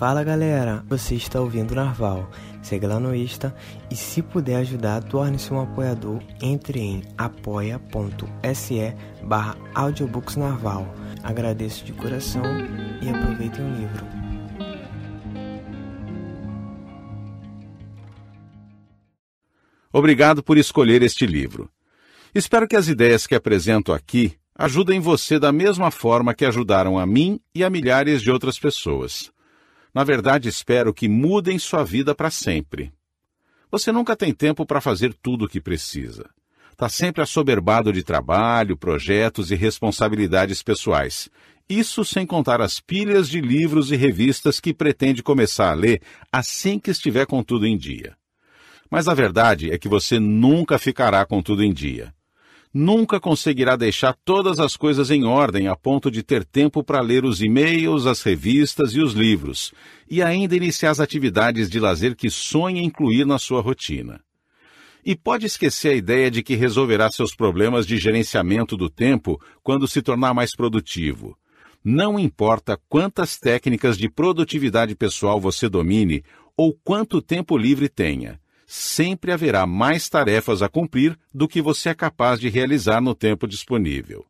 [0.00, 2.30] Fala galera, você está ouvindo Narval.
[2.62, 3.54] Segue lá no Insta
[3.90, 6.22] e se puder ajudar, torne-se um apoiador.
[6.40, 10.90] Entre em apoia.se barra audiobooksnarval.
[11.22, 12.42] Agradeço de coração
[13.02, 14.06] e aproveitem o livro.
[19.92, 21.68] Obrigado por escolher este livro.
[22.34, 27.04] Espero que as ideias que apresento aqui ajudem você da mesma forma que ajudaram a
[27.04, 29.30] mim e a milhares de outras pessoas.
[29.94, 32.92] Na verdade, espero que mudem sua vida para sempre.
[33.70, 36.28] Você nunca tem tempo para fazer tudo o que precisa.
[36.72, 41.28] Está sempre assoberbado de trabalho, projetos e responsabilidades pessoais.
[41.68, 46.00] Isso sem contar as pilhas de livros e revistas que pretende começar a ler
[46.32, 48.16] assim que estiver com tudo em dia.
[48.90, 52.12] Mas a verdade é que você nunca ficará com tudo em dia
[52.72, 57.24] nunca conseguirá deixar todas as coisas em ordem a ponto de ter tempo para ler
[57.24, 59.72] os e-mails, as revistas e os livros,
[60.08, 64.20] e ainda iniciar as atividades de lazer que sonha incluir na sua rotina.
[65.04, 69.88] E pode esquecer a ideia de que resolverá seus problemas de gerenciamento do tempo quando
[69.88, 71.36] se tornar mais produtivo.
[71.82, 76.22] Não importa quantas técnicas de produtividade pessoal você domine
[76.54, 78.39] ou quanto tempo livre tenha
[78.70, 83.48] sempre haverá mais tarefas a cumprir do que você é capaz de realizar no tempo
[83.48, 84.24] disponível.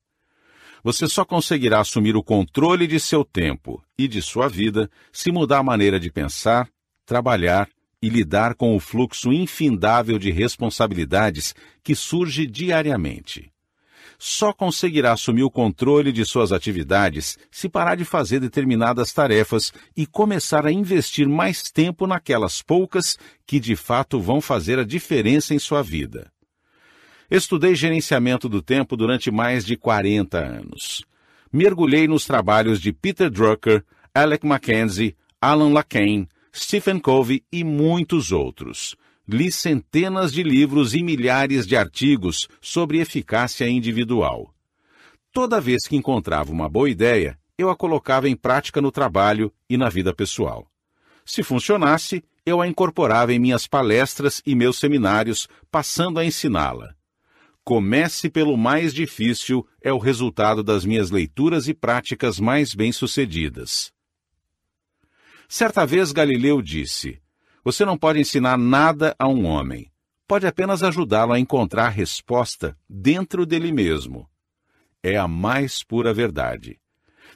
[0.82, 5.58] Você só conseguirá assumir o controle de seu tempo e de sua vida se mudar
[5.58, 6.70] a maneira de pensar,
[7.04, 7.68] trabalhar
[8.00, 13.52] e lidar com o fluxo infindável de responsabilidades que surge diariamente
[14.22, 20.06] só conseguirá assumir o controle de suas atividades se parar de fazer determinadas tarefas e
[20.06, 25.58] começar a investir mais tempo naquelas poucas que de fato vão fazer a diferença em
[25.58, 26.30] sua vida.
[27.30, 31.02] Estudei gerenciamento do tempo durante mais de 40 anos.
[31.50, 33.82] Mergulhei nos trabalhos de Peter Drucker,
[34.14, 38.94] Alec Mackenzie, Alan Lacan, Stephen Covey e muitos outros
[39.32, 44.52] li centenas de livros e milhares de artigos sobre eficácia individual.
[45.32, 49.76] Toda vez que encontrava uma boa ideia, eu a colocava em prática no trabalho e
[49.76, 50.68] na vida pessoal.
[51.24, 56.96] Se funcionasse, eu a incorporava em minhas palestras e meus seminários, passando a ensiná-la.
[57.62, 63.92] Comece pelo mais difícil é o resultado das minhas leituras e práticas mais bem-sucedidas.
[65.48, 67.20] Certa vez Galileu disse:
[67.64, 69.90] você não pode ensinar nada a um homem.
[70.26, 74.28] Pode apenas ajudá-lo a encontrar resposta dentro dele mesmo.
[75.02, 76.78] É a mais pura verdade.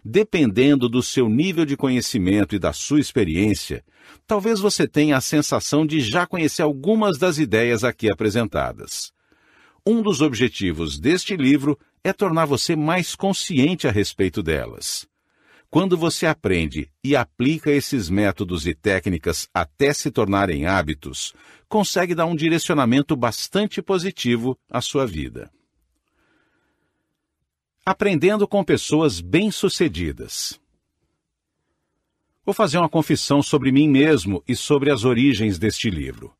[0.04, 3.82] Dependendo do seu nível de conhecimento e da sua experiência,
[4.26, 9.12] talvez você tenha a sensação de já conhecer algumas das ideias aqui apresentadas.
[9.86, 15.06] Um dos objetivos deste livro é tornar você mais consciente a respeito delas.
[15.74, 21.34] Quando você aprende e aplica esses métodos e técnicas até se tornarem hábitos,
[21.68, 25.50] consegue dar um direcionamento bastante positivo à sua vida.
[27.84, 30.60] Aprendendo com pessoas bem-sucedidas.
[32.46, 36.32] Vou fazer uma confissão sobre mim mesmo e sobre as origens deste livro.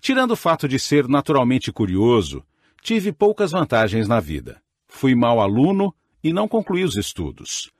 [0.00, 2.46] Tirando o fato de ser naturalmente curioso,
[2.80, 4.62] tive poucas vantagens na vida.
[4.86, 5.92] Fui mau aluno
[6.22, 7.72] e não concluí os estudos.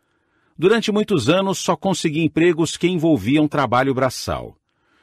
[0.63, 4.57] Durante muitos anos só consegui empregos que envolviam trabalho braçal.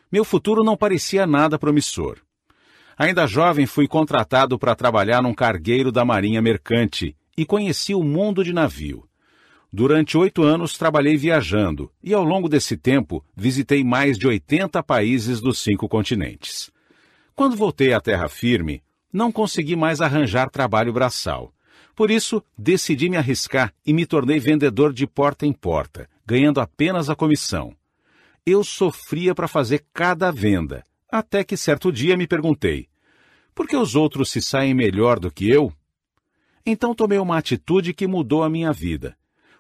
[0.10, 2.20] Meu futuro não parecia nada promissor.
[2.98, 8.42] Ainda jovem, fui contratado para trabalhar num cargueiro da Marinha Mercante e conheci o mundo
[8.42, 9.04] de navio.
[9.70, 15.42] Durante oito anos trabalhei viajando e, ao longo desse tempo, visitei mais de 80 países
[15.42, 16.72] dos cinco continentes.
[17.36, 18.82] Quando voltei à terra firme,
[19.12, 21.54] não consegui mais arranjar trabalho braçal
[22.00, 27.10] por isso, decidi me arriscar e me tornei vendedor de porta em porta, ganhando apenas
[27.10, 27.76] a comissão.
[28.46, 32.88] Eu sofria para fazer cada venda, até que certo dia me perguntei:
[33.54, 35.74] por que os outros se saem melhor do que eu?
[36.66, 39.18] Então tomei uma atitude que mudou a minha vida.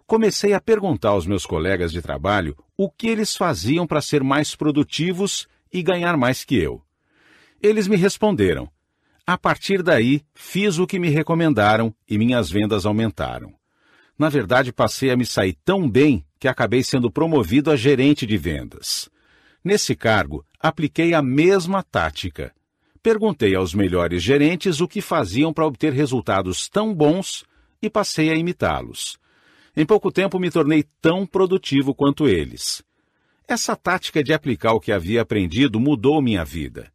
[0.07, 4.55] Comecei a perguntar aos meus colegas de trabalho o que eles faziam para ser mais
[4.55, 6.81] produtivos e ganhar mais que eu.
[7.61, 8.71] Eles me responderam:
[9.31, 13.53] a partir daí, fiz o que me recomendaram e minhas vendas aumentaram.
[14.17, 18.37] Na verdade, passei a me sair tão bem que acabei sendo promovido a gerente de
[18.37, 19.07] vendas.
[19.63, 22.51] Nesse cargo, apliquei a mesma tática.
[23.03, 27.43] Perguntei aos melhores gerentes o que faziam para obter resultados tão bons
[27.79, 29.19] e passei a imitá-los.
[29.77, 32.81] Em pouco tempo me tornei tão produtivo quanto eles.
[33.47, 36.91] Essa tática de aplicar o que havia aprendido mudou minha vida.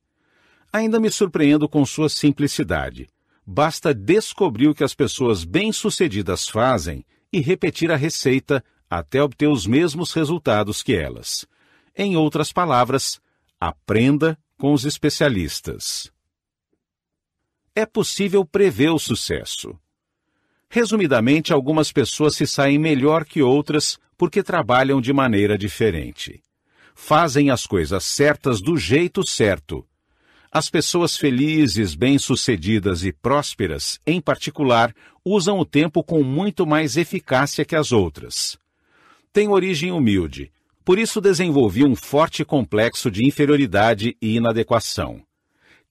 [0.75, 3.07] Ainda me surpreendo com sua simplicidade.
[3.47, 8.61] Basta descobrir o que as pessoas bem-sucedidas fazem e repetir a receita
[8.91, 11.47] até obter os mesmos resultados que elas.
[11.97, 13.21] Em outras palavras,
[13.61, 16.11] aprenda com os especialistas.
[17.73, 19.79] É possível prever o sucesso.
[20.69, 26.43] Resumidamente, algumas pessoas se saem melhor que outras porque trabalham de maneira diferente.
[26.97, 29.87] Fazem as coisas certas do jeito certo.
[30.57, 37.65] As pessoas felizes, bem-sucedidas e prósperas, em particular, usam o tempo com muito mais eficácia
[37.65, 38.57] que as outras.
[39.33, 40.53] Tem origem humilde,
[40.85, 45.21] por isso desenvolvi um forte complexo de inferioridade e inadequação.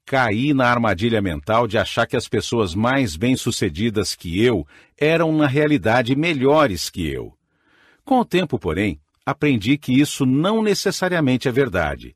[0.05, 4.65] Caí na armadilha mental de achar que as pessoas mais bem-sucedidas que eu
[4.97, 7.33] eram, na realidade, melhores que eu.
[8.05, 12.15] Com o tempo, porém, aprendi que isso não necessariamente é verdade.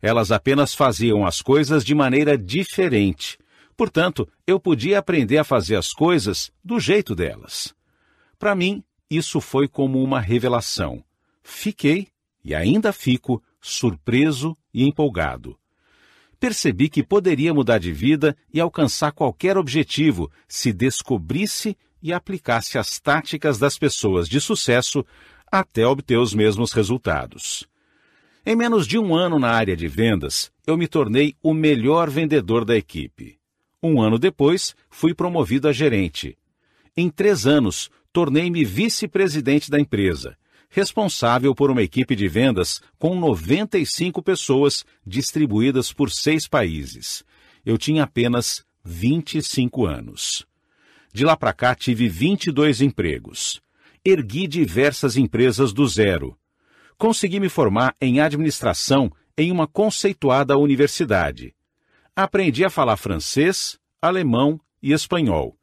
[0.00, 3.38] Elas apenas faziam as coisas de maneira diferente.
[3.76, 7.74] Portanto, eu podia aprender a fazer as coisas do jeito delas.
[8.38, 11.04] Para mim, isso foi como uma revelação.
[11.42, 12.08] Fiquei,
[12.44, 15.58] e ainda fico, surpreso e empolgado.
[16.40, 23.00] Percebi que poderia mudar de vida e alcançar qualquer objetivo se descobrisse e aplicasse as
[23.00, 25.04] táticas das pessoas de sucesso
[25.50, 27.67] até obter os mesmos resultados.
[28.50, 32.64] Em menos de um ano na área de vendas, eu me tornei o melhor vendedor
[32.64, 33.38] da equipe.
[33.82, 36.34] Um ano depois, fui promovido a gerente.
[36.96, 40.34] Em três anos, tornei-me vice-presidente da empresa,
[40.70, 47.22] responsável por uma equipe de vendas com 95 pessoas distribuídas por seis países.
[47.66, 50.46] Eu tinha apenas 25 anos.
[51.12, 53.60] De lá para cá tive 22 empregos.
[54.02, 56.34] Ergui diversas empresas do zero.
[56.98, 61.54] Consegui me formar em administração em uma conceituada universidade.
[62.14, 65.56] Aprendi a falar francês, alemão e espanhol.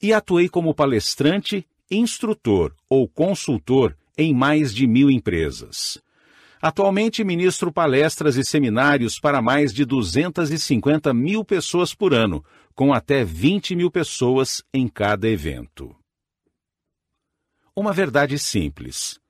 [0.00, 6.00] E atuei como palestrante, instrutor ou consultor em mais de mil empresas.
[6.62, 12.44] Atualmente ministro palestras e seminários para mais de 250 mil pessoas por ano,
[12.76, 15.94] com até 20 mil pessoas em cada evento.
[17.74, 19.20] Uma verdade simples.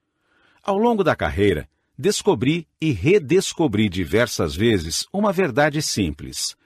[0.66, 6.56] Ao longo da carreira, descobri e redescobri diversas vezes uma verdade simples.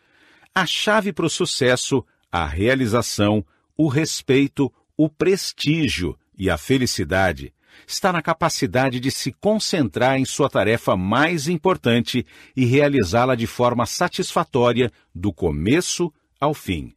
[0.54, 2.02] A chave para o sucesso,
[2.32, 3.44] a realização,
[3.76, 7.52] o respeito, o prestígio e a felicidade
[7.86, 12.24] está na capacidade de se concentrar em sua tarefa mais importante
[12.56, 16.10] e realizá-la de forma satisfatória do começo
[16.40, 16.94] ao fim.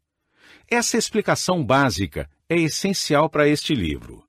[0.71, 4.22] Essa explicação básica é essencial para este livro.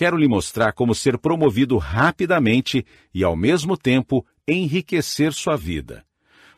[0.00, 6.06] Quero lhe mostrar como ser promovido rapidamente e, ao mesmo tempo, enriquecer sua vida.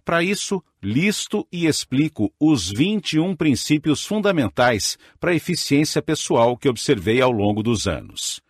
[0.04, 7.20] Para isso, listo e explico os 21 princípios fundamentais para a eficiência pessoal que observei
[7.20, 8.40] ao longo dos anos.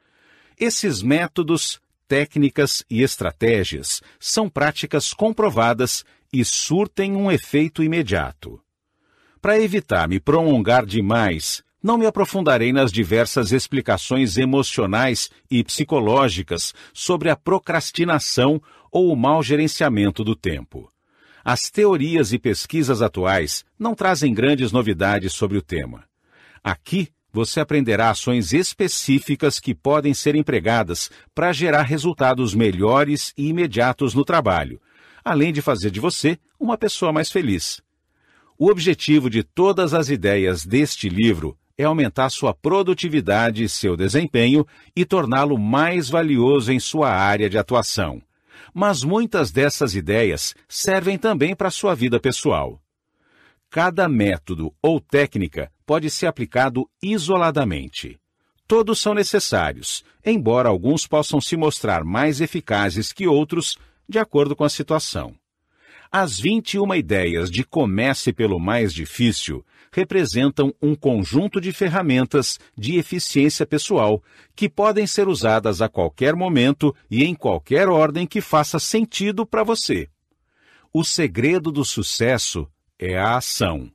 [0.61, 8.61] Esses métodos, técnicas e estratégias são práticas comprovadas e surtem um efeito imediato.
[9.41, 17.29] Para evitar me prolongar demais, não me aprofundarei nas diversas explicações emocionais e psicológicas sobre
[17.29, 20.89] a procrastinação ou o mau gerenciamento do tempo.
[21.45, 26.05] As teorias e pesquisas atuais não trazem grandes novidades sobre o tema.
[26.63, 34.15] Aqui você aprenderá ações específicas que podem ser empregadas para gerar resultados melhores e imediatos
[34.15, 34.81] no trabalho,
[35.25, 37.81] além de fazer de você uma pessoa mais feliz.
[38.57, 44.67] O objetivo de todas as ideias deste livro é aumentar sua produtividade e seu desempenho
[44.95, 48.23] e torná-lo mais valioso em sua área de atuação.
[48.75, 52.81] Mas muitas dessas ideias servem também para sua vida pessoal.
[53.71, 58.19] Cada método ou técnica pode ser aplicado isoladamente.
[58.67, 63.77] Todos são necessários, embora alguns possam se mostrar mais eficazes que outros,
[64.09, 65.35] de acordo com a situação.
[66.11, 73.67] As 21 ideias de comece pelo mais difícil representam um conjunto de ferramentas de eficiência
[73.67, 74.23] pessoal
[74.57, 79.63] que podem ser usadas a qualquer momento e em qualquer ordem que faça sentido para
[79.63, 80.09] você.
[80.93, 82.67] O segredo do sucesso
[82.99, 83.91] é a ação.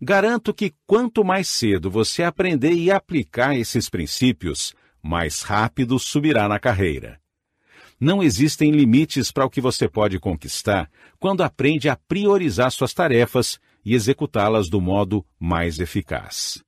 [0.00, 6.58] Garanto que quanto mais cedo você aprender e aplicar esses princípios, mais rápido subirá na
[6.58, 7.20] carreira.
[7.98, 13.58] Não existem limites para o que você pode conquistar quando aprende a priorizar suas tarefas
[13.84, 16.64] e executá-las do modo mais eficaz.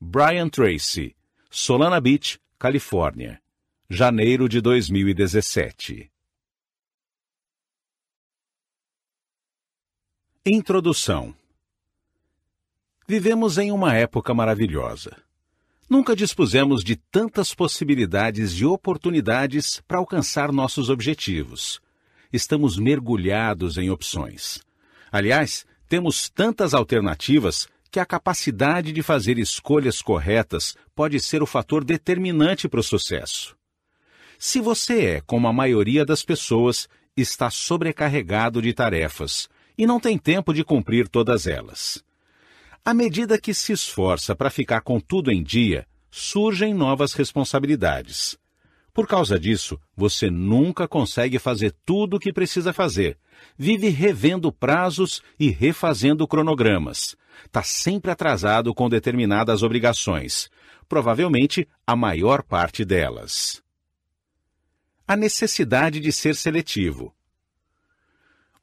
[0.00, 1.16] Brian Tracy,
[1.50, 3.40] Solana Beach, Califórnia,
[3.88, 6.10] janeiro de 2017.
[10.44, 11.34] Introdução
[13.08, 15.16] Vivemos em uma época maravilhosa.
[15.88, 21.80] Nunca dispusemos de tantas possibilidades e oportunidades para alcançar nossos objetivos.
[22.32, 24.60] estamos mergulhados em opções.
[25.10, 31.84] Aliás, temos tantas alternativas que a capacidade de fazer escolhas corretas pode ser o fator
[31.84, 33.56] determinante para o sucesso.
[34.38, 40.18] Se você é, como a maioria das pessoas, está sobrecarregado de tarefas e não tem
[40.18, 42.04] tempo de cumprir todas elas.
[42.84, 48.38] À medida que se esforça para ficar com tudo em dia, surgem novas responsabilidades.
[48.96, 53.18] Por causa disso, você nunca consegue fazer tudo o que precisa fazer.
[53.54, 57.14] Vive revendo prazos e refazendo cronogramas.
[57.44, 60.48] Está sempre atrasado com determinadas obrigações,
[60.88, 63.62] provavelmente a maior parte delas.
[65.06, 67.14] A necessidade de ser seletivo.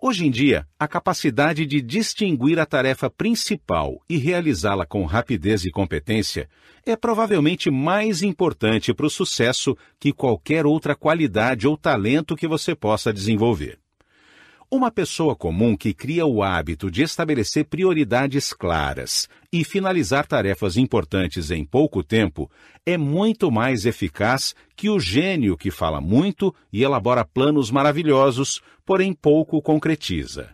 [0.05, 5.71] Hoje em dia, a capacidade de distinguir a tarefa principal e realizá-la com rapidez e
[5.71, 6.49] competência
[6.85, 12.75] é provavelmente mais importante para o sucesso que qualquer outra qualidade ou talento que você
[12.75, 13.79] possa desenvolver.
[14.73, 21.51] Uma pessoa comum que cria o hábito de estabelecer prioridades claras e finalizar tarefas importantes
[21.51, 22.49] em pouco tempo
[22.83, 29.13] é muito mais eficaz que o gênio que fala muito e elabora planos maravilhosos, porém
[29.13, 30.49] pouco concretiza.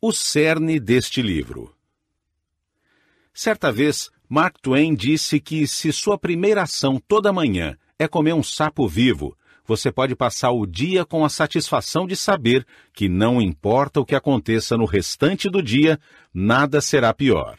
[0.00, 1.74] O cerne deste livro.
[3.34, 8.42] Certa vez, Mark Twain disse que se sua primeira ação toda manhã é comer um
[8.42, 14.00] sapo vivo, você pode passar o dia com a satisfação de saber que não importa
[14.00, 15.98] o que aconteça no restante do dia,
[16.34, 17.58] nada será pior.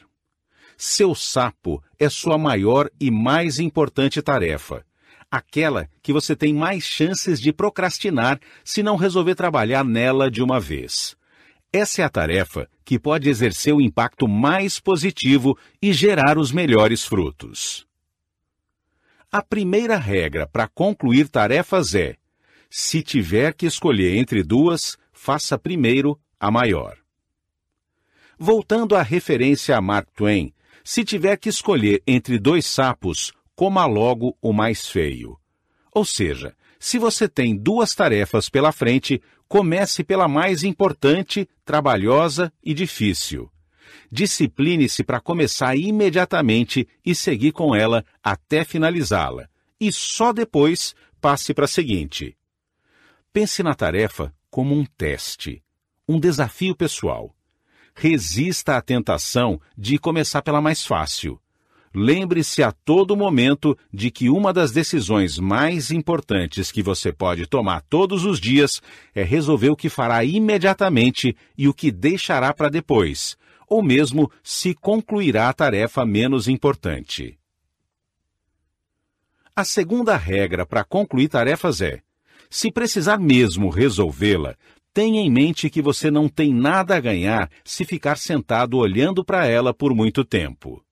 [0.78, 4.86] Seu sapo é sua maior e mais importante tarefa.
[5.32, 10.60] Aquela que você tem mais chances de procrastinar se não resolver trabalhar nela de uma
[10.60, 11.16] vez.
[11.72, 17.04] Essa é a tarefa que pode exercer o impacto mais positivo e gerar os melhores
[17.04, 17.88] frutos.
[19.36, 22.18] A primeira regra para concluir tarefas é:
[22.70, 26.96] se tiver que escolher entre duas, faça primeiro a maior.
[28.38, 34.38] Voltando à referência a Mark Twain, se tiver que escolher entre dois sapos, coma logo
[34.40, 35.40] o mais feio.
[35.92, 42.72] Ou seja, se você tem duas tarefas pela frente, comece pela mais importante, trabalhosa e
[42.72, 43.50] difícil.
[44.16, 49.50] Discipline-se para começar imediatamente e seguir com ela até finalizá-la.
[49.82, 52.38] E só depois passe para a seguinte.
[53.34, 55.64] Pense na tarefa como um teste,
[56.08, 57.36] um desafio pessoal.
[57.96, 61.42] Resista à tentação de começar pela mais fácil.
[61.92, 67.82] Lembre-se a todo momento de que uma das decisões mais importantes que você pode tomar
[67.82, 68.80] todos os dias
[69.16, 73.36] é resolver o que fará imediatamente e o que deixará para depois,
[73.74, 77.40] ou mesmo se concluirá a tarefa menos importante.
[79.56, 82.00] A segunda regra para concluir tarefas é:
[82.52, 84.56] se precisar mesmo resolvê-la,
[84.94, 89.48] tenha em mente que você não tem nada a ganhar se ficar sentado olhando para
[89.48, 90.86] ela por muito tempo.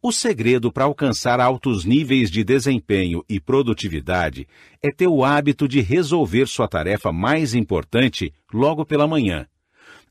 [0.00, 4.46] O segredo para alcançar altos níveis de desempenho e produtividade
[4.80, 9.48] é ter o hábito de resolver sua tarefa mais importante logo pela manhã,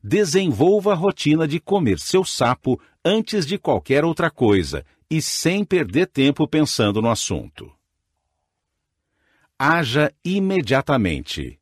[0.04, 6.08] desenvolva a rotina de comer seu sapo antes de qualquer outra coisa e sem perder
[6.08, 7.72] tempo pensando no assunto.
[9.60, 11.60] Haja imediatamente.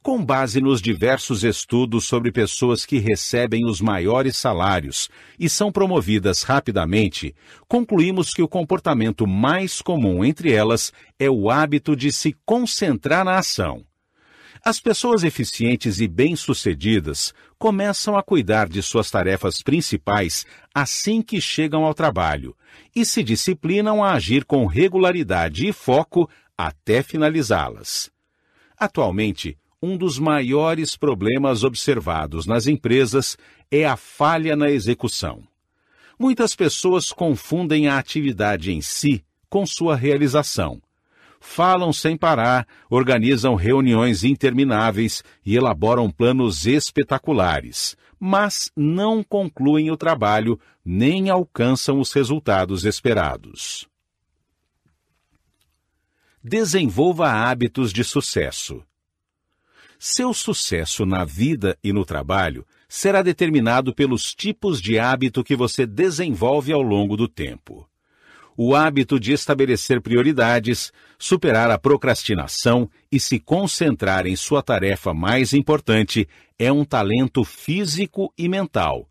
[0.00, 6.44] Com base nos diversos estudos sobre pessoas que recebem os maiores salários e são promovidas
[6.44, 7.34] rapidamente,
[7.66, 13.36] concluímos que o comportamento mais comum entre elas é o hábito de se concentrar na
[13.36, 13.84] ação.
[14.64, 21.84] As pessoas eficientes e bem-sucedidas começam a cuidar de suas tarefas principais assim que chegam
[21.84, 22.56] ao trabalho
[22.94, 28.10] e se disciplinam a agir com regularidade e foco até finalizá-las.
[28.76, 33.36] Atualmente, um dos maiores problemas observados nas empresas
[33.70, 35.42] é a falha na execução.
[36.18, 40.82] Muitas pessoas confundem a atividade em si com sua realização
[41.40, 50.58] falam sem parar, organizam reuniões intermináveis e elaboram planos espetaculares, mas não concluem o trabalho
[50.84, 53.88] nem alcançam os resultados esperados.
[56.42, 58.82] Desenvolva hábitos de sucesso.
[59.98, 65.84] Seu sucesso na vida e no trabalho será determinado pelos tipos de hábito que você
[65.84, 67.87] desenvolve ao longo do tempo
[68.60, 75.54] o hábito de estabelecer prioridades, superar a procrastinação e se concentrar em sua tarefa mais
[75.54, 79.08] importante é um talento físico e mental.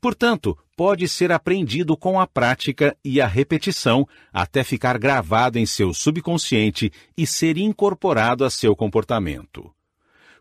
[0.00, 5.92] Portanto, pode ser aprendido com a prática e a repetição até ficar gravado em seu
[5.92, 9.70] subconsciente e ser incorporado a seu comportamento.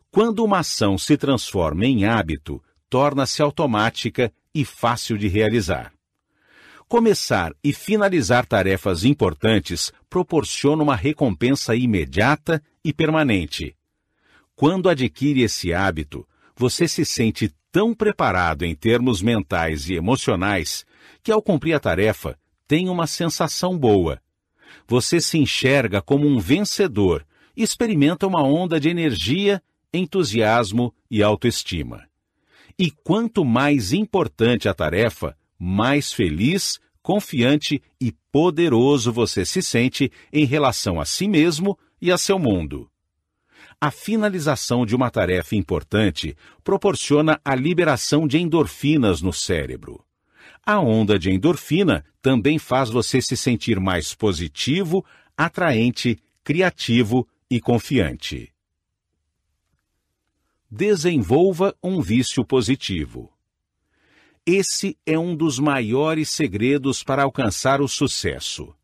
[0.10, 5.95] Quando uma ação se transforma em hábito, torna-se automática e fácil de realizar.
[6.88, 13.76] Começar e finalizar tarefas importantes proporciona uma recompensa imediata e permanente.
[14.56, 20.86] Quando adquire esse hábito, você se sente tão preparado em termos mentais e emocionais
[21.24, 22.38] que, ao cumprir a tarefa,
[22.68, 24.22] tem uma sensação boa.
[24.88, 27.26] Você se enxerga como um vencedor
[27.58, 29.62] e experimenta uma onda de energia,
[29.92, 32.08] entusiasmo e autoestima.
[32.78, 40.46] E quanto mais importante a tarefa, mais feliz, confiante e poderoso você se sente em
[40.46, 42.90] relação a si mesmo e a seu mundo.
[43.80, 50.04] A finalização de uma tarefa importante proporciona a liberação de endorfinas no cérebro.
[50.66, 55.06] A onda de endorfina também faz você se sentir mais positivo,
[55.38, 58.52] atraente, criativo e confiante.
[60.72, 63.35] Desenvolva um vício positivo.
[64.48, 68.76] Esse é um dos maiores segredos para alcançar o sucesso.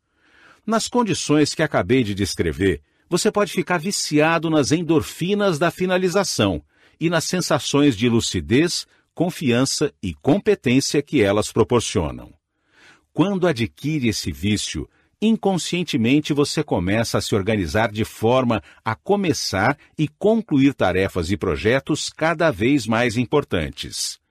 [0.66, 6.64] Nas condições que acabei de descrever, você pode ficar viciado nas endorfinas da finalização
[6.98, 12.32] e nas sensações de lucidez, confiança e competência que elas proporcionam.
[13.12, 14.88] Quando adquire esse vício,
[15.20, 22.08] inconscientemente você começa a se organizar de forma a começar e concluir tarefas e projetos
[22.08, 24.21] cada vez mais importantes.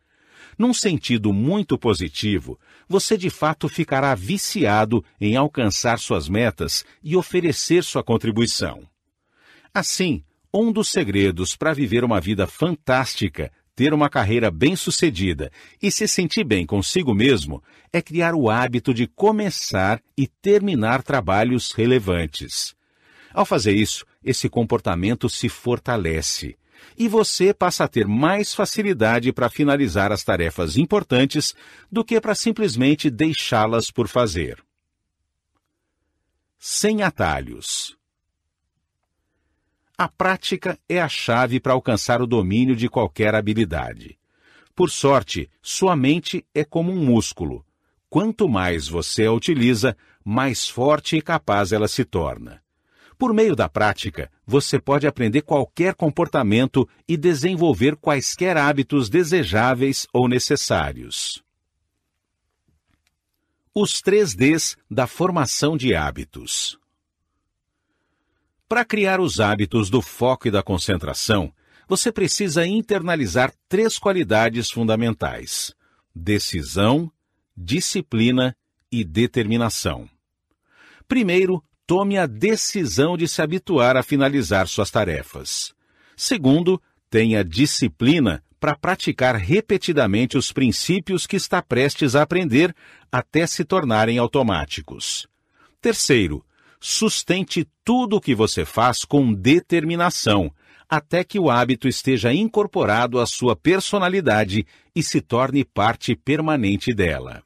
[0.61, 7.83] Num sentido muito positivo, você de fato ficará viciado em alcançar suas metas e oferecer
[7.83, 8.87] sua contribuição.
[9.73, 15.51] Assim, um dos segredos para viver uma vida fantástica, ter uma carreira bem-sucedida
[15.81, 21.71] e se sentir bem consigo mesmo é criar o hábito de começar e terminar trabalhos
[21.71, 22.75] relevantes.
[23.33, 26.55] Ao fazer isso, esse comportamento se fortalece
[26.97, 31.55] e você passa a ter mais facilidade para finalizar as tarefas importantes
[31.91, 34.63] do que para simplesmente deixá-las por fazer.
[36.57, 37.97] Sem atalhos.
[39.97, 44.17] A prática é a chave para alcançar o domínio de qualquer habilidade.
[44.75, 47.65] Por sorte, sua mente é como um músculo.
[48.09, 52.60] Quanto mais você a utiliza, mais forte e capaz ela se torna.
[53.21, 60.27] Por meio da prática, você pode aprender qualquer comportamento e desenvolver quaisquer hábitos desejáveis ou
[60.27, 61.43] necessários.
[63.75, 66.79] Os três Ds da formação de hábitos.
[68.67, 71.53] Para criar os hábitos do foco e da concentração,
[71.87, 75.75] você precisa internalizar três qualidades fundamentais:
[76.15, 77.11] decisão,
[77.55, 78.57] disciplina
[78.91, 80.09] e determinação.
[81.07, 85.73] Primeiro, tome a decisão de se habituar a finalizar suas tarefas.
[86.15, 92.73] Segundo, tenha disciplina para praticar repetidamente os princípios que está prestes a aprender
[93.11, 95.27] até se tornarem automáticos.
[95.81, 96.45] Terceiro,
[96.79, 100.49] sustente tudo o que você faz com determinação,
[100.89, 107.43] até que o hábito esteja incorporado à sua personalidade e se torne parte permanente dela.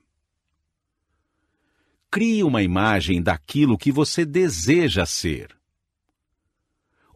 [2.11, 5.55] Crie uma imagem daquilo que você deseja ser.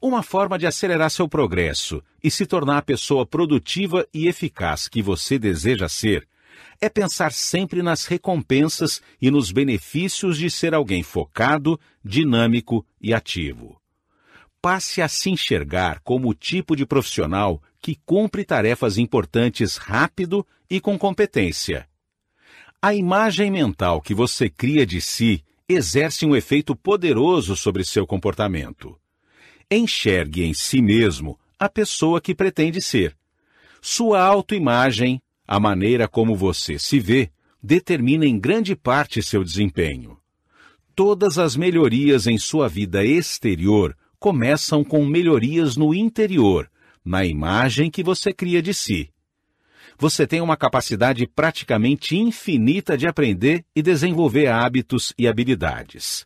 [0.02, 5.02] Uma forma de acelerar seu progresso e se tornar a pessoa produtiva e eficaz que
[5.02, 6.28] você deseja ser
[6.80, 13.80] é pensar sempre nas recompensas e nos benefícios de ser alguém focado, dinâmico e ativo.
[14.62, 20.80] Passe a se enxergar como o tipo de profissional que cumpre tarefas importantes rápido e
[20.80, 21.89] com competência
[22.82, 28.98] a imagem mental que você cria de si exerce um efeito poderoso sobre seu comportamento.
[29.70, 33.16] Enxergue em si mesmo a pessoa que pretende ser.
[33.82, 37.30] Sua autoimagem, a maneira como você se vê,
[37.62, 40.18] determina em grande parte seu desempenho.
[40.96, 46.72] Todas as melhorias em sua vida exterior começam com melhorias no interior,
[47.04, 49.12] na imagem que você cria de si
[50.00, 56.26] você tem uma capacidade praticamente infinita de aprender e desenvolver hábitos e habilidades.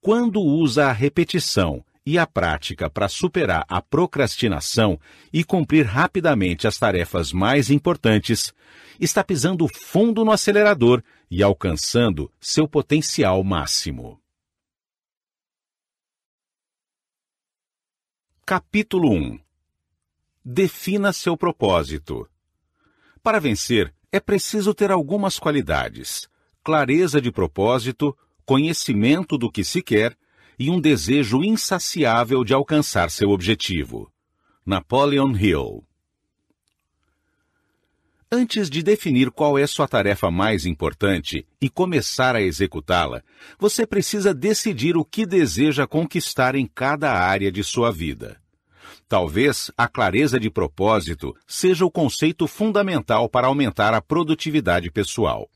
[0.00, 4.98] Quando usa a repetição e a prática para superar a procrastinação
[5.32, 8.52] e cumprir rapidamente as tarefas mais importantes,
[9.00, 11.00] está pisando fundo no acelerador
[11.30, 14.20] e alcançando seu potencial máximo.
[18.44, 19.38] Capítulo 1
[20.44, 22.28] Defina seu propósito.
[23.24, 26.28] Para vencer, é preciso ter algumas qualidades:
[26.62, 30.14] clareza de propósito, conhecimento do que se quer
[30.58, 34.12] e um desejo insaciável de alcançar seu objetivo.
[34.66, 35.82] Napoleon Hill
[38.30, 43.22] Antes de definir qual é sua tarefa mais importante e começar a executá-la,
[43.58, 48.43] você precisa decidir o que deseja conquistar em cada área de sua vida.
[49.14, 55.48] Talvez a clareza de propósito seja o conceito fundamental para aumentar a produtividade pessoal.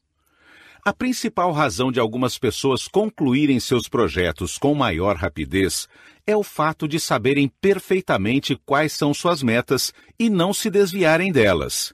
[0.85, 5.89] A principal razão de algumas pessoas concluírem seus projetos com maior rapidez
[6.25, 11.93] é o fato de saberem perfeitamente quais são suas metas e não se desviarem delas.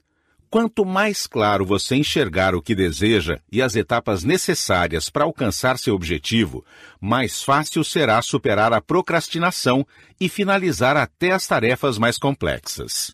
[0.55, 5.93] Quanto mais claro você enxergar o que deseja e as etapas necessárias para alcançar seu
[5.93, 6.63] objetivo,
[6.97, 9.85] mais fácil será superar a procrastinação
[10.17, 13.13] e finalizar até as tarefas mais complexas.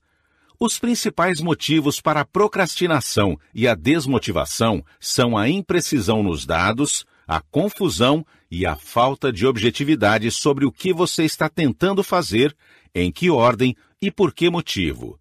[0.59, 7.41] Os principais motivos para a procrastinação e a desmotivação são a imprecisão nos dados, a
[7.41, 12.55] confusão e a falta de objetividade sobre o que você está tentando fazer,
[12.93, 15.19] em que ordem e por que motivo.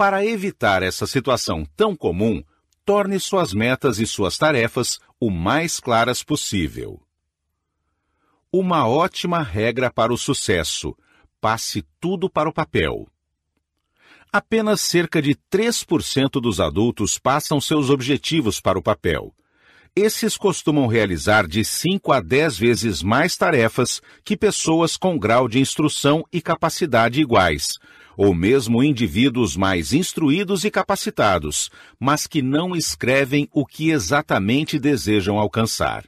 [0.00, 2.42] Para evitar essa situação tão comum,
[2.86, 6.98] torne suas metas e suas tarefas o mais claras possível.
[8.50, 10.96] Uma ótima regra para o sucesso:
[11.38, 13.06] passe tudo para o papel.
[14.32, 19.34] Apenas cerca de 3% dos adultos passam seus objetivos para o papel.
[19.94, 25.60] Esses costumam realizar de 5 a 10 vezes mais tarefas que pessoas com grau de
[25.60, 27.76] instrução e capacidade iguais,
[28.22, 35.38] ou mesmo indivíduos mais instruídos e capacitados, mas que não escrevem o que exatamente desejam
[35.38, 36.04] alcançar.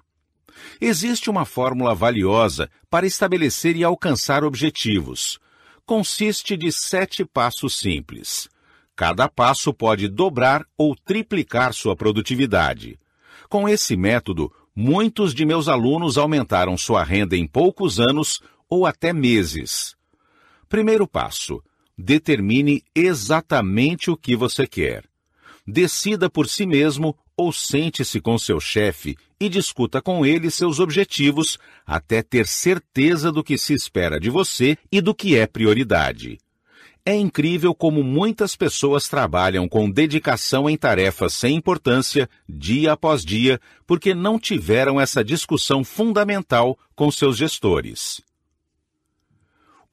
[0.78, 5.40] Existe uma fórmula valiosa para estabelecer e alcançar objetivos.
[5.86, 8.46] Consiste de sete passos simples.
[8.94, 13.00] Cada passo pode dobrar ou triplicar sua produtividade.
[13.48, 19.14] Com esse método, muitos de meus alunos aumentaram sua renda em poucos anos ou até
[19.14, 19.96] meses.
[20.68, 21.62] Primeiro passo:
[22.02, 25.04] determine exatamente o que você quer.
[25.64, 31.58] Decida por si mesmo ou sente-se com seu chefe e discuta com ele seus objetivos
[31.86, 36.38] até ter certeza do que se espera de você e do que é prioridade.
[37.06, 43.60] É incrível como muitas pessoas trabalham com dedicação em tarefas sem importância, dia após dia,
[43.86, 48.20] porque não tiveram essa discussão fundamental com seus gestores.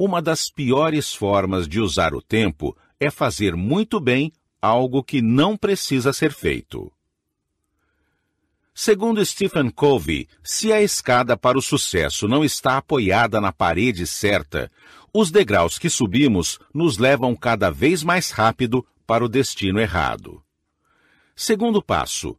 [0.01, 4.31] Uma das piores formas de usar o tempo é fazer muito bem
[4.61, 6.89] algo que não precisa ser feito.
[8.73, 14.71] Segundo Stephen Covey, se a escada para o sucesso não está apoiada na parede certa,
[15.13, 20.41] os degraus que subimos nos levam cada vez mais rápido para o destino errado.
[21.35, 22.37] Segundo passo: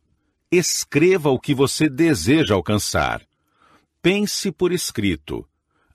[0.51, 3.21] escreva o que você deseja alcançar.
[4.01, 5.47] Pense por escrito.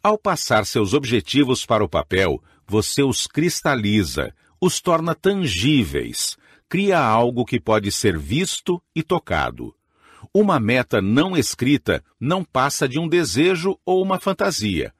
[0.06, 6.38] Ao passar seus objetivos para o papel, você os cristaliza, os torna tangíveis,
[6.70, 9.74] cria algo que pode ser visto e tocado.
[10.32, 14.94] Uma meta não escrita não passa de um desejo ou uma fantasia.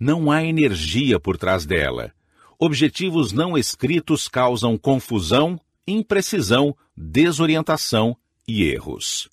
[0.00, 2.12] Não há energia por trás dela.
[2.58, 8.16] Objetivos não escritos causam confusão, imprecisão, desorientação
[8.48, 9.28] e erros.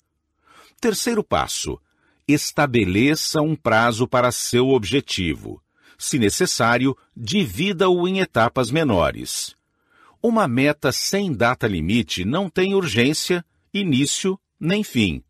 [0.80, 1.76] Terceiro passo:
[2.28, 5.62] estabeleça um prazo para seu objetivo.
[5.98, 9.56] Se necessário, divida-o em etapas menores.
[10.22, 15.22] Uma meta sem data limite não tem urgência, início nem fim.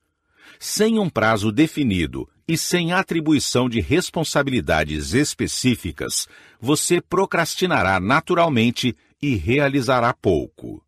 [0.58, 6.26] Sem um prazo definido e sem atribuição de responsabilidades específicas,
[6.58, 10.84] você procrastinará naturalmente e realizará pouco.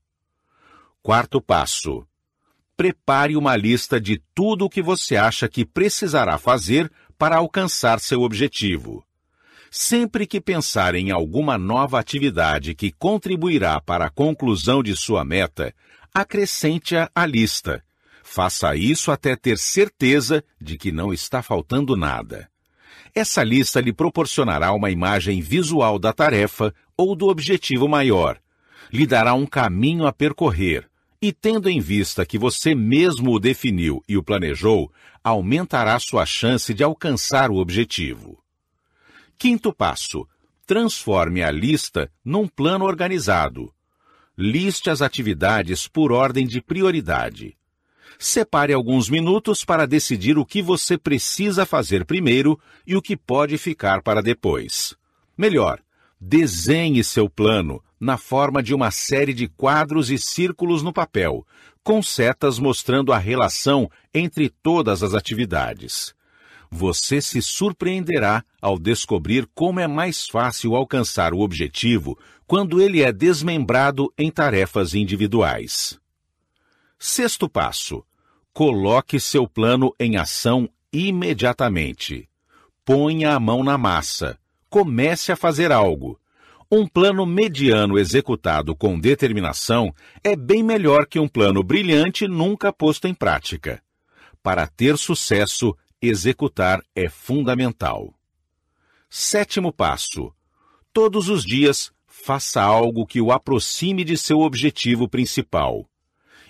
[1.03, 2.07] Quarto passo:
[2.81, 8.23] prepare uma lista de tudo o que você acha que precisará fazer para alcançar seu
[8.23, 9.05] objetivo.
[9.71, 15.75] Sempre que pensar em alguma nova atividade que contribuirá para a conclusão de sua meta,
[16.14, 17.85] acrescente-a à lista.
[18.23, 22.49] Faça isso até ter certeza de que não está faltando nada.
[23.14, 28.38] Essa lista lhe proporcionará uma imagem visual da tarefa ou do objetivo maior.
[28.90, 30.89] Lhe dará um caminho a percorrer
[31.22, 34.90] e tendo em vista que você mesmo o definiu e o planejou,
[35.22, 38.42] aumentará sua chance de alcançar o objetivo.
[39.37, 40.26] Quinto passo:
[40.66, 43.72] transforme a lista num plano organizado.
[44.37, 47.56] Liste as atividades por ordem de prioridade.
[48.18, 53.59] Separe alguns minutos para decidir o que você precisa fazer primeiro e o que pode
[53.59, 54.94] ficar para depois.
[55.37, 55.83] Melhor,
[56.22, 61.47] Desenhe seu plano na forma de uma série de quadros e círculos no papel,
[61.85, 66.15] com setas mostrando a relação entre todas as atividades.
[66.71, 73.13] Você se surpreenderá ao descobrir como é mais fácil alcançar o objetivo quando ele é
[73.13, 75.99] desmembrado em tarefas individuais.
[76.99, 78.05] Sexto passo:
[78.53, 82.29] coloque seu plano em ação imediatamente.
[82.85, 84.39] Ponha a mão na massa.
[84.69, 86.21] Comece a fazer algo.
[86.72, 93.09] Um plano mediano executado com determinação é bem melhor que um plano brilhante nunca posto
[93.09, 93.83] em prática.
[94.40, 98.14] Para ter sucesso, executar é fundamental.
[99.09, 100.33] Sétimo passo:
[100.92, 105.90] todos os dias faça algo que o aproxime de seu objetivo principal.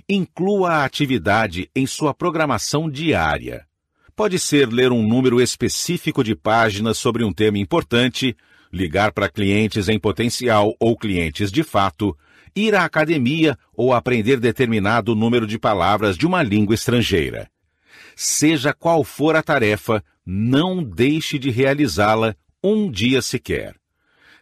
[0.06, 3.66] Inclua a atividade em sua programação diária.
[4.14, 8.37] Pode ser ler um número específico de páginas sobre um tema importante,
[8.72, 12.16] ligar para clientes em potencial ou clientes de fato,
[12.54, 17.50] ir à academia ou aprender determinado número de palavras de uma língua estrangeira.
[18.16, 23.74] Seja qual for a tarefa, não deixe de realizá-la um dia sequer.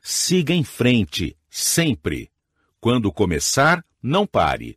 [0.02, 2.30] Siga em frente, sempre.
[2.80, 4.76] Quando começar, não pare.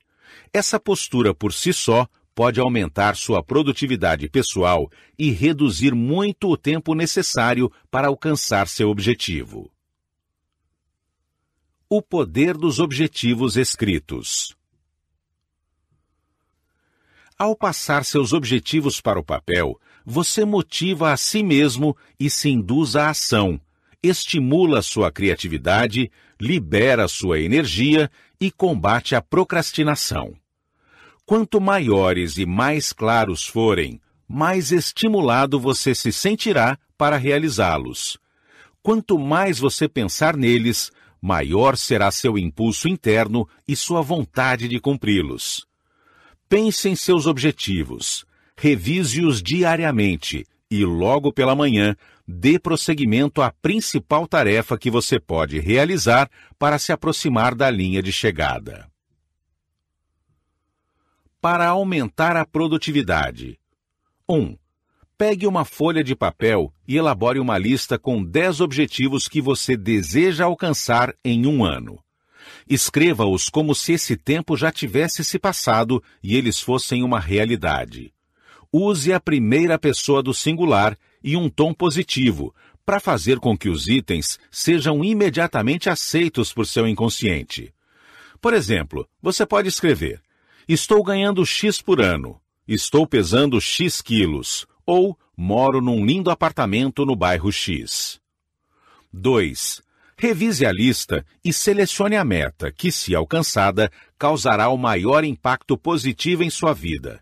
[0.54, 6.94] Essa postura por si só pode aumentar sua produtividade pessoal e reduzir muito o tempo
[6.96, 9.72] necessário para alcançar seu objetivo.
[11.90, 14.56] O poder dos objetivos escritos.
[17.38, 22.96] Ao passar seus objetivos para o papel, você motiva a si mesmo e se induz
[22.96, 23.60] à ação,
[24.02, 30.41] estimula sua criatividade, libera sua energia e combate a procrastinação.
[31.32, 38.18] Quanto maiores e mais claros forem, mais estimulado você se sentirá para realizá-los.
[38.84, 40.92] Quanto mais você pensar neles,
[41.22, 45.66] maior será seu impulso interno e sua vontade de cumpri-los.
[46.50, 48.26] Pense em seus objetivos,
[48.58, 51.96] revise-os diariamente e logo pela manhã
[52.28, 58.12] dê prosseguimento à principal tarefa que você pode realizar para se aproximar da linha de
[58.12, 58.91] chegada.
[61.42, 63.58] Para aumentar a produtividade.
[64.30, 64.56] 1.
[65.18, 70.46] Pegue uma folha de papel e elabore uma lista com 10 objetivos que você deseja
[70.46, 71.98] alcançar em um ano.
[72.70, 78.14] Escreva-os como se esse tempo já tivesse se passado e eles fossem uma realidade.
[78.72, 82.54] Use a primeira pessoa do singular e um tom positivo,
[82.86, 87.74] para fazer com que os itens sejam imediatamente aceitos por seu inconsciente.
[88.40, 90.22] Por exemplo, você pode escrever:
[90.74, 92.40] Estou ganhando X por ano.
[92.66, 94.66] Estou pesando X quilos.
[94.86, 98.22] Ou moro num lindo apartamento no bairro X.
[99.12, 99.82] 2.
[100.16, 106.42] Revise a lista e selecione a meta que, se alcançada, causará o maior impacto positivo
[106.42, 107.22] em sua vida.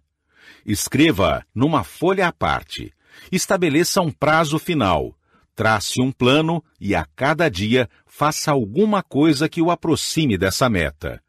[0.63, 2.93] Escreva numa folha à parte.
[3.31, 5.17] Estabeleça um prazo final.
[5.55, 11.19] Trace um plano e a cada dia faça alguma coisa que o aproxime dessa meta.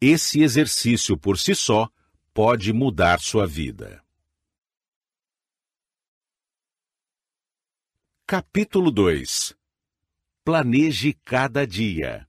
[0.00, 1.88] Esse exercício por si só
[2.34, 4.04] pode mudar sua vida.
[8.26, 9.56] Capítulo 2
[10.44, 12.28] Planeje cada dia.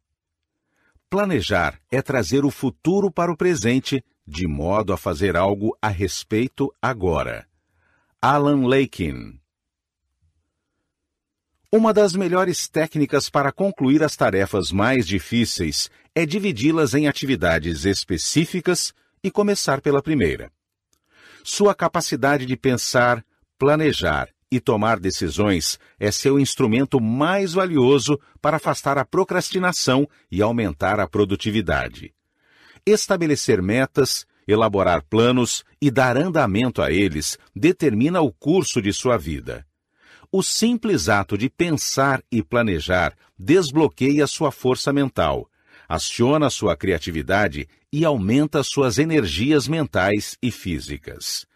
[1.09, 6.73] Planejar é trazer o futuro para o presente, de modo a fazer algo a respeito
[6.81, 7.49] agora.
[8.21, 9.41] Alan Lakin
[11.71, 18.93] uma das melhores técnicas para concluir as tarefas mais difíceis é dividi-las em atividades específicas
[19.21, 20.49] e começar pela primeira.
[21.43, 23.23] Sua capacidade de pensar,
[23.57, 31.01] planejar e tomar decisões é seu instrumento mais valioso para afastar a procrastinação e aumentar
[31.01, 32.13] a produtividade.
[32.85, 39.66] Estabelecer metas, elaborar planos e dar andamento a eles determina o curso de sua vida.
[40.37, 45.49] O simples ato de pensar e planejar desbloqueia sua força mental,
[45.89, 51.47] aciona sua criatividade e aumenta suas energias mentais e físicas.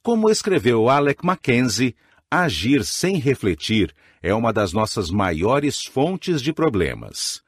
[0.00, 1.96] Como escreveu Alec Mackenzie,
[2.30, 7.42] agir sem refletir é uma das nossas maiores fontes de problemas.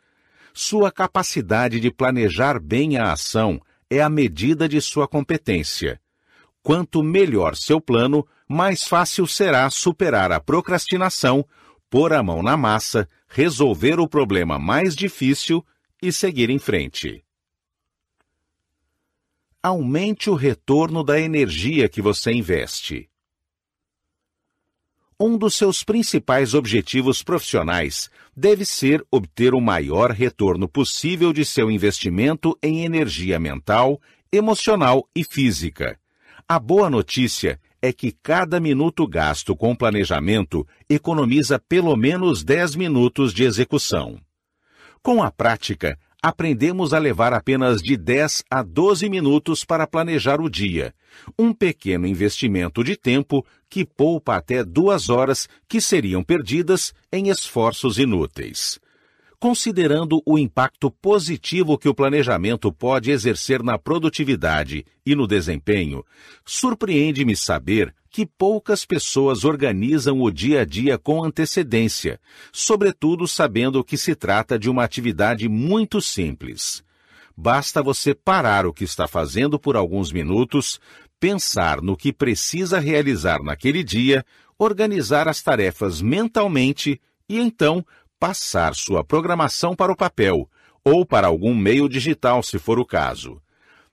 [0.53, 6.01] Sua capacidade de planejar bem a ação é a medida de sua competência.
[6.61, 11.45] Quanto melhor seu plano, mais fácil será superar a procrastinação,
[11.91, 15.65] pôr a mão na massa, resolver o problema mais difícil
[16.01, 17.25] e seguir em frente.
[19.63, 23.09] Aumente o retorno da energia que você investe.
[25.19, 31.71] Um dos seus principais objetivos profissionais deve ser obter o maior retorno possível de seu
[31.71, 34.01] investimento em energia mental,
[34.33, 35.97] emocional e física.
[36.49, 43.35] A boa notícia é que cada minuto gasto com planejamento economiza pelo menos 10 minutos
[43.35, 44.21] de execução.
[45.03, 50.49] Com a prática, aprendemos a levar apenas de 10 a 12 minutos para planejar o
[50.49, 50.95] dia,
[51.37, 57.99] um pequeno investimento de tempo que poupa até duas horas que seriam perdidas em esforços
[57.99, 58.79] inúteis.
[59.43, 66.05] Considerando o impacto positivo que o planejamento pode exercer na produtividade e no desempenho,
[66.47, 72.21] surpreende-me saber que poucas pessoas organizam o dia a dia com antecedência,
[72.53, 76.85] sobretudo sabendo que se trata de uma atividade muito simples.
[77.37, 80.79] Basta você parar o que está fazendo por alguns minutos,
[81.19, 84.25] pensar no que precisa realizar naquele dia,
[84.57, 87.85] organizar as tarefas mentalmente e então
[88.23, 90.49] passar sua programação para o papel
[90.85, 93.43] ou para algum meio digital, se for o caso.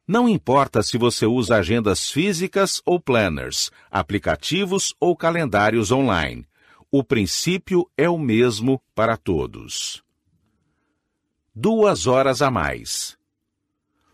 [0.07, 6.47] Não importa se você usa agendas físicas ou planners, aplicativos ou calendários online.
[6.91, 10.03] O princípio é o mesmo para todos.
[11.55, 13.17] Duas horas a mais.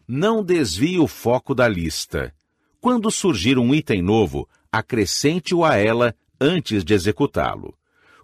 [0.08, 2.34] Não desvie o foco da lista.
[2.80, 7.78] Quando surgir um item novo, acrescente-o a ela antes de executá-lo.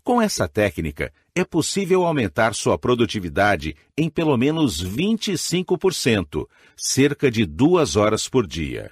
[0.03, 7.95] Com essa técnica, é possível aumentar sua produtividade em pelo menos 25%, cerca de duas
[7.95, 8.91] horas por dia.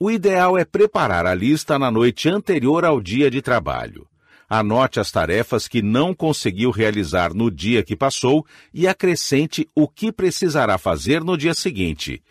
[0.00, 4.06] O ideal é preparar a lista na noite anterior ao dia de trabalho.
[4.48, 10.10] Anote as tarefas que não conseguiu realizar no dia que passou e acrescente o que
[10.10, 12.22] precisará fazer no dia seguinte.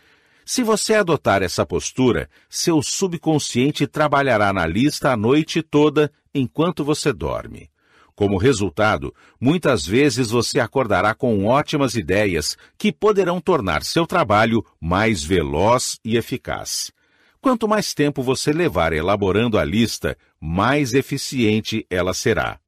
[0.43, 7.13] Se você adotar essa postura, seu subconsciente trabalhará na lista a noite toda enquanto você
[7.13, 7.69] dorme.
[8.17, 15.23] Como resultado, muitas vezes você acordará com ótimas ideias que poderão tornar seu trabalho mais
[15.23, 16.91] veloz e eficaz.
[17.39, 22.60] Quanto mais tempo você levar elaborando a lista, mais eficiente ela será.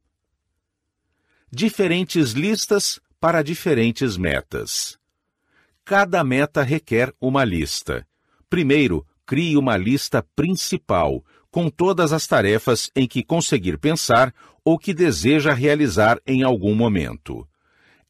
[1.51, 4.99] Diferentes listas para diferentes metas.
[5.83, 8.05] Cada meta requer uma lista.
[8.47, 14.33] Primeiro, crie uma lista principal, com todas as tarefas em que conseguir pensar
[14.63, 17.47] ou que deseja realizar em algum momento.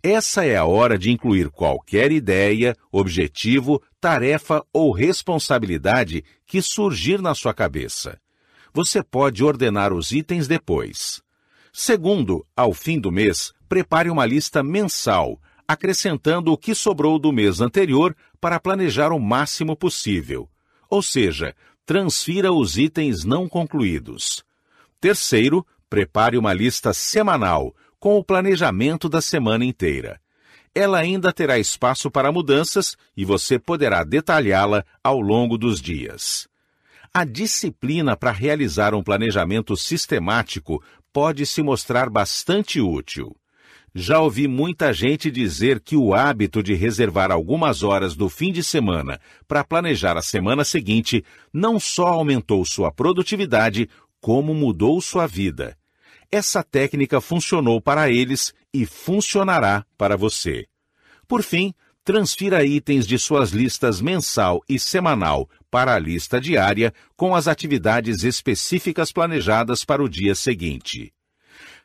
[0.02, 7.36] Essa é a hora de incluir qualquer ideia, objetivo, tarefa ou responsabilidade que surgir na
[7.36, 8.18] sua cabeça.
[8.74, 11.22] Você pode ordenar os itens depois.
[11.74, 17.60] Segundo, ao fim do mês, prepare uma lista mensal, acrescentando o que sobrou do mês
[17.60, 20.50] anterior para planejar o máximo possível.
[20.90, 21.54] Ou seja,
[21.90, 24.44] transfira os itens não concluídos.
[25.02, 30.22] Terceiro, prepare uma lista semanal com o planejamento da semana inteira.
[30.76, 36.48] Ela ainda terá espaço para mudanças e você poderá detalhá-la ao longo dos dias.
[37.12, 43.36] A disciplina para realizar um planejamento sistemático pode se mostrar bastante útil.
[43.94, 48.64] Já ouvi muita gente dizer que o hábito de reservar algumas horas do fim de
[48.64, 53.90] semana para planejar a semana seguinte não só aumentou sua produtividade,
[54.22, 55.76] como mudou sua vida.
[56.32, 60.68] Essa técnica funcionou para eles e funcionará para você.
[61.28, 61.74] Por fim,
[62.04, 68.24] transfira itens de suas listas mensal e semanal para a lista diária com as atividades
[68.24, 71.12] específicas planejadas para o dia seguinte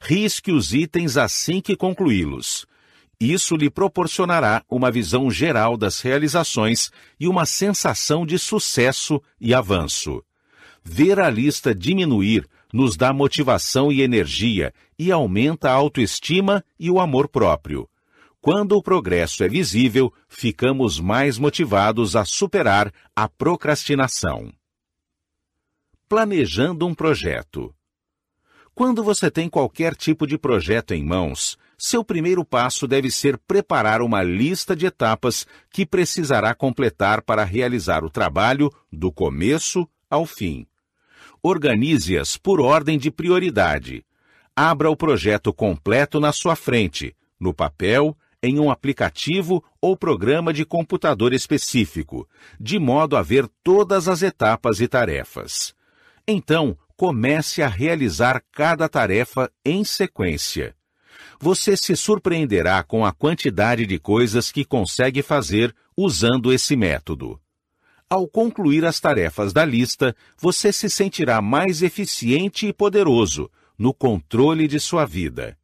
[0.05, 2.67] risque os itens assim que concluí-los.
[3.19, 10.23] Isso lhe proporcionará uma visão geral das realizações e uma sensação de sucesso e avanço.
[10.85, 17.01] Ver a lista diminuir nos dá motivação e energia e aumenta a autoestima e o
[17.01, 17.89] amor próprio.
[18.43, 24.53] Quando o progresso é visível, ficamos mais motivados a superar a procrastinação.
[26.07, 27.75] Planejando um projeto.
[28.75, 34.03] Quando você tem qualquer tipo de projeto em mãos, seu primeiro passo deve ser preparar
[34.03, 40.67] uma lista de etapas que precisará completar para realizar o trabalho do começo ao fim.
[41.41, 44.05] Organize-as por ordem de prioridade.
[44.57, 50.65] Abra o projeto completo na sua frente, no papel, em um aplicativo ou programa de
[50.65, 55.75] computador específico, de modo a ver todas as etapas e tarefas.
[56.27, 60.75] Então, comece a realizar cada tarefa em sequência.
[61.41, 67.41] Você se surpreenderá com a quantidade de coisas que consegue fazer usando esse método.
[68.09, 74.69] Ao concluir as tarefas da lista, você se sentirá mais eficiente e poderoso no controle
[74.69, 75.59] de sua vida.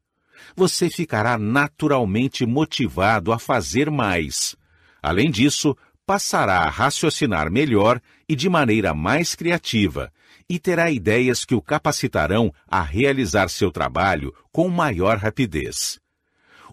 [0.56, 4.56] Você ficará naturalmente motivado a fazer mais.
[5.02, 10.12] Além disso, passará a raciocinar melhor e de maneira mais criativa,
[10.51, 16.01] e terá ideias que o capacitarão a realizar seu trabalho com maior rapidez.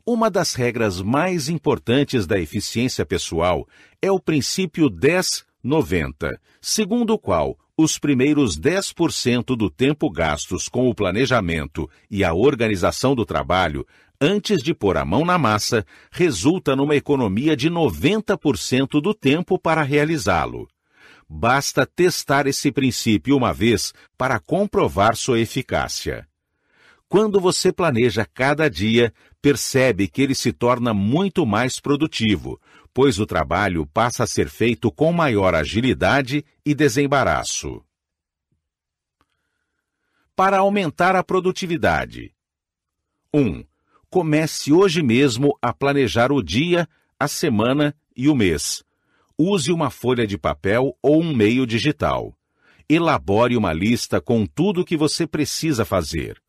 [0.04, 3.68] Uma das regras mais importantes da eficiência pessoal
[4.02, 10.96] é o princípio 10-90, segundo o qual os primeiros 10% do tempo gastos com o
[10.96, 13.86] planejamento e a organização do trabalho,
[14.20, 19.84] antes de pôr a mão na massa, resulta numa economia de 90% do tempo para
[19.84, 20.68] realizá-lo.
[21.30, 26.28] Basta testar esse princípio uma vez para comprovar sua eficácia.
[27.10, 32.60] Quando você planeja cada dia, percebe que ele se torna muito mais produtivo,
[32.94, 37.84] pois o trabalho passa a ser feito com maior agilidade e desembaraço.
[40.36, 42.34] Para aumentar a produtividade.
[43.34, 43.66] 1.
[44.10, 46.88] Comece hoje mesmo a planejar o dia,
[47.20, 48.87] a semana e o mês
[49.38, 52.36] use uma folha de papel ou um meio digital.
[52.90, 56.42] Elabore uma lista com tudo o que você precisa fazer.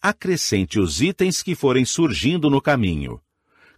[0.00, 3.20] Acrescente os itens que forem surgindo no caminho.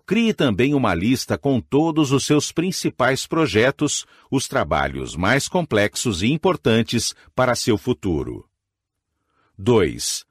[0.07, 6.28] Crie também uma lista com todos os seus principais projetos, os trabalhos mais complexos e
[6.28, 8.48] importantes para seu futuro.
[9.59, 10.24] 2.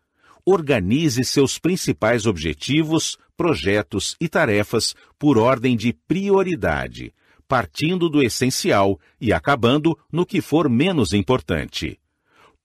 [0.45, 7.13] Organize seus principais objetivos, projetos e tarefas por ordem de prioridade,
[7.47, 11.99] partindo do essencial e acabando no que for menos importante.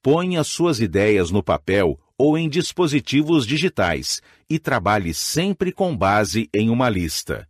[0.03, 6.71] Ponha suas ideias no papel ou em dispositivos digitais e trabalhe sempre com base em
[6.71, 7.49] uma lista.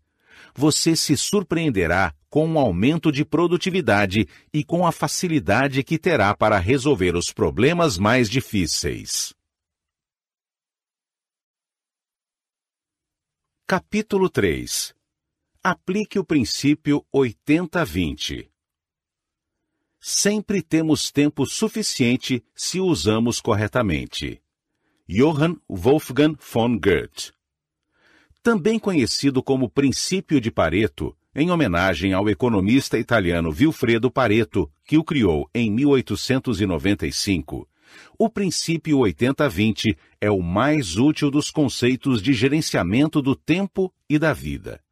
[0.55, 6.37] Você se surpreenderá com o um aumento de produtividade e com a facilidade que terá
[6.37, 9.35] para resolver os problemas mais difíceis.
[13.67, 15.00] Capítulo 3
[15.63, 18.49] Aplique o princípio 80-20.
[20.01, 24.41] Sempre temos tempo suficiente se usamos corretamente.
[25.07, 27.35] Johann Wolfgang von Goethe.
[28.43, 35.05] Também conhecido como princípio de Pareto, em homenagem ao economista italiano Vilfredo Pareto, que o
[35.05, 37.69] criou em 1895.
[38.19, 44.33] O princípio 80-20 é o mais útil dos conceitos de gerenciamento do tempo e da
[44.33, 44.83] vida.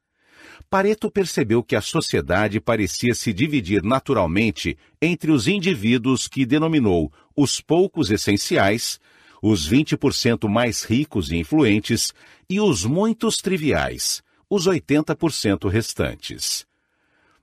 [0.71, 7.59] Pareto percebeu que a sociedade parecia se dividir naturalmente entre os indivíduos que denominou os
[7.59, 9.01] poucos essenciais,
[9.41, 12.12] os 20% mais ricos e influentes,
[12.51, 16.66] e os muitos triviais, os 80% restantes.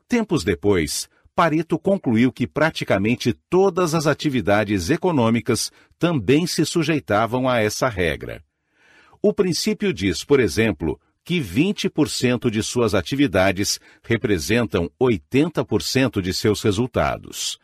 [0.07, 7.89] Tempos depois, Pareto concluiu que praticamente todas as atividades econômicas também se sujeitavam a essa
[7.89, 8.43] regra.
[9.19, 17.57] O princípio diz, por exemplo, que 20% de suas atividades representam 80% de seus resultados.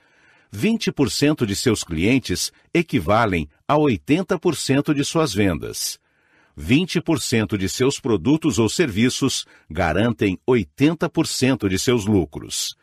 [0.53, 5.99] 20% de seus clientes equivalem a 80% de suas vendas.
[6.59, 12.75] 20% de seus produtos ou serviços garantem 80% de seus lucros.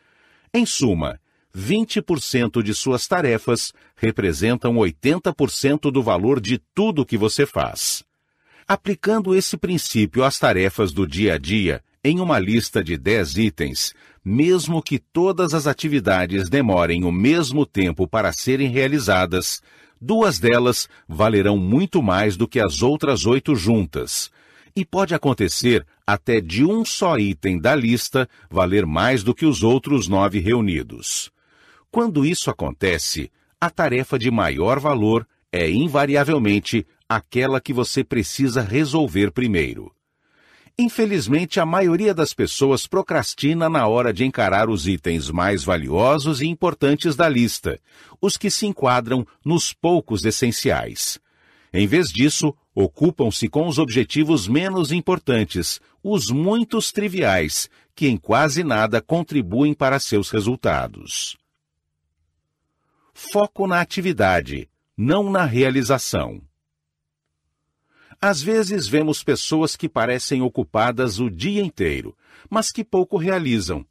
[0.51, 1.19] Em suma,
[1.55, 8.03] 20% de suas tarefas representam 80% do valor de tudo que você faz.
[8.71, 13.95] Aplicando esse princípio às tarefas do dia a dia, em uma lista de 10 itens,
[14.23, 19.59] mesmo que todas as atividades demorem o mesmo tempo para serem realizadas,
[19.99, 24.29] duas delas valerão muito mais do que as outras oito juntas.
[24.75, 29.63] E pode acontecer até de um só item da lista valer mais do que os
[29.63, 31.31] outros nove reunidos.
[31.89, 39.31] Quando isso acontece, a tarefa de maior valor é invariavelmente aquela que você precisa resolver
[39.31, 39.91] primeiro.
[40.77, 46.45] Infelizmente, a maioria das pessoas procrastina na hora de encarar os itens mais valiosos e
[46.45, 47.81] importantes da lista,
[48.21, 51.19] os que se enquadram nos poucos essenciais.
[51.73, 58.63] Em vez disso, ocupam-se com os objetivos menos importantes, os muitos triviais, que em quase
[58.63, 61.35] nada contribuem para seus resultados.
[63.13, 66.41] Foco na atividade, não na realização.
[68.21, 72.15] Às vezes vemos pessoas que parecem ocupadas o dia inteiro,
[72.49, 73.85] mas que pouco realizam.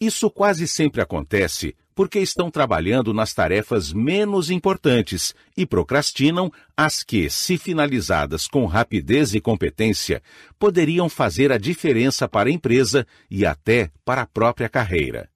[0.00, 7.28] Isso quase sempre acontece porque estão trabalhando nas tarefas menos importantes e procrastinam as que,
[7.28, 10.22] se finalizadas com rapidez e competência,
[10.58, 15.28] poderiam fazer a diferença para a empresa e até para a própria carreira.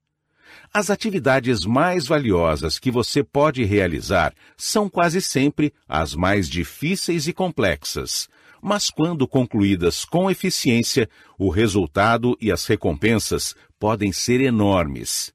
[0.76, 7.32] As atividades mais valiosas que você pode realizar são quase sempre as mais difíceis e
[7.32, 8.28] complexas,
[8.60, 11.08] mas quando concluídas com eficiência,
[11.38, 15.32] o resultado e as recompensas podem ser enormes.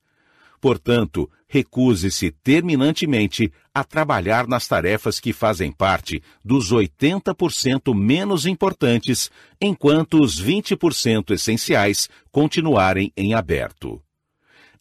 [0.59, 9.31] Portanto, recuse-se terminantemente a trabalhar nas tarefas que fazem parte dos 80% menos importantes,
[9.61, 14.01] enquanto os 20% essenciais continuarem em aberto.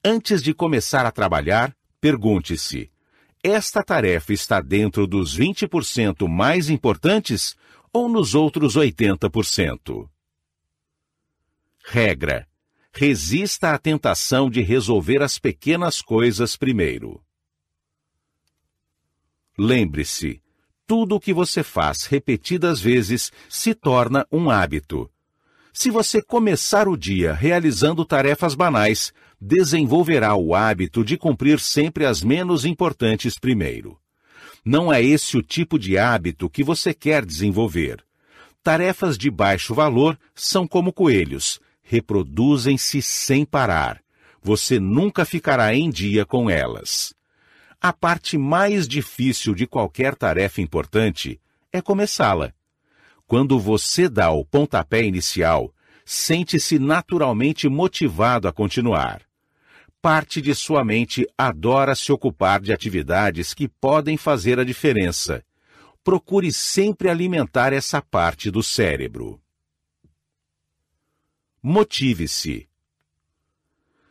[0.04, 2.90] Antes de começar a trabalhar, pergunte-se:
[3.42, 7.56] esta tarefa está dentro dos 20% mais importantes
[7.92, 10.08] ou nos outros 80%?
[11.84, 12.48] Regra:
[12.92, 17.22] resista à tentação de resolver as pequenas coisas primeiro.
[19.58, 20.40] Lembre-se,
[20.86, 25.10] tudo o que você faz repetidas vezes se torna um hábito.
[25.80, 32.20] Se você começar o dia realizando tarefas banais, desenvolverá o hábito de cumprir sempre as
[32.20, 33.96] menos importantes primeiro.
[34.64, 38.04] Não é esse o tipo de hábito que você quer desenvolver.
[38.60, 44.02] Tarefas de baixo valor são como coelhos, reproduzem-se sem parar.
[44.42, 47.14] Você nunca ficará em dia com elas.
[47.80, 51.40] A parte mais difícil de qualquer tarefa importante
[51.72, 52.52] é começá-la.
[53.28, 55.72] Quando você dá o pontapé inicial,
[56.02, 59.20] sente-se naturalmente motivado a continuar.
[60.00, 65.44] Parte de sua mente adora se ocupar de atividades que podem fazer a diferença.
[66.02, 69.38] Procure sempre alimentar essa parte do cérebro.
[71.62, 72.67] Motive-se.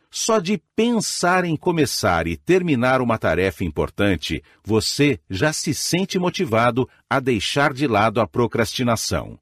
[0.09, 6.87] Só de pensar em começar e terminar uma tarefa importante, você já se sente motivado
[7.09, 9.37] a deixar de lado a procrastinação.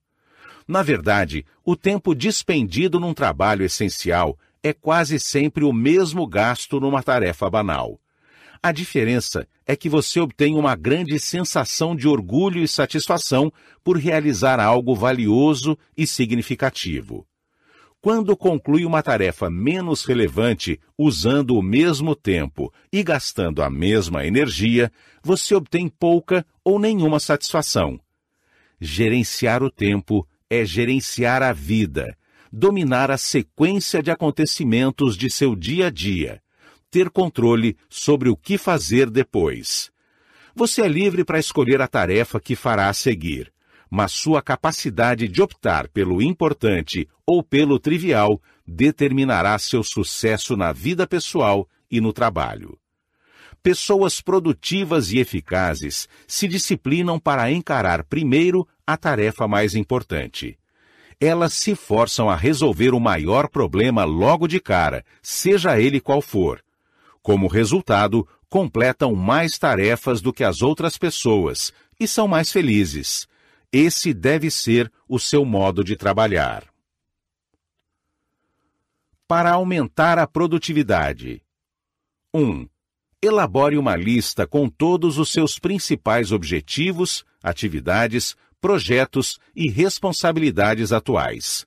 [0.68, 7.04] Na verdade, o tempo dispendido num trabalho essencial é quase sempre o mesmo gasto numa
[7.04, 8.00] tarefa banal.
[8.64, 13.54] A diferença é que você obtém uma grande sensação de orgulho e satisfação
[13.84, 17.28] por realizar algo valioso e significativo.
[18.06, 24.92] Quando conclui uma tarefa menos relevante usando o mesmo tempo e gastando a mesma energia,
[25.24, 28.00] você obtém pouca ou nenhuma satisfação.
[28.80, 32.16] Gerenciar o tempo é gerenciar a vida,
[32.52, 36.44] dominar a sequência de acontecimentos de seu dia a dia,
[36.92, 39.90] ter controle sobre o que fazer depois.
[40.54, 43.52] Você é livre para escolher a tarefa que fará a seguir,
[43.90, 51.08] mas sua capacidade de optar pelo importante ou pelo trivial determinará seu sucesso na vida
[51.08, 52.78] pessoal e no trabalho.
[53.62, 60.58] Pessoas produtivas e eficazes se disciplinam para encarar primeiro a tarefa mais importante.
[61.20, 66.62] Elas se forçam a resolver o maior problema logo de cara, seja ele qual for.
[67.24, 73.28] Como resultado, completam mais tarefas do que as outras pessoas e são mais felizes.
[73.78, 76.64] Esse deve ser o seu modo de trabalhar.
[79.28, 81.42] Para aumentar a produtividade.
[82.34, 82.42] 1.
[82.42, 82.70] Um,
[83.22, 91.66] elabore uma lista com todos os seus principais objetivos, atividades, projetos e responsabilidades atuais.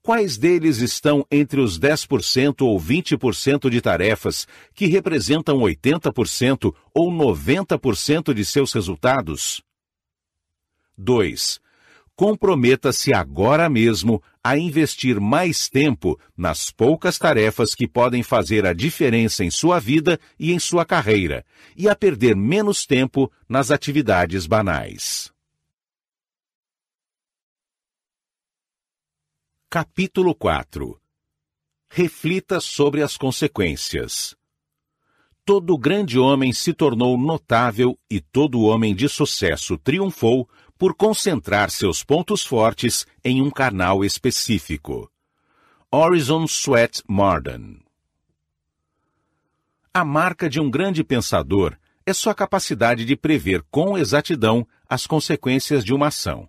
[0.00, 8.32] Quais deles estão entre os 10% ou 20% de tarefas que representam 80% ou 90%
[8.32, 9.65] de seus resultados?
[10.96, 11.60] 2.
[12.14, 19.44] Comprometa-se agora mesmo a investir mais tempo nas poucas tarefas que podem fazer a diferença
[19.44, 21.44] em sua vida e em sua carreira,
[21.76, 25.30] e a perder menos tempo nas atividades banais.
[29.68, 30.98] Capítulo 4
[31.90, 34.34] Reflita sobre as consequências.
[35.44, 40.48] Todo grande homem se tornou notável e todo homem de sucesso triunfou
[40.78, 45.10] por concentrar seus pontos fortes em um canal específico.
[45.90, 47.78] Horizon Sweat Marden
[49.92, 55.84] A marca de um grande pensador é sua capacidade de prever com exatidão as consequências
[55.84, 56.48] de uma ação,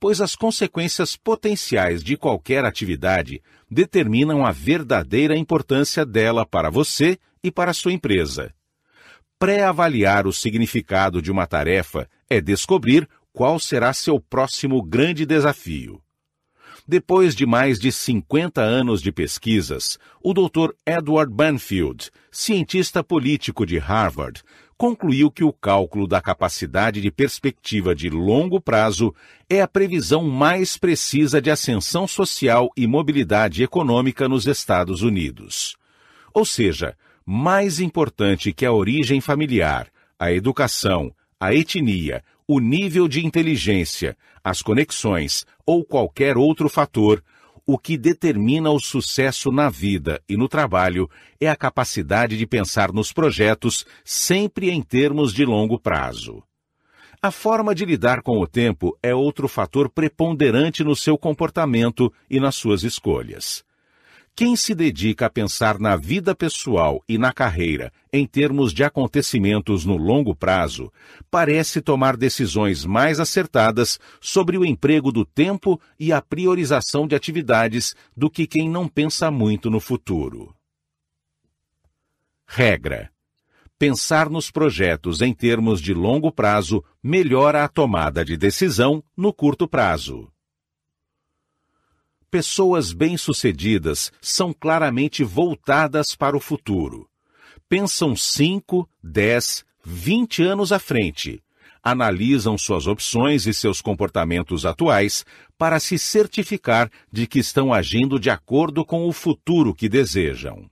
[0.00, 7.50] pois as consequências potenciais de qualquer atividade determinam a verdadeira importância dela para você e
[7.50, 8.52] para sua empresa.
[9.38, 16.00] Pré-avaliar o significado de uma tarefa é descobrir qual será seu próximo grande desafio.
[16.88, 20.70] Depois de mais de 50 anos de pesquisas, o Dr.
[20.86, 24.42] Edward Banfield, cientista político de Harvard,
[24.78, 29.14] concluiu que o cálculo da capacidade de perspectiva de longo prazo
[29.50, 35.76] é a previsão mais precisa de ascensão social e mobilidade econômica nos Estados Unidos.
[36.32, 43.26] Ou seja, mais importante que a origem familiar, a educação, a etnia, o nível de
[43.26, 47.22] inteligência, as conexões ou qualquer outro fator,
[47.66, 52.92] o que determina o sucesso na vida e no trabalho é a capacidade de pensar
[52.92, 56.42] nos projetos sempre em termos de longo prazo.
[57.20, 62.38] A forma de lidar com o tempo é outro fator preponderante no seu comportamento e
[62.38, 63.64] nas suas escolhas.
[64.38, 69.86] Quem se dedica a pensar na vida pessoal e na carreira em termos de acontecimentos
[69.86, 70.92] no longo prazo,
[71.30, 77.94] parece tomar decisões mais acertadas sobre o emprego do tempo e a priorização de atividades
[78.14, 80.54] do que quem não pensa muito no futuro.
[82.46, 83.10] Regra:
[83.78, 89.66] Pensar nos projetos em termos de longo prazo melhora a tomada de decisão no curto
[89.66, 90.30] prazo.
[92.36, 97.08] Pessoas bem-sucedidas são claramente voltadas para o futuro.
[97.66, 101.42] Pensam 5, 10, 20 anos à frente.
[101.82, 105.24] Analisam suas opções e seus comportamentos atuais
[105.56, 110.68] para se certificar de que estão agindo de acordo com o futuro que desejam.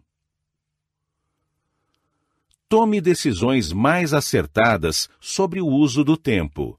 [2.68, 6.78] Tome decisões mais acertadas sobre o uso do tempo.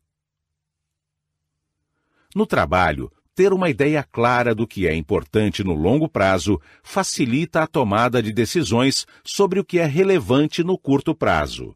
[2.35, 7.67] No trabalho, ter uma ideia clara do que é importante no longo prazo facilita a
[7.67, 11.75] tomada de decisões sobre o que é relevante no curto prazo.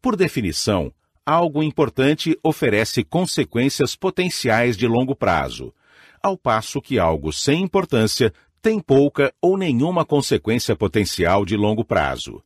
[0.00, 0.92] Por definição,
[1.24, 5.72] algo importante oferece consequências potenciais de longo prazo,
[6.20, 12.42] ao passo que algo sem importância tem pouca ou nenhuma consequência potencial de longo prazo.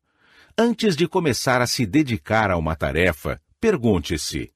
[0.58, 4.50] Antes de começar a se dedicar a uma tarefa, pergunte-se: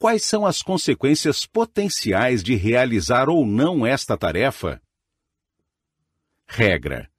[0.00, 4.80] Quais são as consequências potenciais de realizar ou não esta tarefa?
[6.46, 7.10] Regra: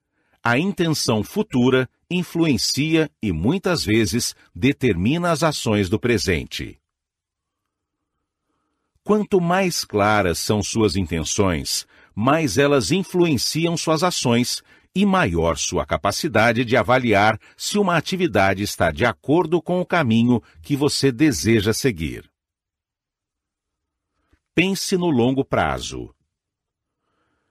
[0.42, 6.80] a intenção futura influencia e muitas vezes determina as ações do presente.
[9.04, 14.62] Quanto mais claras são suas intenções, mais elas influenciam suas ações
[14.94, 20.42] e maior sua capacidade de avaliar se uma atividade está de acordo com o caminho
[20.62, 22.30] que você deseja seguir
[24.62, 26.14] pense no longo prazo.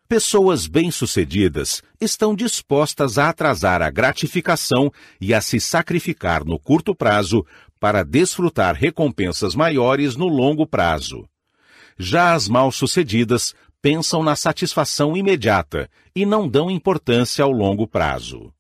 [0.07, 7.43] Pessoas bem-sucedidas estão dispostas a atrasar a gratificação e a se sacrificar no curto prazo
[7.79, 11.27] para desfrutar recompensas maiores no longo prazo.
[11.97, 18.53] Já as mal-sucedidas pensam na satisfação imediata e não dão importância ao longo prazo.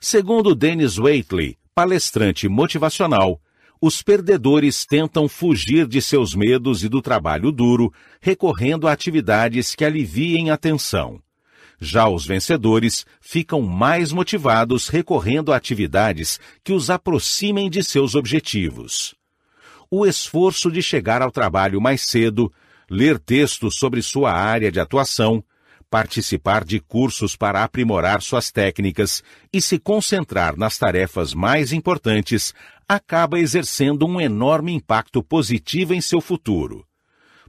[0.00, 3.40] Segundo Dennis Waitley, palestrante motivacional,
[3.80, 9.84] os perdedores tentam fugir de seus medos e do trabalho duro, recorrendo a atividades que
[9.84, 11.20] aliviem a tensão.
[11.80, 19.14] Já os vencedores ficam mais motivados recorrendo a atividades que os aproximem de seus objetivos.
[19.90, 22.52] O esforço de chegar ao trabalho mais cedo,
[22.90, 25.44] ler textos sobre sua área de atuação,
[25.90, 29.22] participar de cursos para aprimorar suas técnicas
[29.52, 32.52] e se concentrar nas tarefas mais importantes
[32.88, 36.86] acaba exercendo um enorme impacto positivo em seu futuro.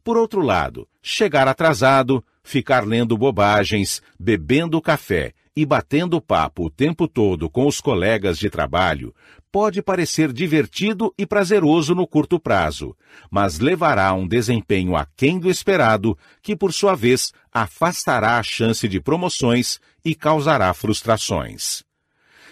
[0.03, 7.07] Por outro lado, chegar atrasado, ficar lendo bobagens, bebendo café e batendo papo o tempo
[7.07, 9.13] todo com os colegas de trabalho
[9.55, 12.93] pode parecer divertido e prazeroso no curto prazo,
[13.31, 18.85] mas levará a um desempenho aquém do esperado, que por sua vez afastará a chance
[18.85, 21.85] de promoções e causará frustrações.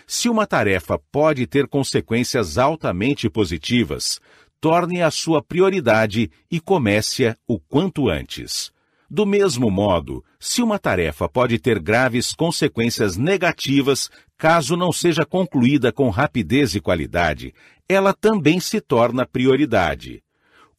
[0.05, 4.19] Se uma tarefa pode ter consequências altamente positivas,
[4.59, 8.71] torne a sua prioridade e comece-a o quanto antes.
[9.09, 15.91] Do mesmo modo, se uma tarefa pode ter graves consequências negativas caso não seja concluída
[15.91, 17.53] com rapidez e qualidade,
[17.87, 20.23] ela também se torna prioridade.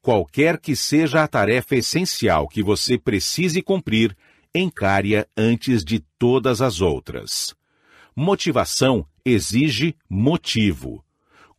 [0.02, 4.16] Qualquer que seja a tarefa essencial que você precise cumprir,
[4.54, 7.54] encare-a antes de todas as outras.
[8.16, 11.04] Motivação exige motivo.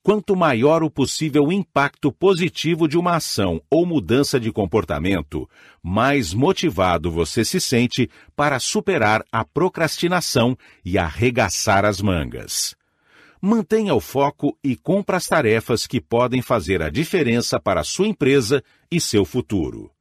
[0.02, 5.50] Quanto maior o possível impacto positivo de uma ação ou mudança de comportamento,
[5.84, 12.74] mais motivado você se sente para superar a procrastinação e arregaçar as mangas.
[13.42, 18.08] Mantenha o foco e cumpra as tarefas que podem fazer a diferença para a sua
[18.08, 19.92] empresa e seu futuro.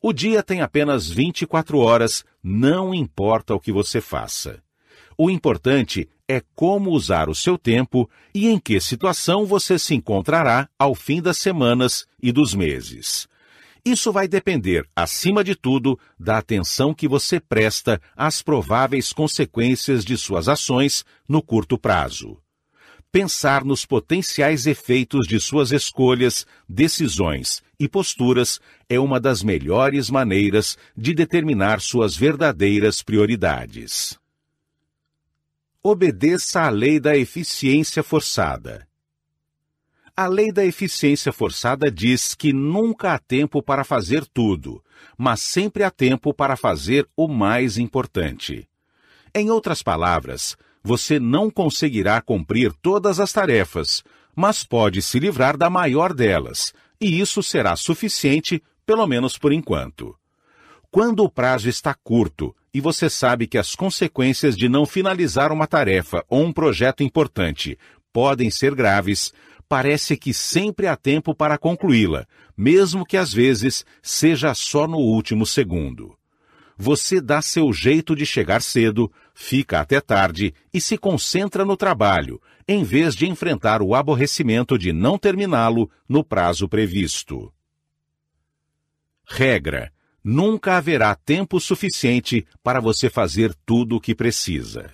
[0.00, 4.62] O dia tem apenas 24 horas, não importa o que você faça.
[5.22, 10.66] O importante é como usar o seu tempo e em que situação você se encontrará
[10.78, 13.28] ao fim das semanas e dos meses.
[13.84, 20.16] Isso vai depender, acima de tudo, da atenção que você presta às prováveis consequências de
[20.16, 22.38] suas ações no curto prazo.
[23.12, 28.58] pensar nos potenciais efeitos de suas escolhas, decisões e posturas
[28.88, 34.19] é uma das melhores maneiras de determinar suas verdadeiras prioridades.
[35.82, 38.86] Obedeça à lei da eficiência forçada.
[40.14, 44.84] A lei da eficiência forçada diz que nunca há tempo para fazer tudo,
[45.16, 48.68] mas sempre há tempo para fazer o mais importante.
[49.34, 54.04] Em outras palavras, você não conseguirá cumprir todas as tarefas,
[54.36, 60.14] mas pode se livrar da maior delas, e isso será suficiente, pelo menos por enquanto.
[60.90, 65.66] Quando o prazo está curto e você sabe que as consequências de não finalizar uma
[65.66, 67.76] tarefa ou um projeto importante
[68.12, 69.32] podem ser graves,
[69.68, 75.46] parece que sempre há tempo para concluí-la, mesmo que às vezes seja só no último
[75.46, 76.16] segundo.
[76.76, 82.40] Você dá seu jeito de chegar cedo, fica até tarde e se concentra no trabalho,
[82.66, 87.52] em vez de enfrentar o aborrecimento de não terminá-lo no prazo previsto.
[89.26, 89.92] Regra:
[90.22, 94.92] nunca haverá tempo suficiente para você fazer tudo o que precisa.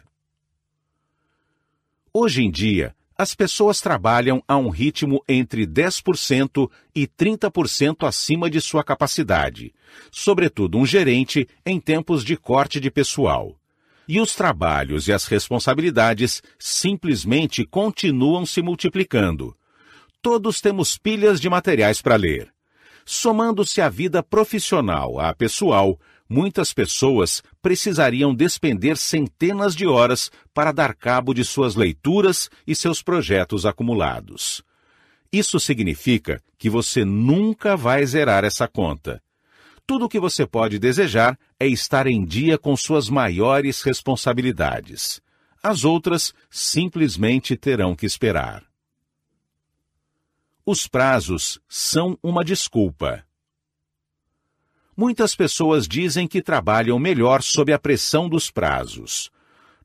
[2.12, 8.61] Hoje em dia, as pessoas trabalham a um ritmo entre 10% e 30% acima de
[8.61, 9.74] sua capacidade,
[10.11, 13.59] sobretudo um gerente em tempos de corte de pessoal.
[14.09, 19.57] E os trabalhos e as responsabilidades simplesmente continuam se multiplicando.
[20.22, 22.56] Todos temos pilhas de materiais para ler.
[23.09, 25.97] Somando-se a vida profissional à pessoal,
[26.29, 33.03] muitas pessoas precisariam despender centenas de horas para dar cabo de suas leituras e seus
[33.03, 34.61] projetos acumulados.
[35.33, 39.23] Isso significa que você nunca vai zerar essa conta.
[39.87, 45.21] Tudo o que você pode desejar é estar em dia com suas maiores responsabilidades.
[45.63, 48.65] As outras simplesmente terão que esperar.
[50.69, 53.25] Os prazos são uma desculpa.
[54.97, 59.31] Muitas pessoas dizem que trabalham melhor sob a pressão dos prazos.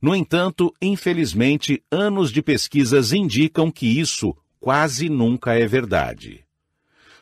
[0.01, 6.43] No entanto, infelizmente, anos de pesquisas indicam que isso quase nunca é verdade.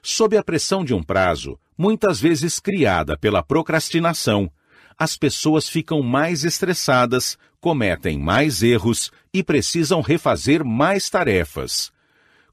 [0.01, 4.49] Sob a pressão de um prazo, muitas vezes criada pela procrastinação,
[4.97, 11.91] as pessoas ficam mais estressadas, cometem mais erros e precisam refazer mais tarefas.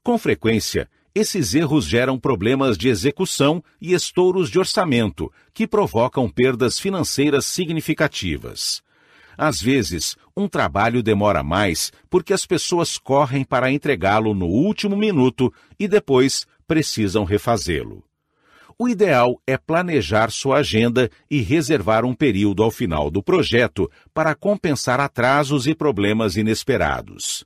[0.03, 6.79] Com frequência, esses erros geram problemas de execução e estouros de orçamento, que provocam perdas
[6.79, 8.81] financeiras significativas.
[9.37, 15.51] Às vezes, um trabalho demora mais porque as pessoas correm para entregá-lo no último minuto
[15.79, 18.03] e depois precisam refazê-lo.
[18.79, 24.35] O ideal é planejar sua agenda e reservar um período ao final do projeto para
[24.35, 27.43] compensar atrasos e problemas inesperados.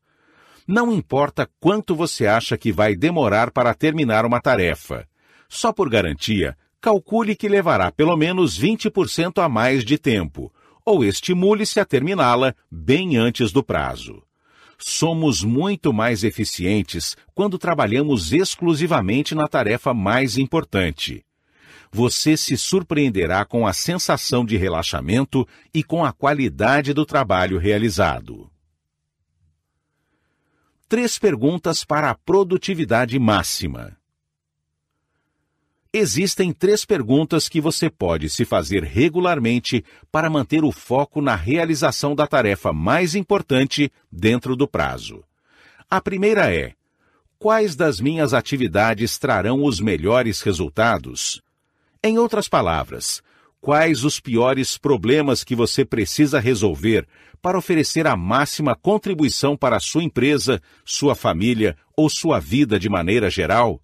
[0.68, 5.08] Não importa quanto você acha que vai demorar para terminar uma tarefa.
[5.50, 10.54] Só por garantia, calcule que levará pelo menos 20% a mais de tempo,
[10.86, 14.22] ou estimule-se a terminá-la bem antes do prazo.
[14.78, 21.24] Somos muito mais eficientes quando trabalhamos exclusivamente na tarefa mais importante.
[21.92, 28.51] Você se surpreenderá com a sensação de relaxamento e com a qualidade do trabalho realizado
[30.92, 33.96] três perguntas para a produtividade máxima.
[35.94, 42.14] Existem três perguntas que você pode se fazer regularmente para manter o foco na realização
[42.14, 45.24] da tarefa mais importante dentro do prazo.
[45.90, 46.74] A primeira é:
[47.40, 51.42] quais das minhas atividades trarão os melhores resultados?
[52.04, 53.24] Em outras palavras,
[53.62, 57.08] quais os piores problemas que você precisa resolver
[57.42, 62.90] para oferecer a máxima contribuição para a sua empresa, sua família ou sua vida de
[62.90, 63.80] maneira geral?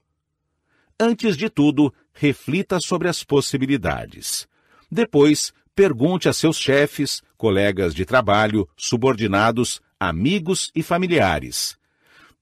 [1.00, 4.48] Antes de tudo, reflita sobre as possibilidades.
[4.92, 11.78] Depois, pergunte a seus chefes, colegas de trabalho, subordinados, amigos e familiares.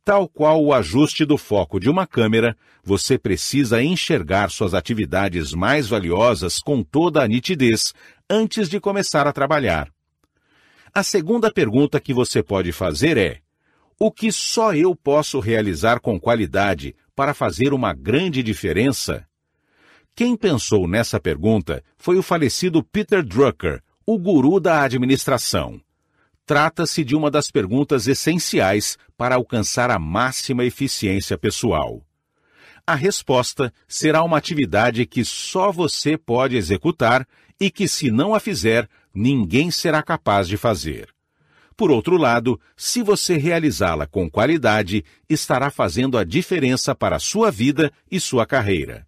[0.06, 5.88] Tal qual o ajuste do foco de uma câmera, você precisa enxergar suas atividades mais
[5.88, 7.92] valiosas com toda a nitidez
[8.30, 9.92] antes de começar a trabalhar.
[10.94, 13.40] A segunda pergunta que você pode fazer é:
[14.00, 19.26] o que só eu posso realizar com qualidade para fazer uma grande diferença?
[20.16, 25.82] Quem pensou nessa pergunta foi o falecido Peter Drucker, o guru da administração.
[26.46, 32.06] Trata-se de uma das perguntas essenciais para alcançar a máxima eficiência pessoal.
[32.86, 37.28] A resposta será uma atividade que só você pode executar
[37.60, 41.10] e que, se não a fizer, ninguém será capaz de fazer.
[41.76, 47.50] Por outro lado, se você realizá-la com qualidade, estará fazendo a diferença para a sua
[47.50, 49.08] vida e sua carreira.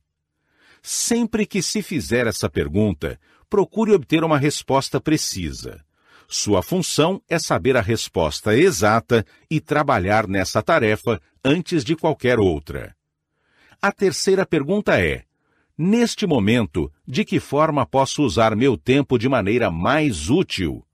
[0.81, 3.19] Sempre que se fizer essa pergunta,
[3.49, 5.86] procure obter uma resposta precisa.
[6.27, 12.93] Sua função é saber a resposta exata e trabalhar nessa tarefa antes de qualquer outra.
[13.81, 15.23] A terceira pergunta é:
[15.77, 20.85] Neste momento, de que forma posso usar meu tempo de maneira mais útil?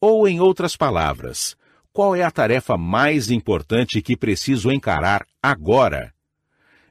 [0.00, 1.56] Ou, em outras palavras,
[1.92, 6.12] qual é a tarefa mais importante que preciso encarar agora?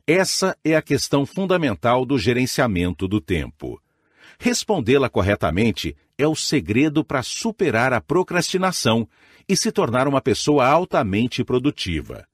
[0.08, 3.82] Essa é a questão fundamental do gerenciamento do tempo.
[4.40, 9.08] Respondê-la corretamente é o segredo para superar a procrastinação
[9.48, 12.26] e se tornar uma pessoa altamente produtiva.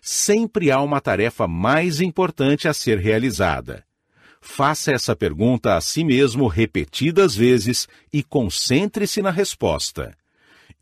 [0.00, 3.84] Sempre há uma tarefa mais importante a ser realizada.
[4.40, 10.16] Faça essa pergunta a si mesmo repetidas vezes e concentre-se na resposta.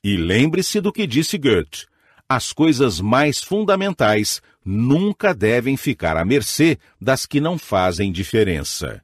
[0.03, 1.87] E lembre-se do que disse Goethe:
[2.29, 9.04] as coisas mais fundamentais nunca devem ficar à mercê das que não fazem diferença.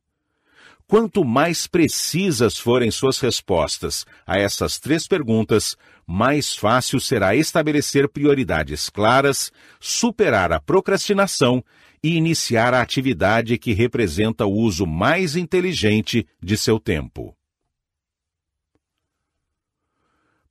[0.90, 8.90] Quanto mais precisas forem suas respostas a essas três perguntas, mais fácil será estabelecer prioridades
[8.90, 11.64] claras, superar a procrastinação
[12.02, 17.36] e iniciar a atividade que representa o uso mais inteligente de seu tempo.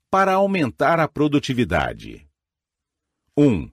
[0.09, 2.25] Para aumentar a produtividade.
[3.35, 3.69] 1.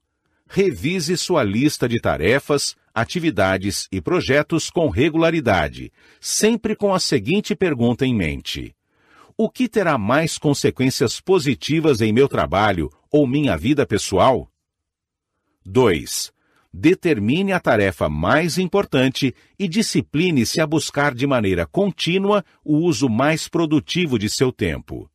[0.48, 8.06] Revise sua lista de tarefas, atividades e projetos com regularidade, sempre com a seguinte pergunta
[8.06, 8.74] em mente:
[9.36, 14.50] O que terá mais consequências positivas em meu trabalho ou minha vida pessoal?
[15.66, 16.34] 2
[16.78, 23.48] determine a tarefa mais importante e discipline-se a buscar de maneira contínua o uso mais
[23.48, 25.10] produtivo de seu tempo.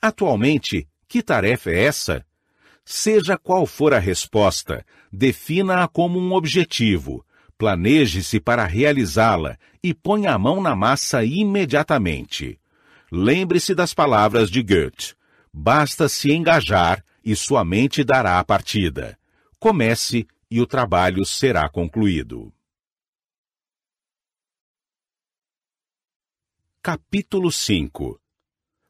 [0.00, 2.24] Atualmente, que tarefa é essa?
[2.82, 7.24] Seja qual for a resposta, defina-a como um objetivo,
[7.58, 12.58] planeje-se para realizá-la e ponha a mão na massa imediatamente.
[13.10, 15.14] Lembre-se das palavras de Goethe:
[15.52, 19.18] basta se engajar e sua mente dará a partida.
[19.58, 22.52] Comece e o trabalho será concluído.
[26.82, 28.20] Capítulo 5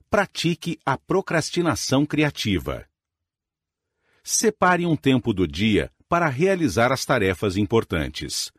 [0.08, 2.86] Pratique a procrastinação criativa.
[4.22, 8.52] Separe um tempo do dia para realizar as tarefas importantes.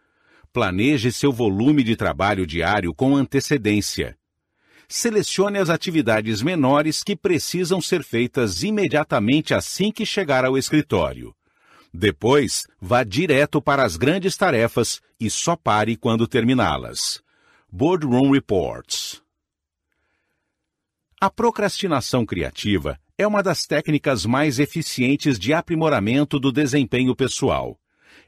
[0.51, 4.17] Planeje seu volume de trabalho diário com antecedência.
[4.89, 11.31] Selecione as atividades menores que precisam ser feitas imediatamente assim que chegar ao escritório.
[11.93, 17.21] Depois, vá direto para as grandes tarefas e só pare quando terminá-las.
[17.71, 19.21] Boardroom Reports
[21.21, 27.79] A procrastinação criativa é uma das técnicas mais eficientes de aprimoramento do desempenho pessoal.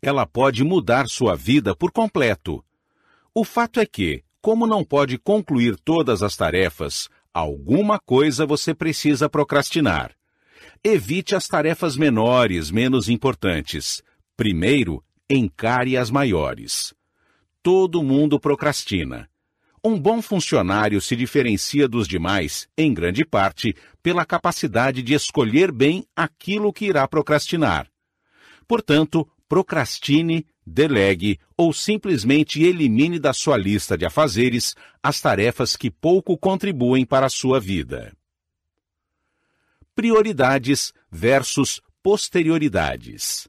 [0.01, 2.63] Ela pode mudar sua vida por completo.
[3.33, 9.27] O fato é que, como não pode concluir todas as tarefas, alguma coisa você precisa
[9.27, 10.15] procrastinar.
[10.83, 14.03] Evite as tarefas menores, menos importantes.
[14.37, 16.93] Primeiro, encare as maiores.
[17.63, 19.27] Todo mundo procrastina.
[19.85, 26.07] Um bom funcionário se diferencia dos demais, em grande parte, pela capacidade de escolher bem
[26.15, 27.87] aquilo que irá procrastinar.
[28.67, 36.35] Portanto, procrastine, delegue ou simplesmente elimine da sua lista de afazeres as tarefas que pouco
[36.35, 38.11] contribuem para a sua vida
[39.95, 43.47] prioridades versus posterioridades.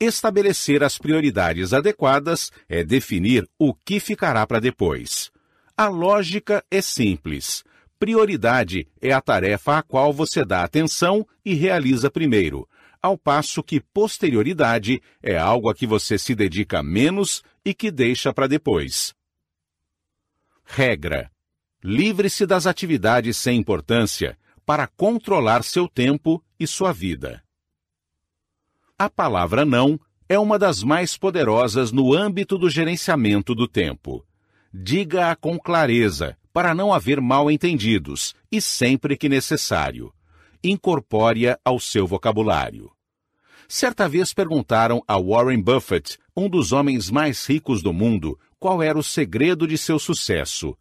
[0.00, 5.30] Estabelecer as prioridades adequadas é definir o que ficará para depois.
[5.76, 7.64] A lógica é simples.
[7.98, 12.68] Prioridade é a tarefa a qual você dá atenção e realiza primeiro,
[13.04, 18.32] ao passo que posterioridade é algo a que você se dedica menos e que deixa
[18.32, 19.14] para depois.
[20.64, 21.30] Regra:
[21.82, 27.43] livre-se das atividades sem importância para controlar seu tempo e sua vida.
[28.96, 34.24] A palavra não é uma das mais poderosas no âmbito do gerenciamento do tempo.
[34.72, 40.12] Diga-a com clareza, para não haver mal-entendidos, e sempre que necessário.
[40.62, 42.88] Incorpore-a ao seu vocabulário.
[43.66, 48.96] Certa vez perguntaram a Warren Buffett, um dos homens mais ricos do mundo, qual era
[48.96, 50.76] o segredo de seu sucesso.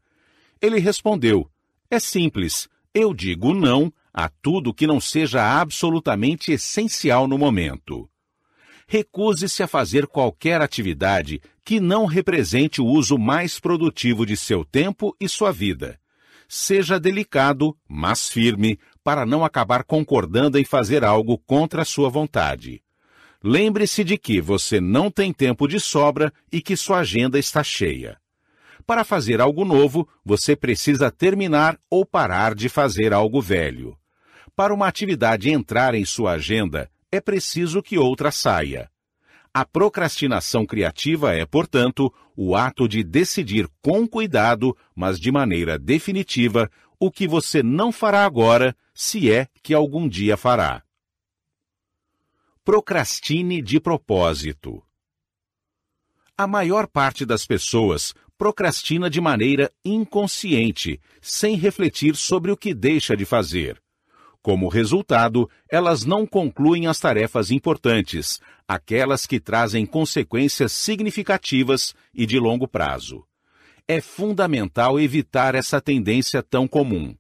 [0.62, 1.50] Ele respondeu:
[1.90, 8.08] É simples, eu digo não a tudo que não seja absolutamente essencial no momento.
[8.88, 15.16] Recuse-se a fazer qualquer atividade que não represente o uso mais produtivo de seu tempo
[15.20, 16.00] e sua vida.
[16.48, 22.84] Seja delicado, mas firme, para não acabar concordando em fazer algo contra sua vontade.
[23.44, 28.18] Lembre-se de que você não tem tempo de sobra e que sua agenda está cheia.
[28.86, 33.98] Para fazer algo novo, você precisa terminar ou parar de fazer algo velho.
[34.56, 38.90] Para uma atividade entrar em sua agenda, é preciso que outra saia.
[39.52, 46.70] A procrastinação criativa é, portanto, o ato de decidir com cuidado, mas de maneira definitiva,
[47.00, 50.84] o que você não fará agora, se é que algum dia fará.
[52.64, 54.84] Procrastine de propósito.
[56.38, 63.16] A maior parte das pessoas procrastina de maneira inconsciente, sem refletir sobre o que deixa
[63.16, 63.84] de fazer.
[64.44, 72.38] Como resultado, elas não concluem as tarefas importantes, aquelas que trazem consequências significativas e de
[72.38, 73.26] longo prazo.
[73.88, 77.16] É fundamental evitar essa tendência tão comum.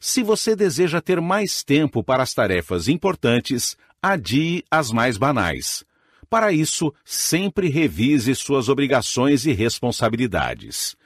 [0.00, 5.84] Se você deseja ter mais tempo para as tarefas importantes, adie as mais banais.
[6.28, 10.96] Para isso, sempre revise suas obrigações e responsabilidades.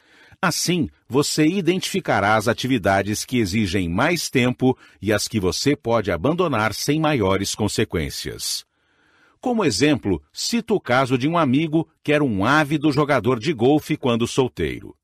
[0.42, 6.72] Assim, você identificará as atividades que exigem mais tempo e as que você pode abandonar
[6.72, 8.64] sem maiores consequências.
[9.38, 13.98] Como exemplo, cito o caso de um amigo que era um ávido jogador de golfe
[13.98, 14.96] quando solteiro.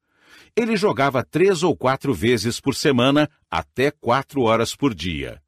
[0.57, 5.39] Ele jogava três ou quatro vezes por semana, até quatro horas por dia.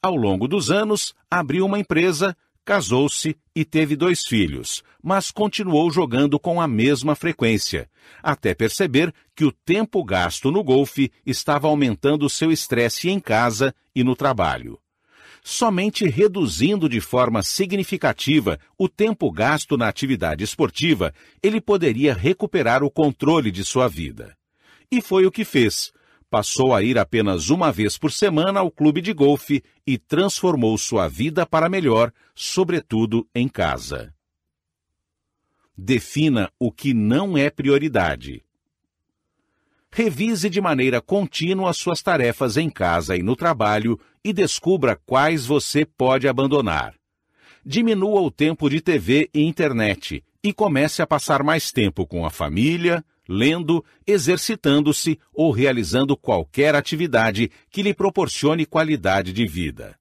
[0.00, 2.36] Ao longo dos anos, abriu uma empresa,
[2.66, 7.88] casou-se e teve dois filhos, mas continuou jogando com a mesma frequência,
[8.20, 14.02] até perceber que o tempo gasto no golfe estava aumentando seu estresse em casa e
[14.02, 14.80] no trabalho.
[15.44, 22.90] Somente reduzindo de forma significativa o tempo gasto na atividade esportiva, ele poderia recuperar o
[22.90, 24.36] controle de sua vida.
[24.90, 25.92] E foi o que fez
[26.30, 31.08] passou a ir apenas uma vez por semana ao clube de golfe e transformou sua
[31.08, 34.12] vida para melhor, sobretudo em casa.
[35.76, 38.42] Defina o que não é prioridade.
[39.90, 45.84] Revise de maneira contínua suas tarefas em casa e no trabalho e descubra quais você
[45.84, 46.94] pode abandonar.
[47.64, 52.30] Diminua o tempo de TV e internet e comece a passar mais tempo com a
[52.30, 59.96] família, lendo, exercitando-se ou realizando qualquer atividade que lhe proporcione qualidade de vida.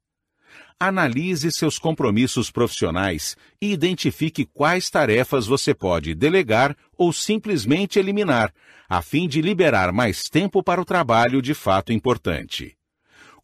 [0.79, 8.53] Analise seus compromissos profissionais e identifique quais tarefas você pode delegar ou simplesmente eliminar,
[8.87, 12.75] a fim de liberar mais tempo para o trabalho de fato importante.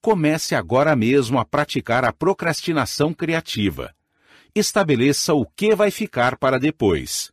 [0.01, 3.93] Comece agora mesmo a praticar a procrastinação criativa.
[4.53, 7.31] Estabeleça o que vai ficar para depois.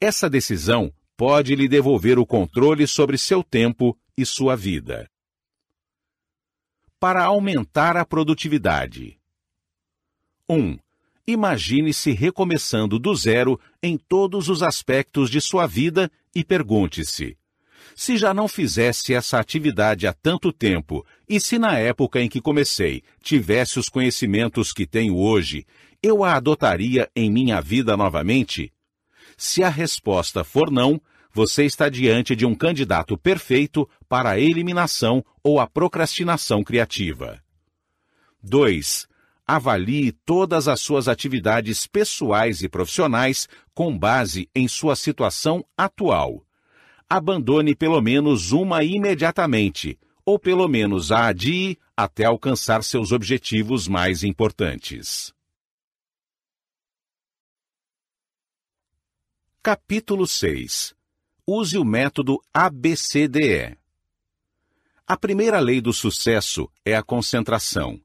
[0.00, 0.92] Essa decisão
[1.22, 5.08] pode lhe devolver o controle sobre seu tempo e sua vida.
[6.98, 9.20] Para aumentar a produtividade.
[10.48, 10.76] 1.
[11.24, 17.38] Imagine-se recomeçando do zero em todos os aspectos de sua vida e pergunte-se:
[17.94, 22.40] se já não fizesse essa atividade há tanto tempo e se na época em que
[22.40, 25.64] comecei tivesse os conhecimentos que tenho hoje,
[26.02, 28.72] eu a adotaria em minha vida novamente?
[29.36, 31.00] Se a resposta for não,
[31.32, 37.42] você está diante de um candidato perfeito para a eliminação ou a procrastinação criativa.
[38.42, 39.08] 2.
[39.46, 46.44] Avalie todas as suas atividades pessoais e profissionais com base em sua situação atual.
[47.08, 54.22] Abandone pelo menos uma imediatamente, ou pelo menos a adie até alcançar seus objetivos mais
[54.22, 55.32] importantes.
[59.62, 60.94] Capítulo 6
[61.46, 63.76] Use o método ABCDE.
[65.04, 68.00] A primeira lei do sucesso é a concentração.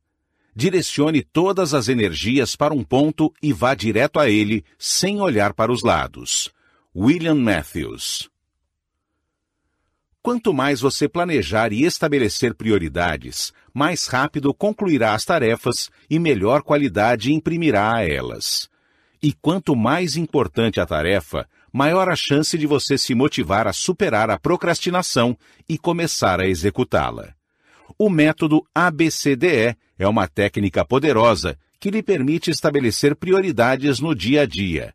[0.55, 5.71] Direcione todas as energias para um ponto e vá direto a ele, sem olhar para
[5.71, 6.51] os lados.
[6.95, 8.27] William Matthews.
[10.19, 17.31] Quanto mais você planejar e estabelecer prioridades, mais rápido concluirá as tarefas e melhor qualidade
[17.31, 18.67] imprimirá a elas.
[19.21, 21.47] E quanto mais importante a tarefa,
[21.78, 25.38] maior a chance de você se motivar a superar a procrastinação
[25.69, 27.36] e começar a executá-la.
[27.99, 34.45] O método ABCDE é uma técnica poderosa que lhe permite estabelecer prioridades no dia a
[34.47, 34.91] dia.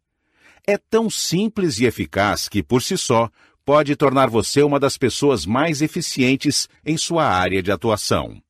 [0.66, 3.30] É tão simples e eficaz que, por si só,
[3.64, 8.43] pode tornar você uma das pessoas mais eficientes em sua área de atuação.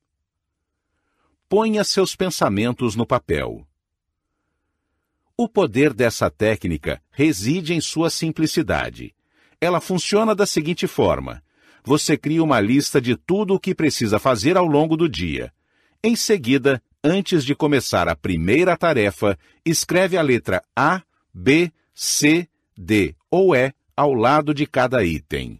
[1.47, 3.63] Ponha seus pensamentos no papel.
[5.35, 9.15] O poder dessa técnica reside em sua simplicidade.
[9.59, 11.41] Ela funciona da seguinte forma:
[11.83, 15.51] você cria uma lista de tudo o que precisa fazer ao longo do dia.
[16.03, 21.01] Em seguida, antes de começar a primeira tarefa, escreve a letra A,
[21.33, 25.59] B, C, D ou E ao lado de cada item.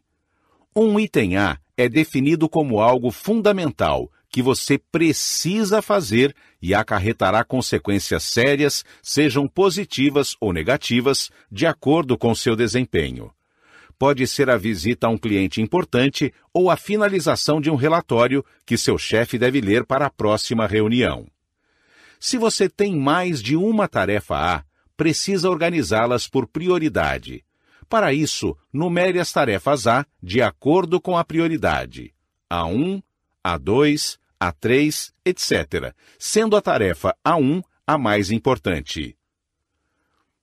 [0.76, 8.24] Um item A é definido como algo fundamental que você precisa fazer e acarretará consequências
[8.24, 13.32] sérias, sejam positivas ou negativas, de acordo com seu desempenho.
[13.96, 18.76] Pode ser a visita a um cliente importante ou a finalização de um relatório que
[18.76, 21.28] seu chefe deve ler para a próxima reunião.
[22.20, 24.64] Se você tem mais de uma tarefa A,
[24.98, 27.46] precisa organizá-las por prioridade.
[27.88, 32.16] Para isso, numere as tarefas A de acordo com a prioridade.
[32.52, 33.04] A1,
[33.46, 34.18] A2,
[34.52, 39.18] A3, etc., sendo a tarefa A1 a mais importante.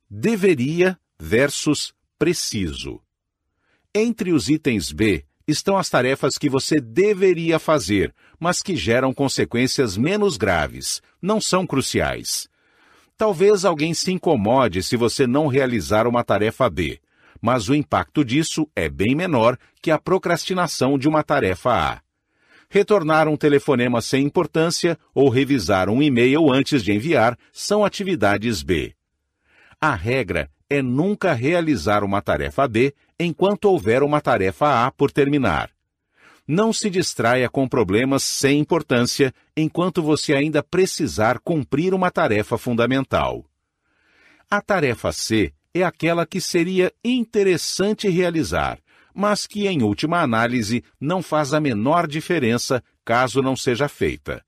[0.08, 3.00] Deveria versus preciso.
[3.94, 9.96] Entre os itens B estão as tarefas que você deveria fazer, mas que geram consequências
[9.96, 12.48] menos graves, não são cruciais.
[13.16, 17.00] Talvez alguém se incomode se você não realizar uma tarefa B,
[17.40, 22.09] mas o impacto disso é bem menor que a procrastinação de uma tarefa A.
[22.72, 28.94] Retornar um telefonema sem importância ou revisar um e-mail antes de enviar são atividades B.
[29.80, 35.68] A regra é nunca realizar uma tarefa B enquanto houver uma tarefa A por terminar.
[36.46, 43.44] Não se distraia com problemas sem importância enquanto você ainda precisar cumprir uma tarefa fundamental.
[44.48, 48.78] A tarefa C é aquela que seria interessante realizar,
[49.14, 54.44] mas que, em última análise, não faz a menor diferença caso não seja feita.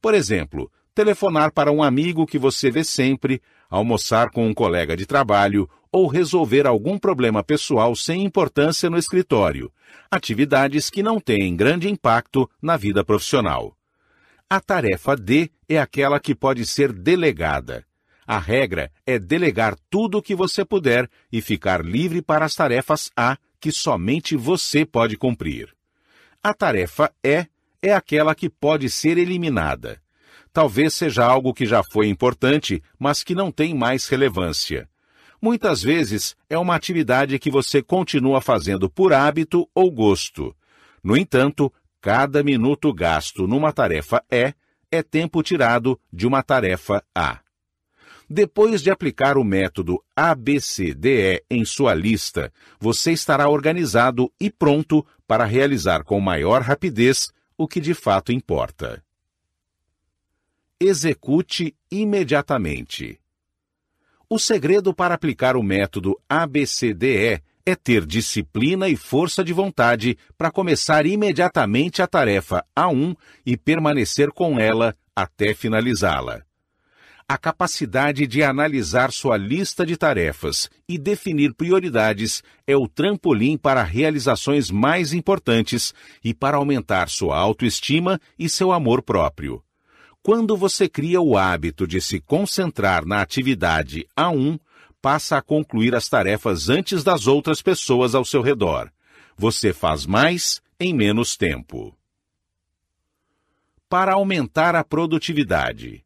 [0.00, 5.04] Por exemplo, telefonar para um amigo que você vê sempre, almoçar com um colega de
[5.04, 9.72] trabalho ou resolver algum problema pessoal sem importância no escritório,
[10.10, 13.76] atividades que não têm grande impacto na vida profissional.
[14.48, 17.84] A tarefa D é aquela que pode ser delegada.
[18.26, 23.10] A regra é delegar tudo o que você puder e ficar livre para as tarefas
[23.16, 25.74] A que somente você pode cumprir.
[26.42, 27.46] A tarefa E
[27.82, 30.00] é aquela que pode ser eliminada.
[30.52, 34.88] Talvez seja algo que já foi importante, mas que não tem mais relevância.
[35.40, 40.56] Muitas vezes é uma atividade que você continua fazendo por hábito ou gosto.
[41.02, 44.54] No entanto, cada minuto gasto numa tarefa E
[44.90, 47.40] é tempo tirado de uma tarefa A.
[48.28, 55.44] Depois de aplicar o método ABCDE em sua lista, você estará organizado e pronto para
[55.44, 59.02] realizar com maior rapidez o que de fato importa.
[60.80, 63.20] Execute imediatamente.
[64.28, 70.50] O segredo para aplicar o método ABCDE é ter disciplina e força de vontade para
[70.50, 76.44] começar imediatamente a tarefa A1 e permanecer com ela até finalizá-la
[77.28, 83.82] a capacidade de analisar sua lista de tarefas e definir prioridades é o trampolim para
[83.82, 89.60] realizações mais importantes e para aumentar sua autoestima e seu amor próprio.
[90.22, 94.60] Quando você cria o hábito de se concentrar na atividade A1,
[95.02, 98.90] passa a concluir as tarefas antes das outras pessoas ao seu redor.
[99.36, 101.96] Você faz mais em menos tempo.
[103.88, 106.05] Para aumentar a produtividade.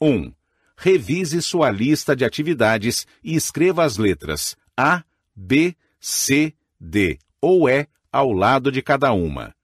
[0.00, 0.32] 1.
[0.76, 7.86] Revise sua lista de atividades e escreva as letras A, B, C, D ou E
[8.12, 9.54] ao lado de cada uma.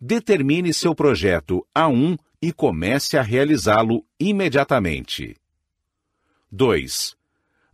[0.00, 5.36] Determine seu projeto A1 e comece a realizá-lo imediatamente.
[6.50, 7.16] 2.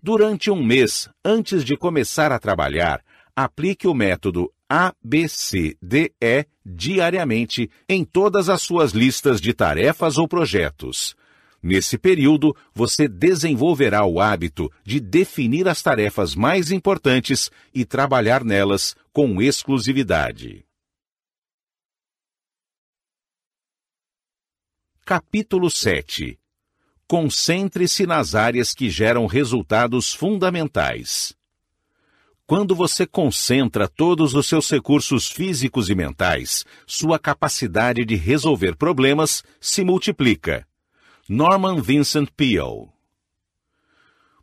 [0.02, 3.02] Durante um mês antes de começar a trabalhar,
[3.35, 11.16] aplique o método ABCDE diariamente em todas as suas listas de tarefas ou projetos.
[11.69, 18.97] Nesse período, você desenvolverá o hábito de definir as tarefas mais importantes e trabalhar nelas
[19.12, 20.65] com exclusividade.
[25.05, 26.40] Capítulo 7
[27.07, 31.36] Concentre-se nas áreas que geram resultados fundamentais.
[32.47, 39.45] Quando você concentra todos os seus recursos físicos e mentais, sua capacidade de resolver problemas
[39.61, 40.66] se multiplica.
[41.30, 42.88] Norman Vincent Peale.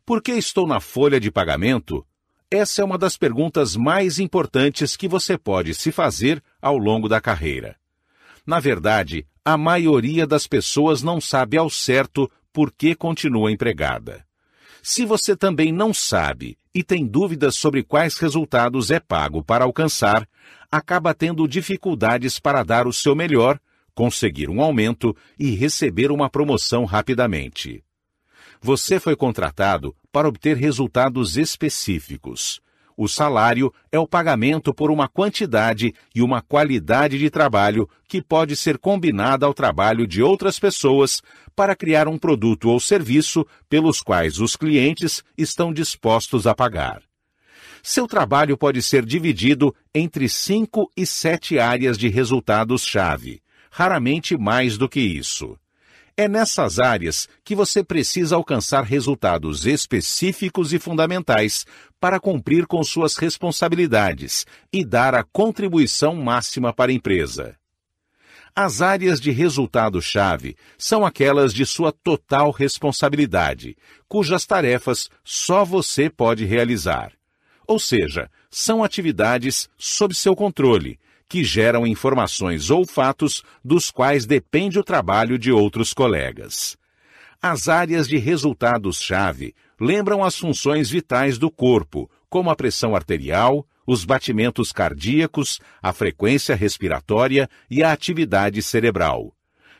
[0.06, 2.06] Por que estou na folha de pagamento?
[2.52, 7.20] Essa é uma das perguntas mais importantes que você pode se fazer ao longo da
[7.20, 7.76] carreira.
[8.46, 14.24] Na verdade, a maioria das pessoas não sabe ao certo por que continua empregada.
[14.84, 20.30] Se você também não sabe e tem dúvidas sobre quais resultados é pago para alcançar,
[20.72, 23.60] acaba tendo dificuldades para dar o seu melhor
[23.96, 27.84] conseguir um aumento e receber uma promoção rapidamente.
[28.62, 32.62] Você foi contratado para obter resultados específicos.
[32.98, 38.56] O salário é o pagamento por uma quantidade e uma qualidade de trabalho que pode
[38.56, 41.22] ser combinada ao trabalho de outras pessoas
[41.54, 47.02] para criar um produto ou serviço pelos quais os clientes estão dispostos a pagar.
[47.84, 53.42] Seu trabalho pode ser dividido entre cinco e sete áreas de resultados-chave,
[53.78, 55.60] raramente mais do que isso.
[56.16, 61.66] É nessas áreas que você precisa alcançar resultados específicos e fundamentais
[62.00, 67.58] para cumprir com suas responsabilidades e dar a contribuição máxima para a empresa.
[68.56, 73.76] As áreas de resultado-chave são aquelas de sua total responsabilidade,
[74.08, 77.12] cujas tarefas só você pode realizar.
[77.68, 80.98] Ou seja, são atividades sob seu controle,
[81.28, 86.78] que geram informações ou fatos dos quais depende o trabalho de outros colegas.
[87.42, 94.04] As áreas de resultados-chave lembram as funções vitais do corpo, como a pressão arterial, os
[94.04, 99.32] batimentos cardíacos, a frequência respiratória e a atividade cerebral.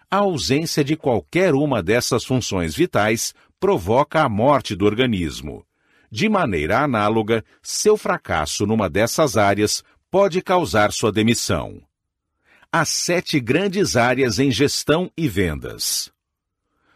[0.10, 5.66] A ausência de qualquer uma dessas funções vitais provoca a morte do organismo.
[6.12, 9.84] De maneira análoga, seu fracasso numa dessas áreas
[10.16, 11.82] pode causar sua demissão.
[12.72, 16.10] Há sete grandes áreas em gestão e vendas.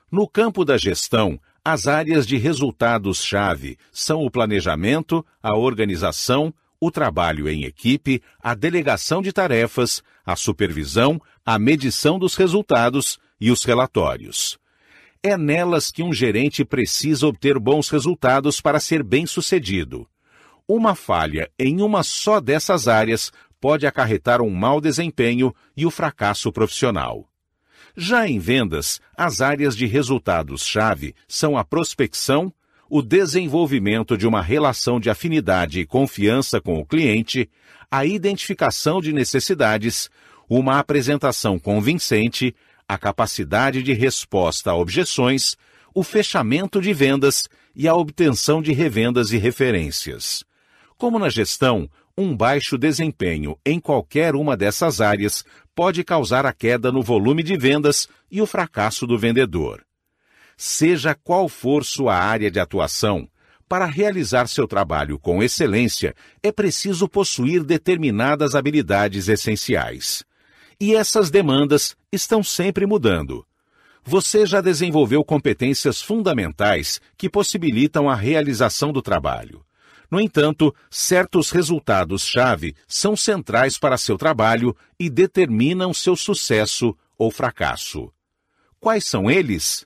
[0.10, 7.50] No campo da gestão, as áreas de resultados-chave são o planejamento, a organização, o trabalho
[7.50, 14.58] em equipe, a delegação de tarefas, a supervisão, a medição dos resultados e os relatórios.
[15.22, 20.08] É nelas que um gerente precisa obter bons resultados para ser bem-sucedido.
[20.72, 26.52] Uma falha em uma só dessas áreas pode acarretar um mau desempenho e o fracasso
[26.52, 27.28] profissional.
[27.98, 32.54] Já em vendas, as áreas de resultados-chave são a prospecção,
[32.88, 37.50] o desenvolvimento de uma relação de afinidade e confiança com o cliente,
[37.90, 40.08] a identificação de necessidades,
[40.48, 42.56] uma apresentação convincente,
[42.88, 45.58] a capacidade de resposta a objeções,
[45.96, 50.48] o fechamento de vendas e a obtenção de revendas e referências.
[51.00, 56.92] Como na gestão, um baixo desempenho em qualquer uma dessas áreas pode causar a queda
[56.92, 59.82] no volume de vendas e o fracasso do vendedor.
[60.58, 63.30] Seja qual for sua área de atuação,
[63.70, 66.14] para realizar seu trabalho com excelência,
[66.44, 70.26] é preciso possuir determinadas habilidades essenciais.
[70.82, 73.48] E essas demandas estão sempre mudando.
[74.04, 79.64] Você já desenvolveu competências fundamentais que possibilitam a realização do trabalho.
[80.10, 88.12] No entanto, certos resultados-chave são centrais para seu trabalho e determinam seu sucesso ou fracasso.
[88.80, 89.86] Quais são eles?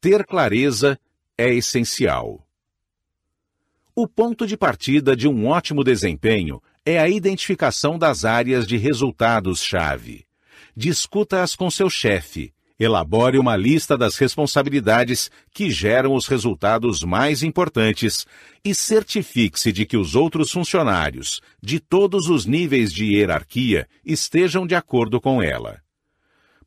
[0.00, 1.00] Ter clareza
[1.38, 2.46] é essencial.
[3.94, 10.26] O ponto de partida de um ótimo desempenho é a identificação das áreas de resultados-chave.
[10.76, 18.26] Discuta-as com seu chefe, Elabore uma lista das responsabilidades que geram os resultados mais importantes
[18.64, 24.74] e certifique-se de que os outros funcionários, de todos os níveis de hierarquia, estejam de
[24.74, 25.80] acordo com ela.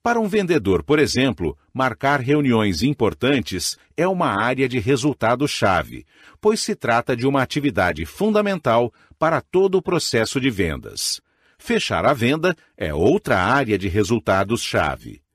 [0.01, 6.05] Para um vendedor, por exemplo, marcar reuniões importantes é uma área de resultado-chave,
[6.39, 11.19] pois se trata de uma atividade fundamental para todo o processo de vendas.
[11.57, 15.26] Fechar a venda é outra área de resultados-chave.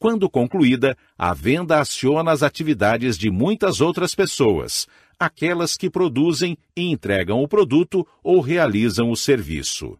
[0.00, 6.90] Quando concluída, a venda aciona as atividades de muitas outras pessoas, aquelas que produzem e
[6.90, 9.98] entregam o produto ou realizam o serviço.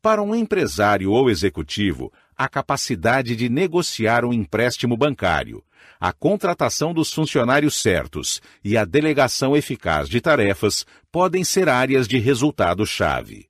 [0.00, 5.64] Para um empresário ou executivo, a capacidade de negociar um empréstimo bancário,
[5.98, 12.18] a contratação dos funcionários certos e a delegação eficaz de tarefas podem ser áreas de
[12.18, 13.48] resultado-chave.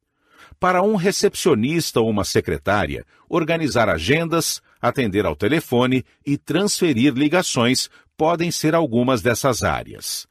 [0.58, 8.50] Para um recepcionista ou uma secretária, organizar agendas, atender ao telefone e transferir ligações podem
[8.50, 10.26] ser algumas dessas áreas.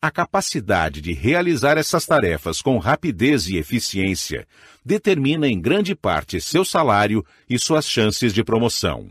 [0.00, 4.46] A capacidade de realizar essas tarefas com rapidez e eficiência
[4.84, 9.10] determina em grande parte seu salário e suas chances de promoção.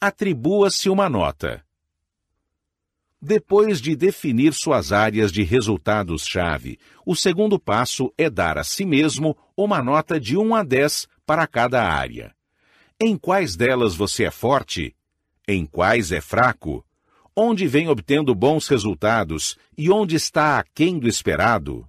[0.00, 1.64] Atribua-se uma nota.
[3.20, 9.36] Depois de definir suas áreas de resultados-chave, o segundo passo é dar a si mesmo
[9.56, 12.37] uma nota de 1 a 10 para cada área.
[13.00, 14.92] Em quais delas você é forte?
[15.46, 16.84] Em quais é fraco?
[17.34, 21.88] Onde vem obtendo bons resultados e onde está aquém do esperado?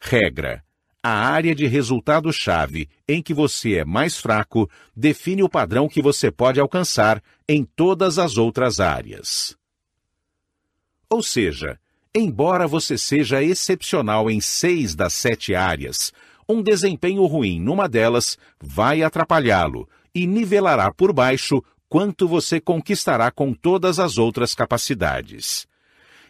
[0.00, 0.64] Regra:
[1.00, 6.32] A área de resultado-chave em que você é mais fraco define o padrão que você
[6.32, 9.56] pode alcançar em todas as outras áreas.
[11.08, 11.78] Ou seja,
[12.12, 16.12] embora você seja excepcional em seis das sete áreas,
[16.48, 23.52] um desempenho ruim numa delas vai atrapalhá-lo e nivelará por baixo quanto você conquistará com
[23.52, 25.66] todas as outras capacidades.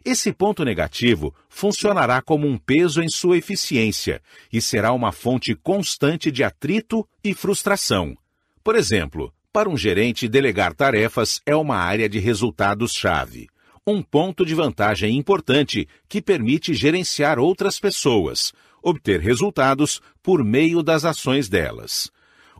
[0.05, 4.23] Esse ponto negativo funcionará como um peso em sua eficiência
[4.53, 8.17] e será uma fonte constante de atrito e frustração.
[8.63, 13.49] Por exemplo, para um gerente, delegar tarefas é uma área de resultados-chave.
[13.87, 18.53] Um ponto de vantagem importante que permite gerenciar outras pessoas,
[18.87, 22.09] obter resultados por meio das ações delas.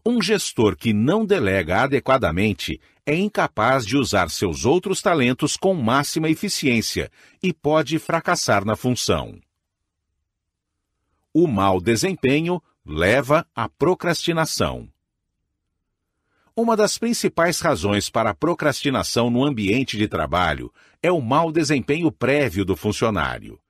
[0.05, 6.29] Um gestor que não delega adequadamente é incapaz de usar seus outros talentos com máxima
[6.29, 9.39] eficiência e pode fracassar na função.
[11.33, 14.89] O mau desempenho leva à procrastinação.
[16.57, 22.11] Uma das principais razões para a procrastinação no ambiente de trabalho é o mau desempenho
[22.11, 23.61] prévio do funcionário.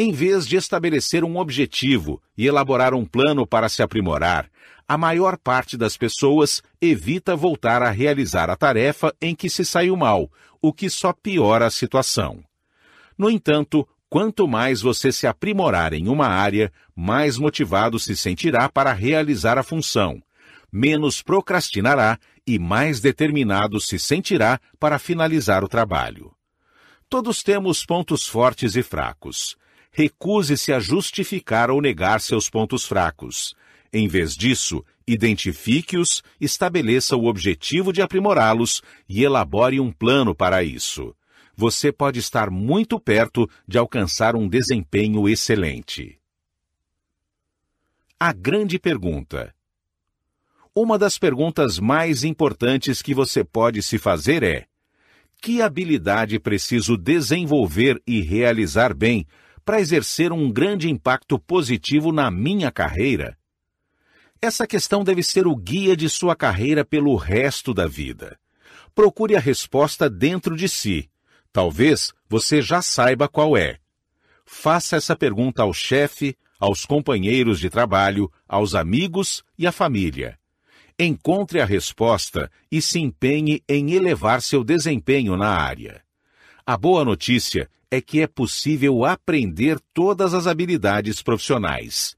[0.00, 4.48] Em vez de estabelecer um objetivo e elaborar um plano para se aprimorar,
[4.86, 9.96] a maior parte das pessoas evita voltar a realizar a tarefa em que se saiu
[9.96, 10.30] mal,
[10.62, 12.44] o que só piora a situação.
[13.18, 18.92] No entanto, quanto mais você se aprimorar em uma área, mais motivado se sentirá para
[18.92, 20.22] realizar a função,
[20.70, 26.30] menos procrastinará e mais determinado se sentirá para finalizar o trabalho.
[27.08, 29.56] Todos temos pontos fortes e fracos
[29.90, 33.54] recuse-se a justificar ou negar seus pontos fracos.
[33.92, 41.14] Em vez disso, identifique-os, estabeleça o objetivo de aprimorá-los e elabore um plano para isso.
[41.56, 46.20] Você pode estar muito perto de alcançar um desempenho excelente.
[48.20, 49.54] A grande pergunta.
[50.74, 54.66] Uma das perguntas mais importantes que você pode se fazer é:
[55.40, 59.26] que habilidade preciso desenvolver e realizar bem
[59.68, 63.36] para exercer um grande impacto positivo na minha carreira?
[64.40, 68.38] Essa questão deve ser o guia de sua carreira pelo resto da vida.
[68.94, 71.10] Procure a resposta dentro de si.
[71.52, 73.76] Talvez você já saiba qual é.
[74.46, 80.38] Faça essa pergunta ao chefe, aos companheiros de trabalho, aos amigos e à família.
[80.98, 86.02] Encontre a resposta e se empenhe em elevar seu desempenho na área.
[86.64, 92.16] A boa notícia é que é possível aprender todas as habilidades profissionais.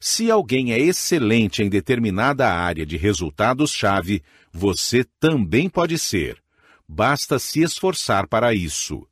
[0.00, 4.22] Se alguém é excelente em determinada área de resultados-chave,
[4.52, 6.42] você também pode ser.
[6.88, 9.06] Basta se esforçar para isso.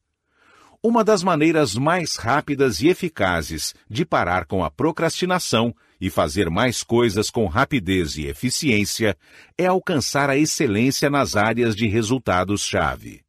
[0.83, 6.83] Uma das maneiras mais rápidas e eficazes de parar com a procrastinação e fazer mais
[6.83, 9.17] coisas com rapidez e eficiência
[9.59, 13.21] é alcançar a excelência nas áreas de resultados-chave.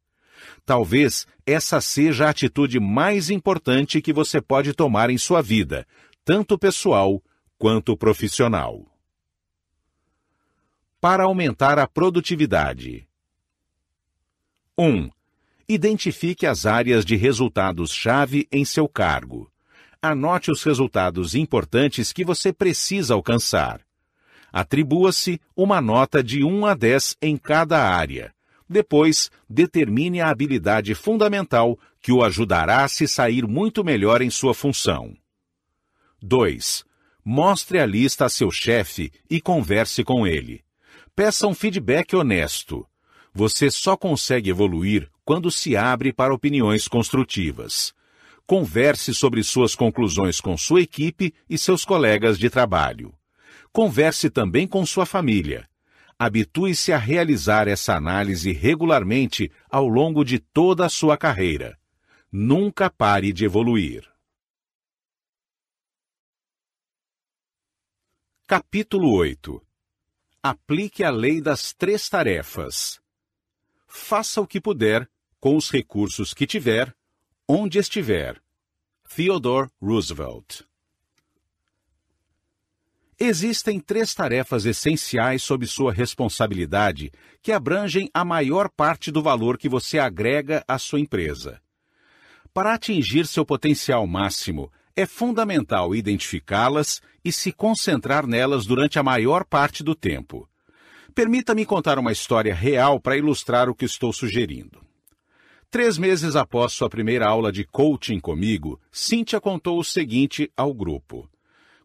[0.64, 5.86] Talvez essa seja a atitude mais importante que você pode tomar em sua vida,
[6.24, 7.22] tanto pessoal
[7.58, 8.86] quanto profissional.
[11.00, 13.08] Para aumentar a produtividade.
[14.78, 15.10] 1.
[15.68, 19.50] Identifique as áreas de resultados-chave em seu cargo.
[20.00, 23.80] Anote os resultados importantes que você precisa alcançar.
[24.52, 28.32] Atribua-se uma nota de 1 a 10 em cada área
[28.72, 34.52] depois, determine a habilidade fundamental que o ajudará a se sair muito melhor em sua
[34.52, 35.16] função.
[36.20, 36.84] 2.
[37.24, 40.64] Mostre a lista a seu chefe e converse com ele.
[41.14, 42.84] Peça um feedback honesto.
[43.32, 47.94] Você só consegue evoluir quando se abre para opiniões construtivas.
[48.46, 53.14] Converse sobre suas conclusões com sua equipe e seus colegas de trabalho.
[53.72, 55.68] Converse também com sua família
[56.24, 61.76] habitue-se a realizar essa análise regularmente ao longo de toda a sua carreira.
[62.30, 64.08] Nunca pare de evoluir.
[68.46, 69.60] Capítulo 8
[70.40, 73.00] Aplique a lei das três tarefas.
[73.88, 76.94] Faça o que puder, com os recursos que tiver,
[77.48, 78.40] onde estiver.
[79.08, 80.62] Theodore Roosevelt
[83.24, 89.68] Existem três tarefas essenciais sob sua responsabilidade que abrangem a maior parte do valor que
[89.68, 91.60] você agrega à sua empresa.
[92.52, 99.44] Para atingir seu potencial máximo, é fundamental identificá-las e se concentrar nelas durante a maior
[99.44, 100.48] parte do tempo.
[101.14, 104.84] Permita-me contar uma história real para ilustrar o que estou sugerindo.
[105.70, 111.30] Três meses após sua primeira aula de coaching comigo, Cynthia contou o seguinte ao grupo.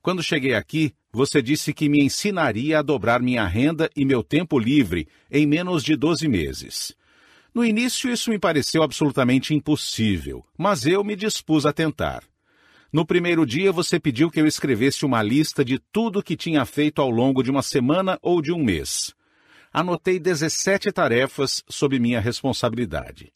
[0.01, 4.59] Quando cheguei aqui, você disse que me ensinaria a dobrar minha renda e meu tempo
[4.59, 6.95] livre em menos de 12 meses.
[7.51, 12.23] No início, isso me pareceu absolutamente impossível, mas eu me dispus a tentar.
[12.93, 17.01] No primeiro dia, você pediu que eu escrevesse uma lista de tudo que tinha feito
[17.01, 19.15] ao longo de uma semana ou de um mês.
[19.73, 23.33] Anotei 17 tarefas sob minha responsabilidade.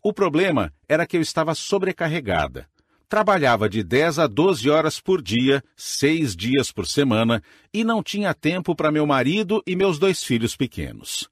[0.00, 2.68] O problema era que eu estava sobrecarregada.
[3.08, 8.34] Trabalhava de 10 a 12 horas por dia, seis dias por semana, e não tinha
[8.34, 11.28] tempo para meu marido e meus dois filhos pequenos.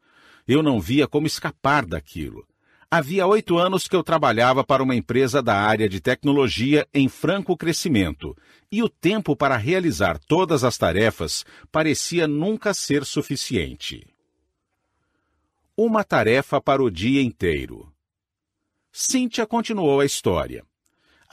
[0.47, 2.47] Eu não via como escapar daquilo.
[2.91, 7.57] Havia oito anos que eu trabalhava para uma empresa da área de tecnologia em franco
[7.57, 8.37] crescimento,
[8.71, 14.07] e o tempo para realizar todas as tarefas parecia nunca ser suficiente.
[15.75, 17.91] Uma tarefa para o dia inteiro.
[18.93, 20.63] Cíntia continuou a história.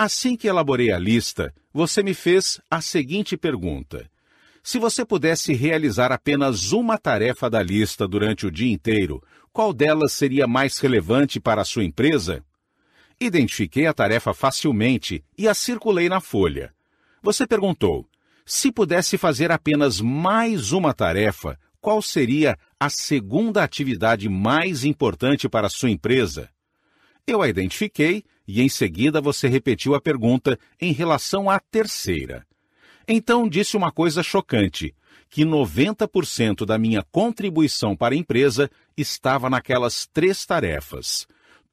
[0.02, 4.10] Assim que elaborei a lista, você me fez a seguinte pergunta:
[4.64, 9.22] Se você pudesse realizar apenas uma tarefa da lista durante o dia inteiro,
[9.52, 12.42] qual delas seria mais relevante para a sua empresa?
[13.20, 16.74] Identifiquei a tarefa facilmente e a circulei na folha.
[17.22, 18.08] Você perguntou:
[18.46, 25.68] se pudesse fazer apenas mais uma tarefa, qual seria a segunda atividade mais importante para
[25.68, 26.50] a sua empresa?
[27.30, 32.44] Eu a identifiquei e em seguida você repetiu a pergunta em relação à terceira.
[33.08, 34.96] Então disse uma coisa chocante:
[35.30, 41.28] que 90% da minha contribuição para a empresa estava naquelas três tarefas.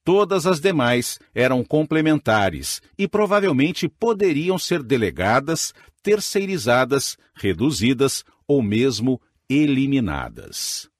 [0.04, 5.72] Todas as demais eram complementares e provavelmente poderiam ser delegadas,
[6.02, 9.18] terceirizadas, reduzidas ou mesmo
[9.48, 10.90] eliminadas.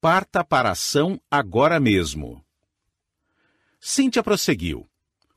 [0.00, 2.43] Parta para ação agora mesmo.
[3.86, 4.88] Cíntia prosseguiu.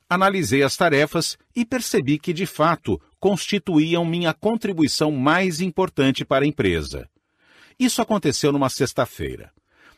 [0.09, 6.47] Analisei as tarefas e percebi que, de fato, constituíam minha contribuição mais importante para a
[6.47, 7.09] empresa.
[7.77, 9.51] Isso aconteceu numa sexta-feira.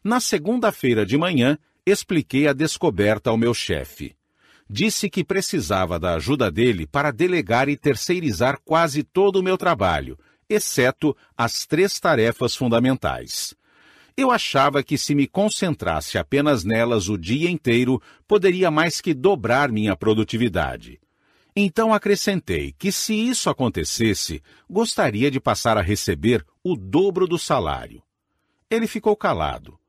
[0.03, 4.15] Na segunda-feira de manhã, expliquei a descoberta ao meu chefe.
[4.67, 10.17] Disse que precisava da ajuda dele para delegar e terceirizar quase todo o meu trabalho,
[10.49, 13.53] exceto as três tarefas fundamentais.
[14.19, 19.71] Eu achava que se me concentrasse apenas nelas o dia inteiro, poderia mais que dobrar
[19.71, 20.99] minha produtividade.
[21.55, 28.03] Então acrescentei que, se isso acontecesse, gostaria de passar a receber o dobro do salário.
[28.69, 29.79] Ele ficou calado.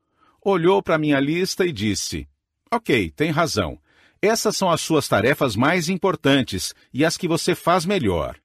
[0.41, 2.25] Olhou para minha lista e disse:
[2.71, 3.77] Ok, tem razão.
[4.21, 8.37] Essas são as suas tarefas mais importantes e as que você faz melhor.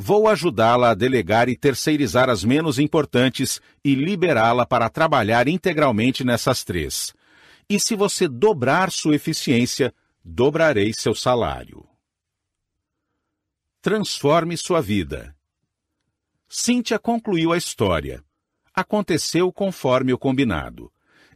[0.00, 6.62] Vou ajudá-la a delegar e terceirizar as menos importantes e liberá-la para trabalhar integralmente nessas
[6.62, 7.12] três.
[7.68, 9.92] E se você dobrar sua eficiência,
[10.24, 11.84] dobrarei seu salário.
[13.82, 15.34] Transforme sua vida.
[16.48, 18.22] Cíntia concluiu a história.
[18.72, 20.92] Aconteceu conforme o combinado.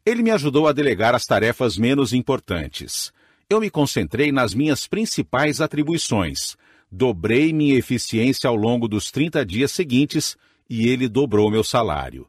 [0.07, 3.13] Ele me ajudou a delegar as tarefas menos importantes.
[3.51, 6.57] Eu me concentrei nas minhas principais atribuições
[6.95, 10.37] Dobrei minha eficiência ao longo dos 30 dias seguintes
[10.69, 12.29] e ele dobrou meu salário.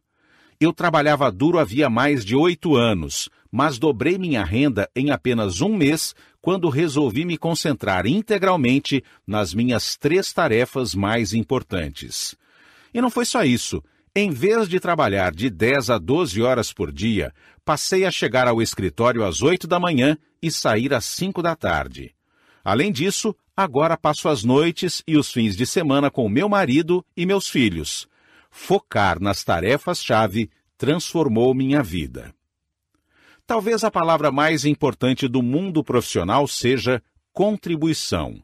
[0.57, 5.75] Eu trabalhava duro havia mais de oito anos, mas dobrei minha renda em apenas um
[5.75, 12.33] mês quando resolvi me concentrar integralmente nas minhas três tarefas mais importantes.
[12.93, 13.83] E não foi só isso.
[14.15, 17.33] Em vez de trabalhar de 10 a 12 horas por dia,
[17.65, 22.15] passei a chegar ao escritório às 8 da manhã e sair às 5 da tarde.
[22.63, 27.25] Além disso, agora passo as noites e os fins de semana com meu marido e
[27.25, 28.07] meus filhos.
[28.49, 32.33] Focar nas tarefas-chave transformou minha vida.
[33.45, 37.01] Talvez a palavra mais importante do mundo profissional seja
[37.31, 38.41] contribuição.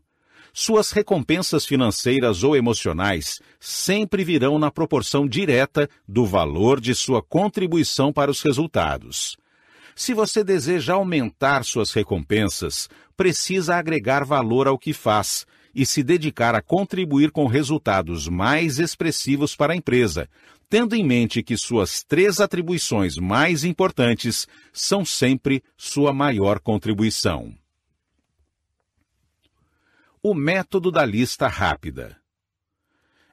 [0.52, 8.12] Suas recompensas financeiras ou emocionais sempre virão na proporção direta do valor de sua contribuição
[8.12, 9.38] para os resultados.
[10.00, 15.46] Se você deseja aumentar suas recompensas, precisa agregar valor ao que faz
[15.76, 20.30] e se dedicar a contribuir com resultados mais expressivos para a empresa,
[20.70, 27.54] tendo em mente que suas três atribuições mais importantes são sempre sua maior contribuição.
[30.24, 32.16] O método da lista rápida.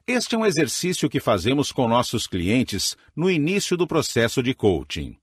[0.05, 5.17] Este é um exercício que fazemos com nossos clientes no início do processo de coaching.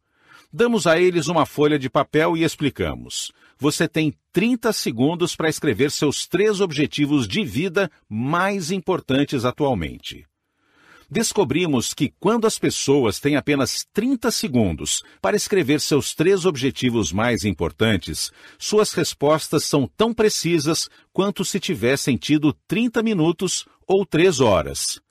[0.56, 3.32] Damos a eles uma folha de papel e explicamos.
[3.58, 10.24] Você tem 30 segundos para escrever seus três objetivos de vida mais importantes atualmente.
[11.10, 17.44] descobrimos que quando as pessoas têm apenas 30 segundos para escrever seus três objetivos mais
[17.44, 25.03] importantes, suas respostas são tão precisas quanto se tivessem tido 30 minutos ou 3 horas.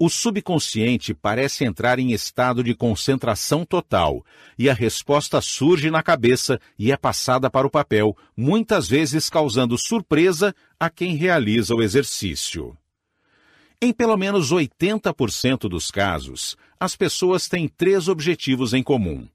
[0.00, 4.24] O subconsciente parece entrar em estado de concentração total
[4.56, 9.76] e a resposta surge na cabeça e é passada para o papel, muitas vezes causando
[9.76, 12.78] surpresa a quem realiza o exercício.
[13.82, 19.26] Em pelo menos 80% dos casos, as pessoas têm três objetivos em comum.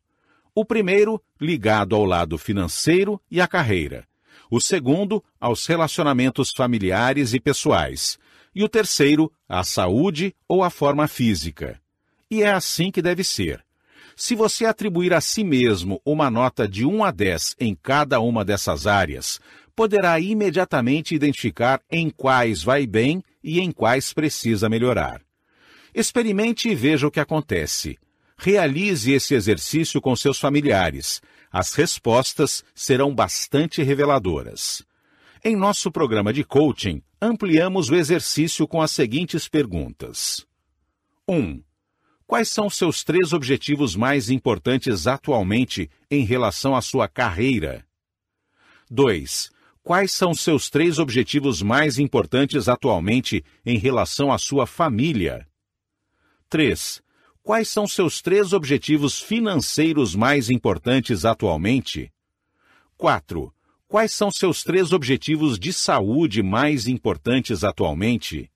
[0.56, 4.08] O primeiro, ligado ao lado financeiro e à carreira.
[4.50, 8.18] O segundo, aos relacionamentos familiares e pessoais.
[8.56, 11.80] E o terceiro, à saúde ou à forma física.
[12.30, 13.64] E é assim que deve ser.
[14.16, 18.46] Se você atribuir a si mesmo uma nota de 1 a 10 em cada uma
[18.46, 19.40] dessas áreas,
[19.76, 25.22] poderá imediatamente identificar em quais vai bem e em quais precisa melhorar.
[25.94, 27.98] Experimente e veja o que acontece.
[28.38, 31.22] Realize esse exercício com seus familiares.
[31.52, 34.84] As respostas serão bastante reveladoras.
[35.44, 40.46] Em nosso programa de coaching, ampliamos o exercício com as seguintes perguntas:
[41.28, 41.64] 1.
[42.28, 47.86] Quais são seus três objetivos mais importantes atualmente em relação à sua carreira?
[48.90, 49.52] 2.
[49.82, 55.48] Quais são seus três objetivos mais importantes atualmente em relação à sua família?
[56.50, 57.02] 3.
[57.42, 62.12] Quais são seus três objetivos financeiros mais importantes atualmente?
[62.98, 63.54] 4.
[63.94, 68.50] Quais são seus três objetivos de saúde mais importantes atualmente?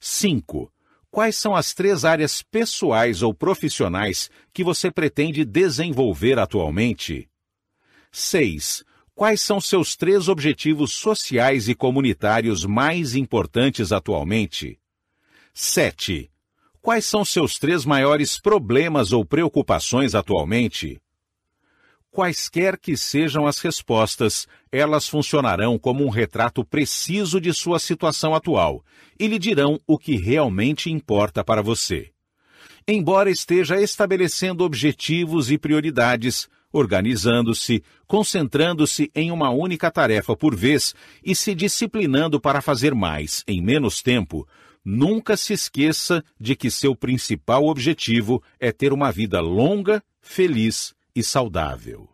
[0.00, 0.72] 5.
[1.08, 7.30] Quais são as três áreas pessoais ou profissionais que você pretende desenvolver atualmente?
[8.10, 8.84] 6.
[9.14, 14.80] Quais são seus três objetivos sociais e comunitários mais importantes atualmente?
[15.54, 16.28] 7.
[16.82, 21.00] Quais são seus três maiores problemas ou preocupações atualmente?
[22.16, 28.82] Quaisquer que sejam as respostas, elas funcionarão como um retrato preciso de sua situação atual
[29.20, 32.10] e lhe dirão o que realmente importa para você.
[32.88, 41.36] Embora esteja estabelecendo objetivos e prioridades, organizando-se, concentrando-se em uma única tarefa por vez e
[41.36, 44.48] se disciplinando para fazer mais em menos tempo,
[44.82, 51.24] nunca se esqueça de que seu principal objetivo é ter uma vida longa, feliz e
[51.24, 52.08] saudável.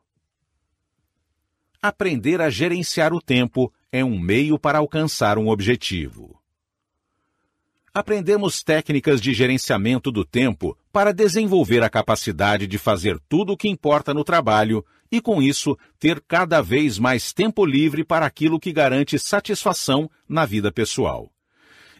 [1.83, 6.41] Aprender a gerenciar o tempo é um meio para alcançar um objetivo
[7.95, 13.69] aprendemos técnicas de gerenciamento do tempo para desenvolver a capacidade de fazer tudo o que
[13.69, 18.73] importa no trabalho e, com isso, ter cada vez mais tempo livre para aquilo que
[18.73, 21.31] garante satisfação na vida pessoal.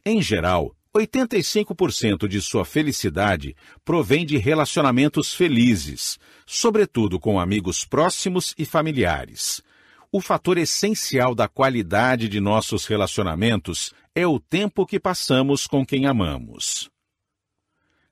[0.05, 8.65] Em geral, 85% de sua felicidade provém de relacionamentos felizes, sobretudo com amigos próximos e
[8.65, 9.63] familiares.
[10.11, 16.05] O fator essencial da qualidade de nossos relacionamentos é o tempo que passamos com quem
[16.05, 16.91] amamos.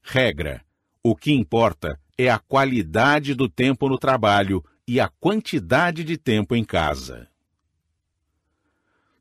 [0.02, 0.64] Regra:
[1.02, 6.56] o que importa é a qualidade do tempo no trabalho e a quantidade de tempo
[6.56, 7.29] em casa.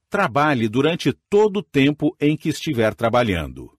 [0.09, 3.71] Trabalhe durante todo o tempo em que estiver trabalhando.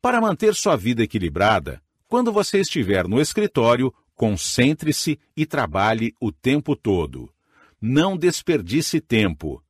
[0.00, 6.74] Para manter sua vida equilibrada, quando você estiver no escritório, concentre-se e trabalhe o tempo
[6.74, 7.32] todo
[7.80, 9.62] não desperdice tempo.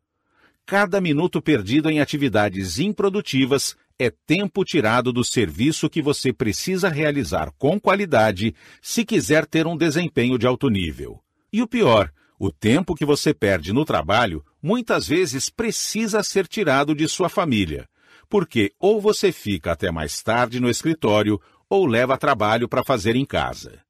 [0.64, 7.52] Cada minuto perdido em atividades improdutivas é tempo tirado do serviço que você precisa realizar
[7.58, 11.20] com qualidade se quiser ter um desempenho de alto nível.
[11.52, 16.94] E o pior, o tempo que você perde no trabalho muitas vezes precisa ser tirado
[16.94, 17.88] de sua família,
[18.28, 23.24] porque ou você fica até mais tarde no escritório ou leva trabalho para fazer em
[23.24, 23.80] casa.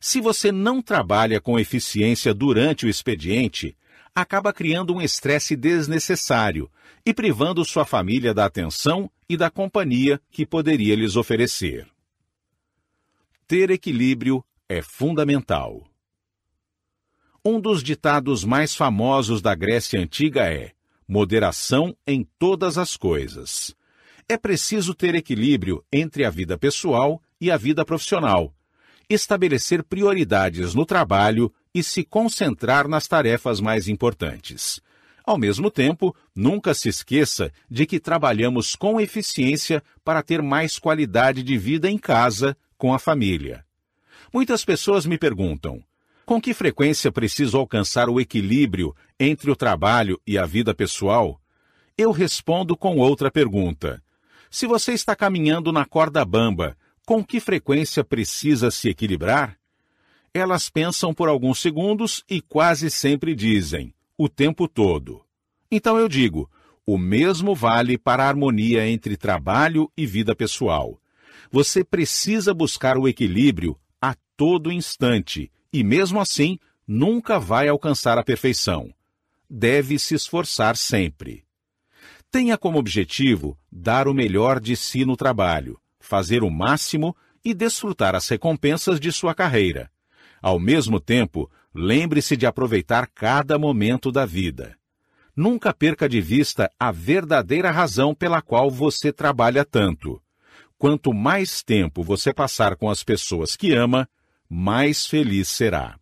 [0.00, 3.76] Se você não trabalha com eficiência durante o expediente,
[4.14, 6.70] acaba criando um estresse desnecessário
[7.04, 11.86] e privando sua família da atenção e da companhia que poderia lhes oferecer.
[13.46, 15.86] Ter equilíbrio é fundamental.
[17.48, 20.72] Um dos ditados mais famosos da Grécia Antiga é:
[21.06, 23.72] moderação em todas as coisas.
[24.28, 28.52] É preciso ter equilíbrio entre a vida pessoal e a vida profissional,
[29.08, 34.80] estabelecer prioridades no trabalho e se concentrar nas tarefas mais importantes.
[35.24, 41.44] Ao mesmo tempo, nunca se esqueça de que trabalhamos com eficiência para ter mais qualidade
[41.44, 43.64] de vida em casa, com a família.
[44.32, 45.80] Muitas pessoas me perguntam:
[46.26, 51.40] com que frequência preciso alcançar o equilíbrio entre o trabalho e a vida pessoal?
[51.96, 54.02] Eu respondo com outra pergunta:
[54.50, 56.76] Se você está caminhando na corda bamba,
[57.06, 59.56] com que frequência precisa se equilibrar?
[60.34, 65.24] Elas pensam por alguns segundos e quase sempre dizem, o tempo todo.
[65.70, 66.50] Então eu digo,
[66.84, 71.00] o mesmo vale para a harmonia entre trabalho e vida pessoal.
[71.52, 78.24] Você precisa buscar o equilíbrio a todo instante e, mesmo assim, nunca vai alcançar a
[78.24, 78.92] perfeição.
[79.48, 81.44] Deve se esforçar sempre.
[82.30, 88.14] Tenha como objetivo dar o melhor de si no trabalho, fazer o máximo e desfrutar
[88.14, 89.90] as recompensas de sua carreira.
[90.42, 94.76] Ao mesmo tempo, lembre-se de aproveitar cada momento da vida.
[95.34, 100.20] Nunca perca de vista a verdadeira razão pela qual você trabalha tanto.
[100.78, 104.08] Quanto mais tempo você passar com as pessoas que ama,
[104.48, 105.98] mais feliz será.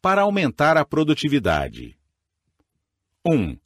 [0.00, 1.98] Para aumentar a produtividade.
[3.26, 3.58] 1.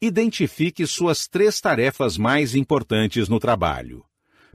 [0.00, 4.04] Identifique suas três tarefas mais importantes no trabalho.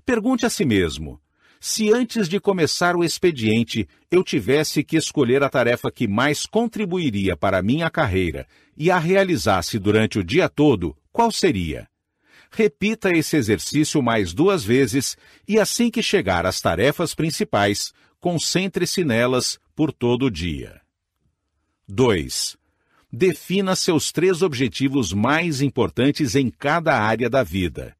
[0.05, 1.21] Pergunte a si mesmo:
[1.59, 7.37] se antes de começar o expediente eu tivesse que escolher a tarefa que mais contribuiria
[7.37, 8.45] para a minha carreira
[8.75, 11.87] e a realizasse durante o dia todo, qual seria?
[12.55, 15.17] Repita esse exercício mais duas vezes
[15.47, 20.79] e assim que chegar às tarefas principais, concentre-se nelas por todo o dia.
[21.87, 22.55] 2
[23.11, 27.95] defina seus três objetivos mais importantes em cada área da vida.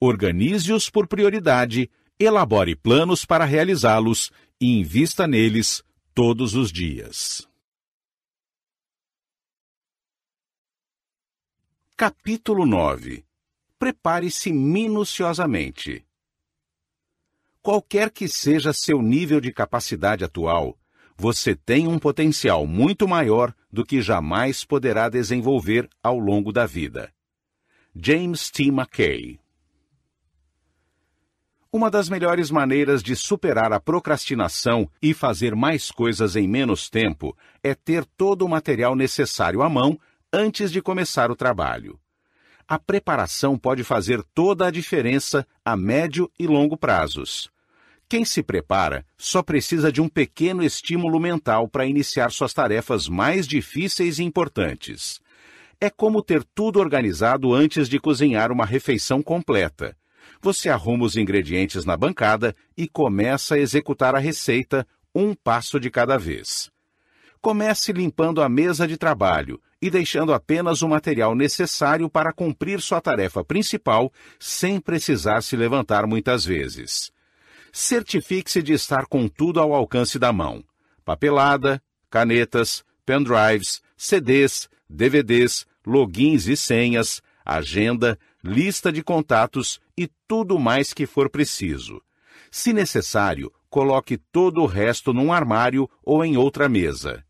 [0.00, 5.82] Organize-os por prioridade, elabore planos para realizá-los e invista neles
[6.14, 7.46] todos os dias.
[11.96, 13.25] Capítulo 9
[13.86, 16.04] Prepare-se minuciosamente.
[17.62, 20.76] Qualquer que seja seu nível de capacidade atual,
[21.16, 27.12] você tem um potencial muito maior do que jamais poderá desenvolver ao longo da vida.
[27.94, 28.64] James T.
[28.64, 29.38] McKay
[31.72, 37.38] Uma das melhores maneiras de superar a procrastinação e fazer mais coisas em menos tempo
[37.62, 39.96] é ter todo o material necessário à mão
[40.32, 42.00] antes de começar o trabalho.
[42.68, 47.48] A preparação pode fazer toda a diferença a médio e longo prazos.
[48.08, 53.46] Quem se prepara só precisa de um pequeno estímulo mental para iniciar suas tarefas mais
[53.46, 55.20] difíceis e importantes.
[55.80, 59.96] É como ter tudo organizado antes de cozinhar uma refeição completa.
[60.42, 64.84] Você arruma os ingredientes na bancada e começa a executar a receita
[65.14, 66.68] um passo de cada vez.
[67.40, 73.00] Comece limpando a mesa de trabalho e deixando apenas o material necessário para cumprir sua
[73.00, 77.12] tarefa principal sem precisar se levantar muitas vezes
[77.76, 80.64] certifique-se de estar com tudo ao alcance da mão:
[81.04, 90.94] papelada, canetas, pendrives, CDs, DVDs, logins e senhas, agenda, lista de contatos e tudo mais
[90.94, 92.00] que for preciso.
[92.50, 97.22] Se necessário, coloque todo o resto num armário ou em outra mesa.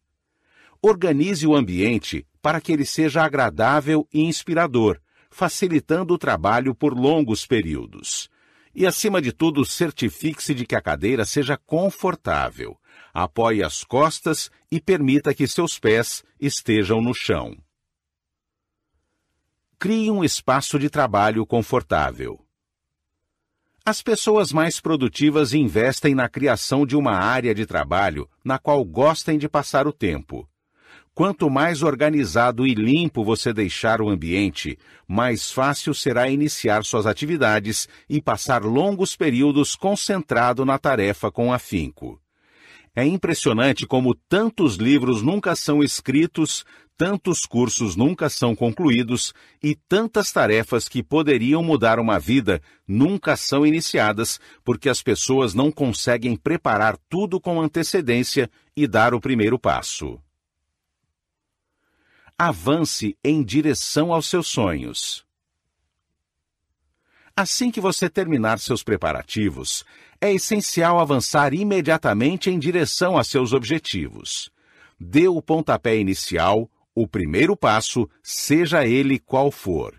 [0.80, 7.44] Organize o ambiente para que ele seja agradável e inspirador, facilitando o trabalho por longos
[7.44, 8.30] períodos.
[8.72, 12.78] E, acima de tudo, certifique-se de que a cadeira seja confortável.
[13.12, 17.58] Apoie as costas e permita que seus pés estejam no chão.
[19.76, 22.46] Crie um espaço de trabalho confortável.
[23.84, 29.36] As pessoas mais produtivas investem na criação de uma área de trabalho na qual gostem
[29.36, 30.48] de passar o tempo.
[31.16, 34.78] Quanto mais organizado e limpo você deixar o ambiente,
[35.08, 42.20] mais fácil será iniciar suas atividades e passar longos períodos concentrado na tarefa com afinco.
[42.94, 46.66] É impressionante como tantos livros nunca são escritos,
[46.98, 49.32] tantos cursos nunca são concluídos
[49.62, 55.72] e tantas tarefas que poderiam mudar uma vida nunca são iniciadas porque as pessoas não
[55.72, 60.20] conseguem preparar tudo com antecedência e dar o primeiro passo
[62.38, 65.24] avance em direção aos seus sonhos.
[67.34, 69.84] Assim que você terminar seus preparativos,
[70.20, 74.50] é essencial avançar imediatamente em direção a seus objetivos.
[75.00, 79.94] Dê o pontapé inicial, o primeiro passo, seja ele qual for.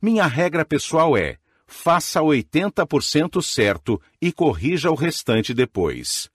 [0.00, 6.30] Minha regra pessoal é: faça 80% certo e corrija o restante depois.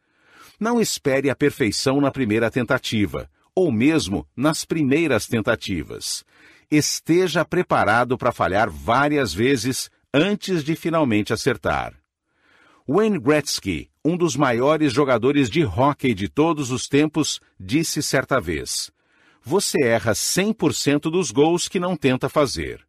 [0.59, 6.25] Não espere a perfeição na primeira tentativa ou mesmo nas primeiras tentativas.
[6.69, 11.93] Esteja preparado para falhar várias vezes antes de finalmente acertar.
[12.87, 18.91] Wayne Gretzky, um dos maiores jogadores de hóquei de todos os tempos, disse certa vez:
[19.41, 22.85] Você erra 100% dos gols que não tenta fazer.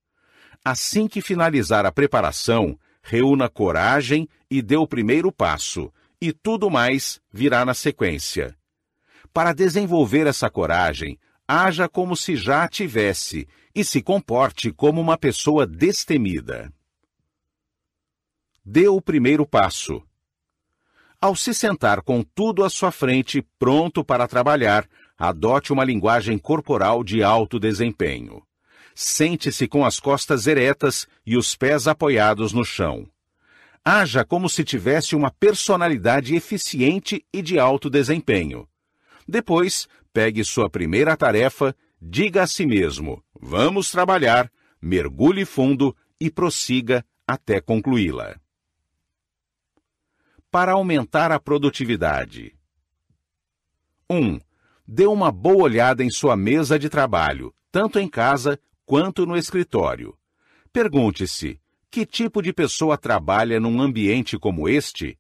[0.64, 7.20] Assim que finalizar a preparação, reúna coragem e dê o primeiro passo, e tudo mais
[7.32, 8.55] virá na sequência.
[9.36, 15.18] Para desenvolver essa coragem, haja como se já a tivesse e se comporte como uma
[15.18, 16.72] pessoa destemida.
[18.64, 20.02] Dê o primeiro passo.
[21.20, 24.88] Ao se sentar com tudo à sua frente, pronto para trabalhar,
[25.18, 28.42] adote uma linguagem corporal de alto desempenho.
[28.94, 33.06] Sente-se com as costas eretas e os pés apoiados no chão.
[33.84, 38.66] Haja como se tivesse uma personalidade eficiente e de alto desempenho.
[39.27, 44.51] Depois, pegue sua primeira tarefa, diga a si mesmo: vamos trabalhar,
[44.81, 48.39] mergulhe fundo e prossiga até concluí-la.
[50.51, 52.57] Para aumentar a produtividade.
[54.09, 54.16] 1.
[54.16, 54.40] Um,
[54.86, 60.16] dê uma boa olhada em sua mesa de trabalho, tanto em casa quanto no escritório.
[60.73, 65.19] Pergunte-se: que tipo de pessoa trabalha num ambiente como este?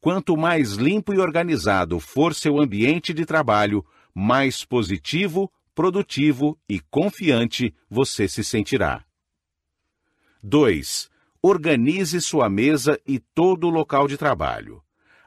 [0.00, 7.74] Quanto mais limpo e organizado for seu ambiente de trabalho, mais positivo, produtivo e confiante
[7.88, 9.04] você se sentirá.
[10.42, 11.10] 2.
[11.42, 14.82] Organize sua mesa e todo o local de trabalho.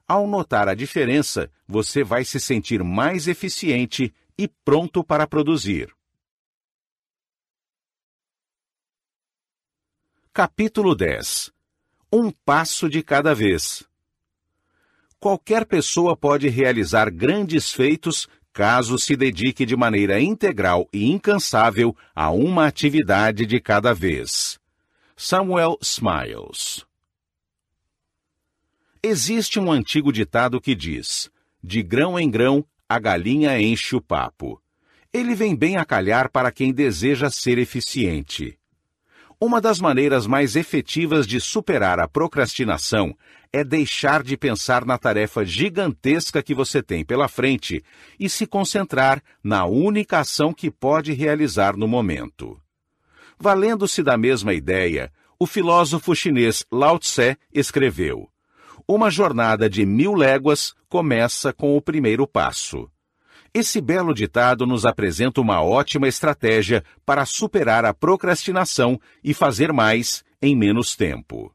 [0.08, 5.94] Ao notar a diferença, você vai se sentir mais eficiente e pronto para produzir.
[10.34, 11.52] Capítulo 10
[12.12, 13.88] Um passo de cada vez.
[15.24, 22.30] Qualquer pessoa pode realizar grandes feitos caso se dedique de maneira integral e incansável a
[22.30, 24.60] uma atividade de cada vez.
[25.16, 26.86] Samuel Smiles
[29.02, 31.32] Existe um antigo ditado que diz:
[31.64, 34.62] De grão em grão, a galinha enche o papo.
[35.14, 38.60] Ele vem bem a calhar para quem deseja ser eficiente.
[39.46, 43.14] Uma das maneiras mais efetivas de superar a procrastinação
[43.52, 47.84] é deixar de pensar na tarefa gigantesca que você tem pela frente
[48.18, 52.58] e se concentrar na única ação que pode realizar no momento.
[53.38, 58.30] Valendo-se da mesma ideia, o filósofo chinês Lao Tse escreveu:
[58.88, 62.90] Uma jornada de mil léguas começa com o primeiro passo.
[63.54, 70.24] Esse belo ditado nos apresenta uma ótima estratégia para superar a procrastinação e fazer mais
[70.42, 71.54] em menos tempo.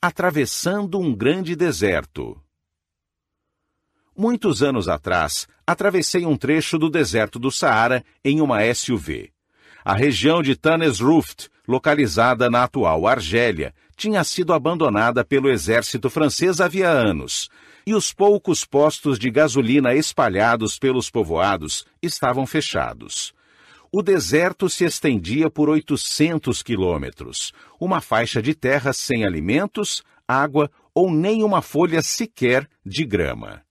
[0.00, 2.40] Atravessando um grande deserto.
[4.16, 9.30] Muitos anos atrás, atravessei um trecho do deserto do Saara em uma SUV.
[9.84, 10.58] A região de
[10.98, 17.50] Ruft, localizada na atual Argélia, tinha sido abandonada pelo exército francês havia anos,
[17.86, 23.32] e os poucos postos de gasolina espalhados pelos povoados estavam fechados.
[23.90, 31.12] O deserto se estendia por 800 quilômetros, uma faixa de terra sem alimentos, água ou
[31.12, 33.62] nem uma folha sequer de grama.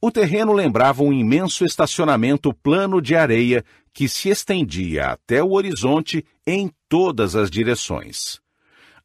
[0.00, 6.24] O terreno lembrava um imenso estacionamento plano de areia que se estendia até o horizonte
[6.46, 8.40] em todas as direções.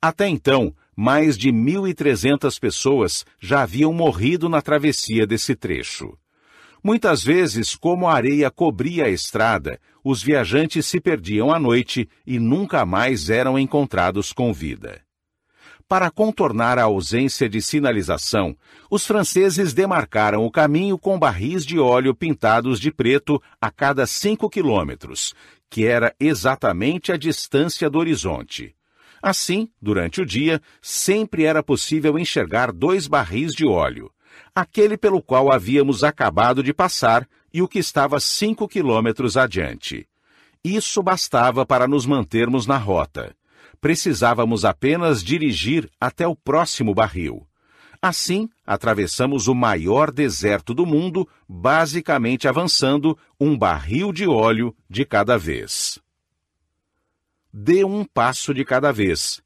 [0.02, 6.18] Até então, mais de 1.300 pessoas já haviam morrido na travessia desse trecho.
[6.84, 12.38] Muitas vezes, como a areia cobria a estrada, os viajantes se perdiam à noite e
[12.38, 15.00] nunca mais eram encontrados com vida.
[15.88, 18.54] Para contornar a ausência de sinalização,
[18.92, 24.50] os franceses demarcaram o caminho com barris de óleo pintados de preto a cada cinco
[24.50, 25.34] quilômetros,
[25.70, 28.76] que era exatamente a distância do horizonte.
[29.22, 34.12] Assim, durante o dia, sempre era possível enxergar dois barris de óleo,
[34.56, 40.08] aquele pelo qual havíamos acabado de passar e o que estava cinco quilômetros adiante.
[40.64, 43.36] Isso bastava para nos mantermos na rota.
[43.82, 47.46] Precisávamos apenas dirigir até o próximo barril.
[48.02, 55.38] Assim, atravessamos o maior deserto do mundo, basicamente avançando um barril de óleo de cada
[55.38, 56.00] vez
[57.54, 59.42] dê um passo de cada vez.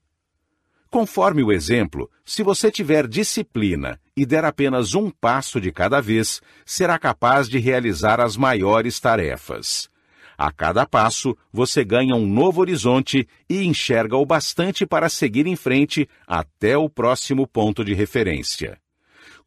[0.90, 6.40] Conforme o exemplo, se você tiver disciplina e der apenas um passo de cada vez,
[6.66, 9.90] será capaz de realizar as maiores tarefas.
[10.38, 15.56] A cada passo, você ganha um novo horizonte e enxerga o bastante para seguir em
[15.56, 18.78] frente até o próximo ponto de referência.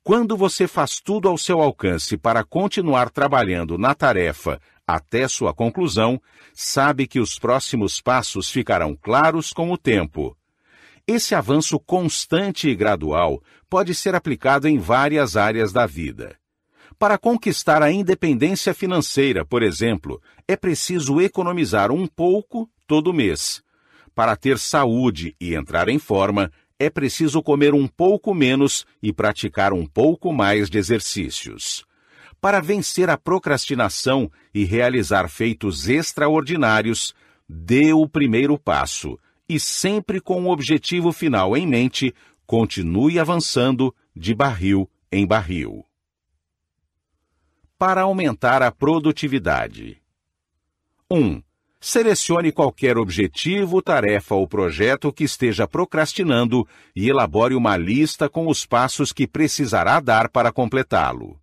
[0.02, 6.20] Quando você faz tudo ao seu alcance para continuar trabalhando na tarefa até sua conclusão,
[6.54, 10.36] sabe que os próximos passos ficarão claros com o tempo.
[11.06, 16.36] Esse avanço constante e gradual pode ser aplicado em várias áreas da vida.
[16.98, 23.62] Para conquistar a independência financeira, por exemplo, é preciso economizar um pouco todo mês.
[24.14, 29.74] para ter saúde e entrar em forma, é preciso comer um pouco menos e praticar
[29.74, 31.84] um pouco mais de exercícios.
[32.40, 37.14] Para vencer a procrastinação e realizar feitos extraordinários,
[37.48, 39.18] dê o primeiro passo
[39.48, 42.14] e, sempre com o objetivo final em mente,
[42.46, 45.84] continue avançando de barril em barril.
[47.78, 50.00] Para aumentar a produtividade.
[51.10, 51.42] 1.
[51.78, 58.66] Selecione qualquer objetivo, tarefa ou projeto que esteja procrastinando e elabore uma lista com os
[58.66, 61.38] passos que precisará dar para completá-lo.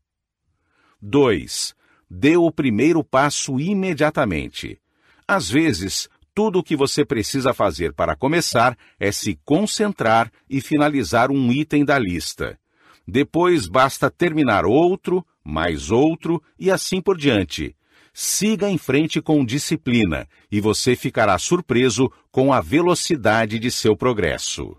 [1.04, 1.76] 2.
[2.10, 4.80] Dê o primeiro passo imediatamente.
[5.28, 11.30] Às vezes, tudo o que você precisa fazer para começar é se concentrar e finalizar
[11.30, 12.58] um item da lista.
[13.06, 17.76] Depois basta terminar outro, mais outro e assim por diante.
[18.14, 24.78] Siga em frente com disciplina e você ficará surpreso com a velocidade de seu progresso.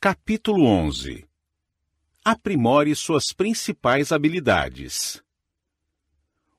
[0.00, 1.26] Capítulo 11
[2.28, 5.22] Aprimore suas principais habilidades.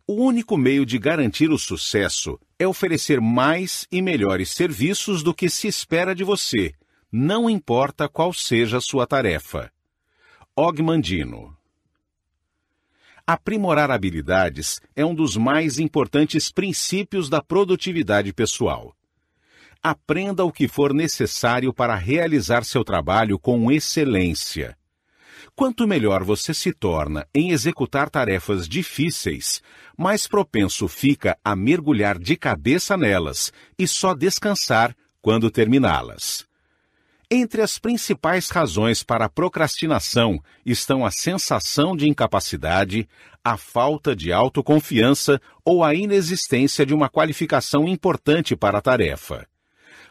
[0.08, 5.50] O único meio de garantir o sucesso é oferecer mais e melhores serviços do que
[5.50, 6.74] se espera de você,
[7.12, 9.70] não importa qual seja a sua tarefa.
[10.56, 11.54] Ogmandino
[13.28, 18.96] Aprimorar habilidades é um dos mais importantes princípios da produtividade pessoal.
[19.84, 24.77] Aprenda o que for necessário para realizar seu trabalho com excelência.
[25.56, 29.62] Quanto melhor você se torna em executar tarefas difíceis,
[29.98, 36.48] mais propenso fica a mergulhar de cabeça nelas e só descansar quando terminá-las.
[37.30, 43.06] Entre as principais razões para a procrastinação estão a sensação de incapacidade,
[43.44, 49.46] a falta de autoconfiança ou a inexistência de uma qualificação importante para a tarefa.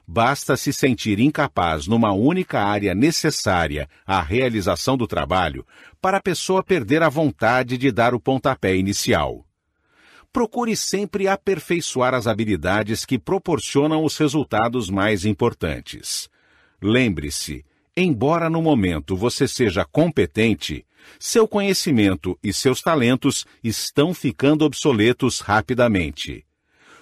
[0.06, 5.66] Basta se sentir incapaz numa única área necessária à realização do trabalho
[6.00, 9.44] para a pessoa perder a vontade de dar o pontapé inicial.
[10.32, 16.28] Procure sempre aperfeiçoar as habilidades que proporcionam os resultados mais importantes.
[16.80, 17.64] Lembre-se,
[17.96, 20.86] embora no momento você seja competente,
[21.18, 26.45] seu conhecimento e seus talentos estão ficando obsoletos rapidamente.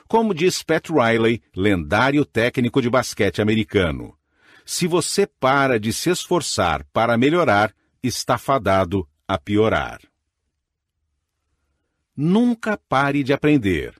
[0.08, 4.16] Como diz Pat Riley, lendário técnico de basquete americano,
[4.64, 10.00] se você para de se esforçar para melhorar, está fadado a piorar.
[12.16, 13.94] Nunca pare de aprender.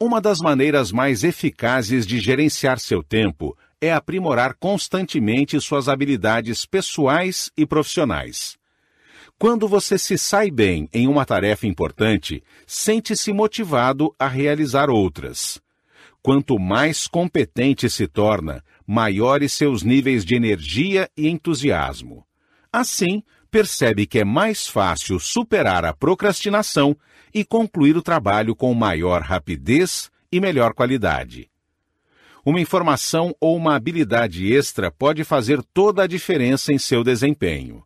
[0.00, 7.50] Uma das maneiras mais eficazes de gerenciar seu tempo é aprimorar constantemente suas habilidades pessoais
[7.56, 8.58] e profissionais.
[9.40, 15.60] Quando você se sai bem em uma tarefa importante, sente-se motivado a realizar outras.
[16.20, 22.26] Quanto mais competente se torna, maiores seus níveis de energia e entusiasmo.
[22.72, 26.96] Assim, percebe que é mais fácil superar a procrastinação
[27.32, 31.48] e concluir o trabalho com maior rapidez e melhor qualidade.
[32.44, 37.84] Uma informação ou uma habilidade extra pode fazer toda a diferença em seu desempenho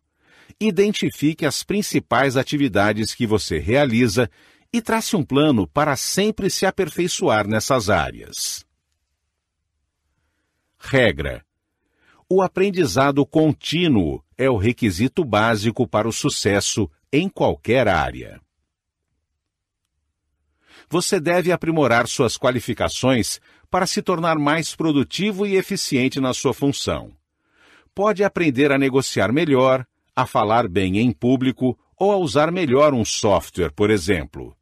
[0.59, 4.29] identifique as principais atividades que você realiza
[4.71, 8.65] e trace um plano para sempre se aperfeiçoar nessas áreas.
[10.79, 11.45] Regra:
[12.27, 18.41] O aprendizado contínuo é o requisito básico para o sucesso em qualquer área.
[20.89, 23.39] Você deve aprimorar suas qualificações
[23.69, 27.11] para se tornar mais produtivo e eficiente na sua função.
[27.95, 29.85] Pode aprender a negociar melhor,
[30.15, 34.55] a falar bem em público ou a usar melhor um software, por exemplo.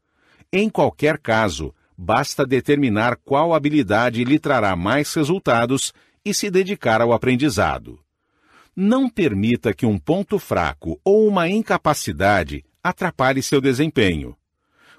[0.52, 7.14] Em qualquer caso, basta determinar qual habilidade lhe trará mais resultados e se dedicar ao
[7.14, 8.00] aprendizado.
[8.76, 14.36] Não permita que um ponto fraco ou uma incapacidade atrapalhe seu desempenho.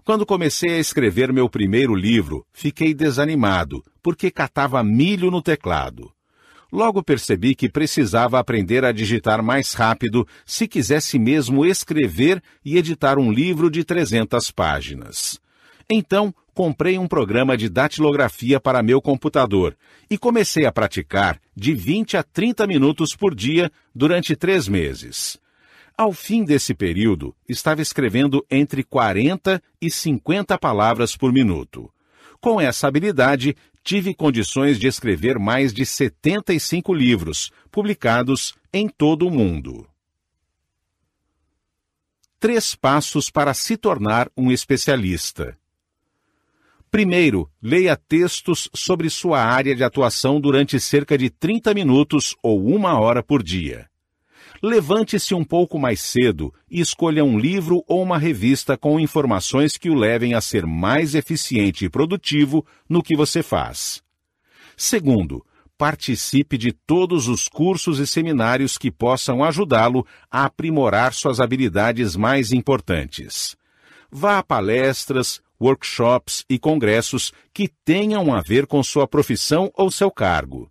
[0.05, 6.13] Quando comecei a escrever meu primeiro livro, fiquei desanimado, porque catava milho no teclado.
[6.73, 13.19] Logo percebi que precisava aprender a digitar mais rápido se quisesse mesmo escrever e editar
[13.19, 15.39] um livro de 300 páginas.
[15.91, 19.77] Então, comprei um programa de datilografia para meu computador
[20.09, 25.39] e comecei a praticar de 20 a 30 minutos por dia durante três meses.
[25.95, 31.93] Ao fim desse período, estava escrevendo entre 40 e 50 palavras por minuto.
[32.41, 39.31] Com essa habilidade, tive condições de escrever mais de 75 livros, publicados em todo o
[39.31, 39.87] mundo.
[42.39, 45.57] Três passos para se tornar um especialista.
[46.91, 53.01] Primeiro, leia textos sobre sua área de atuação durante cerca de 30 minutos ou uma
[53.01, 53.89] hora por dia.
[54.63, 59.91] Levante-se um pouco mais cedo e escolha um livro ou uma revista com informações que
[59.91, 64.01] o levem a ser mais eficiente e produtivo no que você faz.
[64.77, 65.45] Segundo,
[65.77, 72.53] participe de todos os cursos e seminários que possam ajudá-lo a aprimorar suas habilidades mais
[72.53, 73.57] importantes.
[74.13, 80.09] Vá a palestras, workshops e congressos que tenham a ver com sua profissão ou seu
[80.09, 80.71] cargo.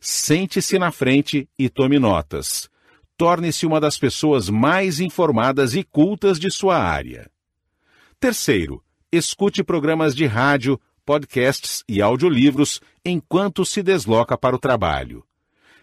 [0.00, 2.70] Sente-se na frente e tome notas.
[3.16, 7.30] Torne-se uma das pessoas mais informadas e cultas de sua área.
[8.20, 15.24] Terceiro, escute programas de rádio, podcasts e audiolivros enquanto se desloca para o trabalho.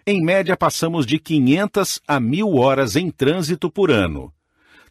[0.05, 4.33] Em média, passamos de 500 a 1000 horas em trânsito por ano.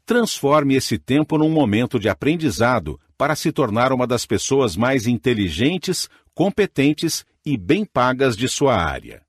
[0.06, 6.08] Transforme esse tempo num momento de aprendizado para se tornar uma das pessoas mais inteligentes,
[6.34, 9.22] competentes e bem pagas de sua área.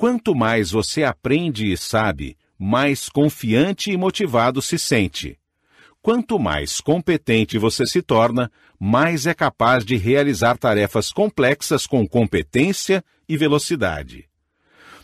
[0.00, 5.38] Quanto mais você aprende e sabe, mais confiante e motivado se sente.
[6.00, 13.04] Quanto mais competente você se torna, mais é capaz de realizar tarefas complexas com competência
[13.28, 14.26] e velocidade.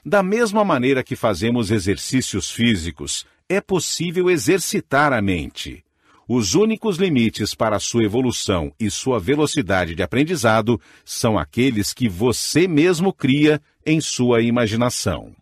[0.03, 5.85] Da mesma maneira que fazemos exercícios físicos, é possível exercitar a mente.
[6.29, 12.67] Os únicos limites para sua evolução e sua velocidade de aprendizado são aqueles que você
[12.67, 15.37] mesmo cria em sua imaginação.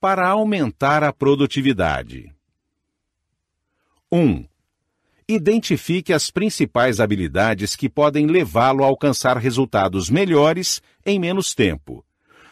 [0.00, 2.32] Para aumentar a produtividade.
[4.12, 4.46] 1.
[5.28, 12.04] Identifique as principais habilidades que podem levá-lo a alcançar resultados melhores em menos tempo.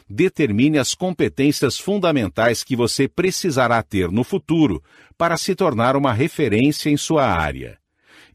[0.08, 4.82] Determine as competências fundamentais que você precisará ter no futuro
[5.18, 7.78] para se tornar uma referência em sua área.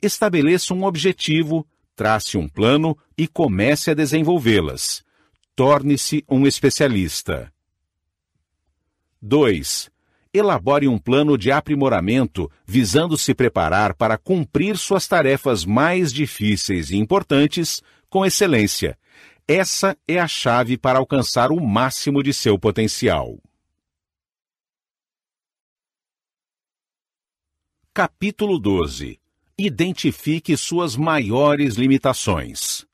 [0.02, 1.66] Estabeleça um objetivo,
[1.96, 5.04] trace um plano e comece a desenvolvê-las.
[5.56, 7.52] Torne-se um especialista.
[9.22, 9.92] 2
[10.34, 16.98] elabore um plano de aprimoramento visando se preparar para cumprir suas tarefas mais difíceis e
[16.98, 18.98] importantes com excelência.
[19.54, 23.38] Essa é a chave para alcançar o máximo de seu potencial.
[27.94, 29.20] Capítulo 12
[29.58, 32.86] Identifique suas maiores limitações.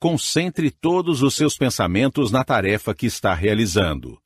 [0.00, 4.18] Concentre todos os seus pensamentos na tarefa que está realizando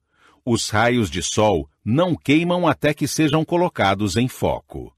[0.44, 4.96] os raios de sol não queimam até que sejam colocados em foco.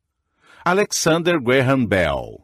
[0.62, 2.43] Alexander Graham Bell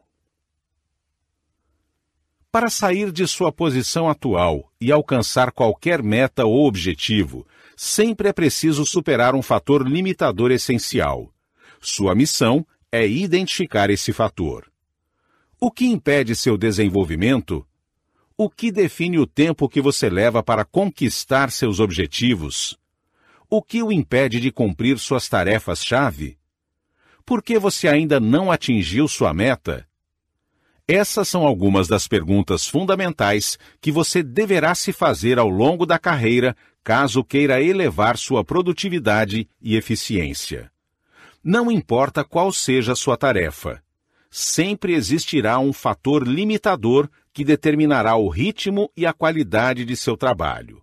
[2.52, 7.46] Para sair de sua posição atual e alcançar qualquer meta ou objetivo,
[7.76, 11.32] sempre é preciso superar um fator limitador essencial.
[11.80, 14.68] Sua missão é identificar esse fator.
[15.60, 17.64] O que impede seu desenvolvimento?
[18.36, 22.76] O que define o tempo que você leva para conquistar seus objetivos?
[23.48, 26.36] O que o impede de cumprir suas tarefas-chave?
[27.24, 29.88] Por que você ainda não atingiu sua meta?
[30.92, 36.56] Essas são algumas das perguntas fundamentais que você deverá se fazer ao longo da carreira
[36.82, 40.68] caso queira elevar sua produtividade e eficiência.
[41.44, 43.80] Não importa qual seja a sua tarefa,
[44.32, 50.82] sempre existirá um fator limitador que determinará o ritmo e a qualidade de seu trabalho.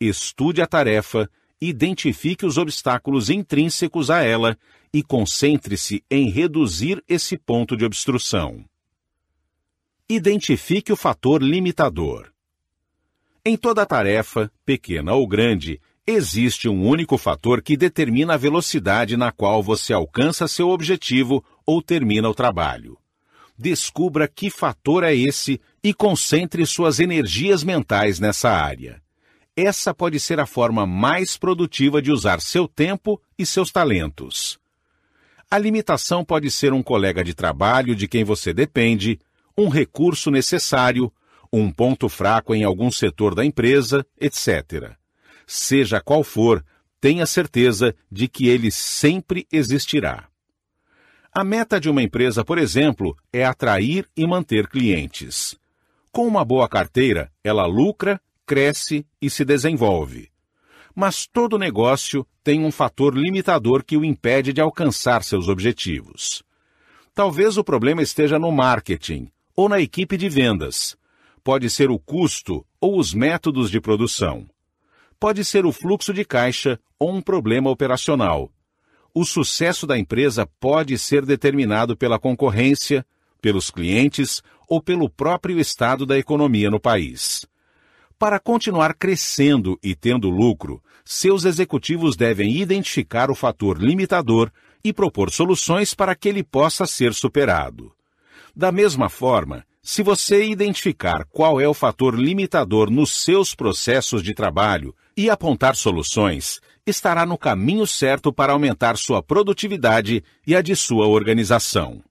[0.00, 4.58] Estude a tarefa identifique os obstáculos intrínsecos a ela
[4.92, 8.64] e concentre-se em reduzir esse ponto de obstrução.
[10.08, 12.30] Identifique o fator limitador.
[13.44, 19.32] Em toda tarefa, pequena ou grande, existe um único fator que determina a velocidade na
[19.32, 22.98] qual você alcança seu objetivo ou termina o trabalho.
[23.58, 29.02] Descubra que fator é esse e concentre suas energias mentais nessa área
[29.56, 34.58] essa pode ser a forma mais produtiva de usar seu tempo e seus talentos.
[35.50, 39.18] A limitação pode ser um colega de trabalho de quem você depende,
[39.56, 41.12] um recurso necessário,
[41.52, 44.92] um ponto fraco em algum setor da empresa, etc.
[45.46, 46.64] Seja qual for,
[47.00, 50.28] tenha certeza de que ele sempre existirá.
[51.32, 55.54] A meta de uma empresa, por exemplo, é atrair e manter clientes.
[56.10, 60.30] Com uma boa carteira, ela lucra cresce e se desenvolve.
[60.94, 66.42] Mas todo negócio tem um fator limitador que o impede de alcançar seus objetivos.
[67.14, 70.96] Talvez o problema esteja no marketing ou na equipe de vendas.
[71.42, 74.46] Pode ser o custo ou os métodos de produção.
[75.18, 78.52] Pode ser o fluxo de caixa ou um problema operacional.
[79.14, 83.04] O sucesso da empresa pode ser determinado pela concorrência,
[83.40, 87.46] pelos clientes ou pelo próprio estado da economia no país.
[88.18, 94.50] Para continuar crescendo e tendo lucro, seus executivos devem identificar o fator limitador
[94.84, 97.95] e propor soluções para que ele possa ser superado.
[98.56, 104.32] Da mesma forma, se você identificar qual é o fator limitador nos seus processos de
[104.32, 110.74] trabalho e apontar soluções, estará no caminho certo para aumentar sua produtividade e a de
[110.74, 112.02] sua organização.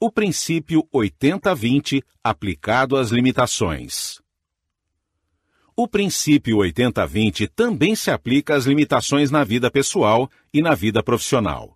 [0.00, 4.20] O princípio 80-20 aplicado às limitações.
[5.76, 11.75] O princípio 80-20 também se aplica às limitações na vida pessoal e na vida profissional.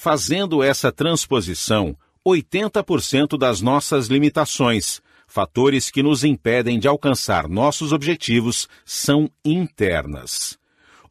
[0.00, 8.68] Fazendo essa transposição, 80% das nossas limitações, fatores que nos impedem de alcançar nossos objetivos,
[8.84, 10.56] são internas.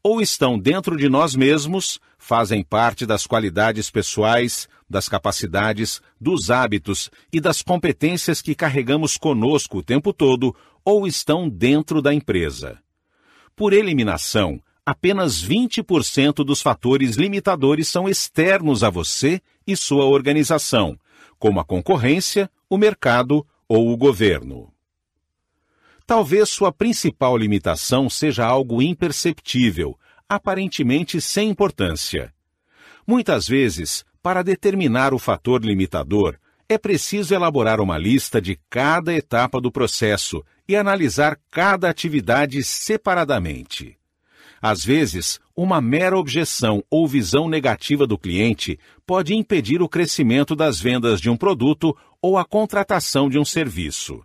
[0.02, 7.12] Ou estão dentro de nós mesmos, fazem parte das qualidades pessoais, das capacidades, dos hábitos
[7.30, 10.56] e das competências que carregamos conosco o tempo todo,
[10.86, 12.80] ou estão dentro da empresa.
[13.54, 20.98] Por eliminação, apenas 20% dos fatores limitadores são externos a você e sua organização,
[21.38, 24.72] como a concorrência, o mercado ou o governo.
[26.06, 30.00] Talvez sua principal limitação seja algo imperceptível,
[30.30, 32.34] aparentemente sem importância.
[33.06, 36.40] Muitas vezes, para determinar o fator limitador,
[36.70, 43.98] é preciso elaborar uma lista de cada etapa do processo e analisar cada atividade separadamente.
[44.62, 50.80] Às vezes, uma mera objeção ou visão negativa do cliente pode impedir o crescimento das
[50.80, 54.24] vendas de um produto ou a contratação de um serviço.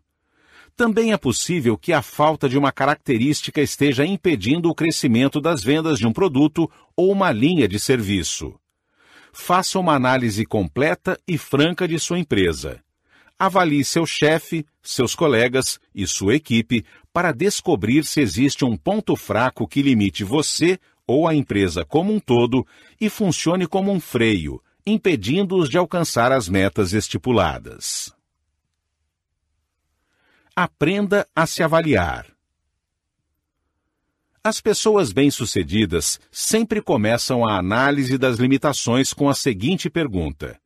[0.77, 5.99] Também é possível que a falta de uma característica esteja impedindo o crescimento das vendas
[5.99, 8.55] de um produto ou uma linha de serviço.
[9.33, 12.81] Faça uma análise completa e franca de sua empresa.
[13.45, 19.67] Avalie seu chefe, seus colegas e sua equipe para descobrir se existe um ponto fraco
[19.67, 22.65] que limite você ou a empresa como um todo
[23.01, 28.15] e funcione como um freio, impedindo-os de alcançar as metas estipuladas.
[30.55, 32.29] Aprenda a se avaliar.
[34.45, 40.62] As pessoas bem-sucedidas sempre começam a análise das limitações com a seguinte pergunta: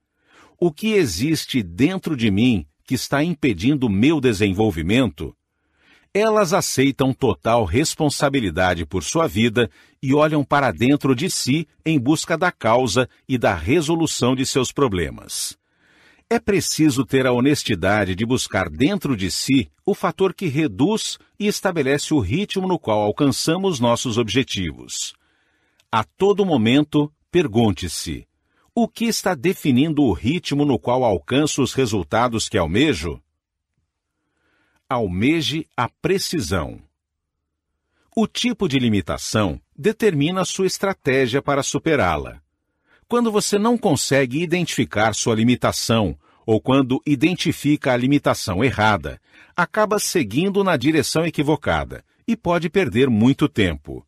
[0.58, 5.36] O que existe dentro de mim que está impedindo meu desenvolvimento?
[6.14, 9.70] Elas aceitam total responsabilidade por sua vida
[10.02, 14.72] e olham para dentro de si em busca da causa e da resolução de seus
[14.72, 15.58] problemas.
[16.30, 21.46] É preciso ter a honestidade de buscar dentro de si o fator que reduz e
[21.46, 25.14] estabelece o ritmo no qual alcançamos nossos objetivos.
[25.92, 28.25] A todo momento, pergunte-se:
[28.78, 33.18] o que está definindo o ritmo no qual alcanço os resultados que almejo?
[34.86, 36.82] Almeje a precisão.
[38.14, 42.42] O tipo de limitação determina sua estratégia para superá-la.
[43.08, 49.18] Quando você não consegue identificar sua limitação ou quando identifica a limitação errada,
[49.56, 54.06] acaba seguindo na direção equivocada e pode perder muito tempo.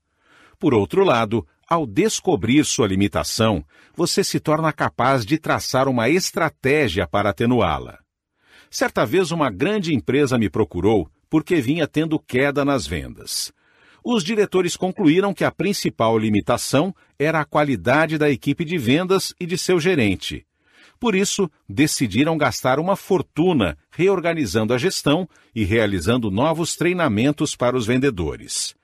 [0.59, 3.65] Por outro lado, ao descobrir sua limitação,
[3.95, 7.99] você se torna capaz de traçar uma estratégia para atenuá-la.
[8.71, 13.53] Certa vez, uma grande empresa me procurou porque vinha tendo queda nas vendas
[14.11, 19.45] os diretores concluíram que a principal limitação era a qualidade da equipe de vendas e
[19.45, 20.47] de seu gerente.
[20.99, 27.87] Por isso, decidiram gastar uma fortuna reorganizando a gestão e realizando novos treinamentos para os
[27.87, 28.75] vendedores.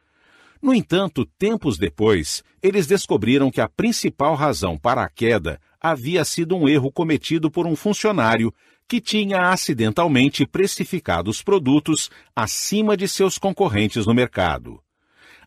[0.65, 6.57] No entanto, tempos depois, eles descobriram que a principal razão para a queda havia sido
[6.57, 8.51] um erro cometido por um funcionário
[8.89, 14.83] que tinha acidentalmente precificado os produtos acima de seus concorrentes no mercado.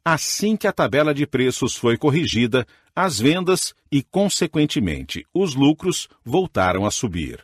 [0.05, 2.63] Assim que a tabela de preços foi corrigida,
[2.95, 7.43] as vendas e, consequentemente, os lucros voltaram a subir.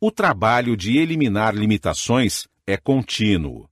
[0.00, 3.68] O trabalho de eliminar limitações é contínuo.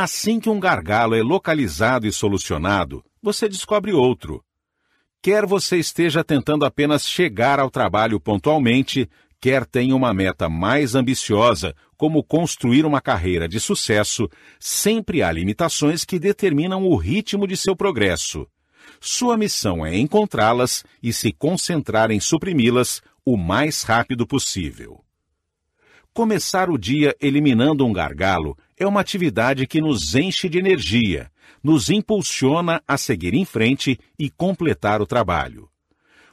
[0.00, 4.44] Assim que um gargalo é localizado e solucionado, você descobre outro.
[5.20, 9.10] Quer você esteja tentando apenas chegar ao trabalho pontualmente,
[9.40, 14.28] quer tenha uma meta mais ambiciosa, como construir uma carreira de sucesso,
[14.60, 18.46] sempre há limitações que determinam o ritmo de seu progresso.
[19.00, 25.04] Sua missão é encontrá-las e se concentrar em suprimi-las o mais rápido possível.
[26.14, 31.30] Começar o dia eliminando um gargalo é uma atividade que nos enche de energia,
[31.62, 35.68] nos impulsiona a seguir em frente e completar o trabalho.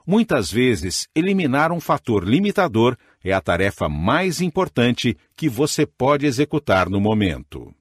[0.05, 6.87] Muitas vezes, eliminar um fator limitador é a tarefa mais importante que você pode executar
[6.87, 7.73] no momento.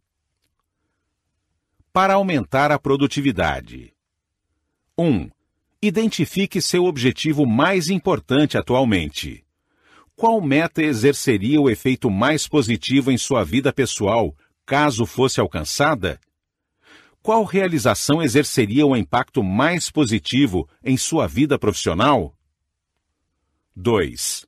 [1.92, 3.92] Para aumentar a produtividade.
[4.98, 5.28] 1.
[5.82, 9.44] Identifique seu objetivo mais importante atualmente.
[10.16, 14.34] Qual meta exerceria o efeito mais positivo em sua vida pessoal
[14.64, 16.20] caso fosse alcançada?
[17.22, 22.36] Qual realização exerceria o impacto mais positivo em sua vida profissional?
[23.74, 24.46] 2.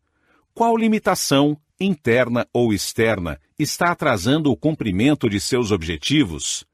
[0.52, 6.66] Qual limitação, interna ou externa, está atrasando o cumprimento de seus objetivos?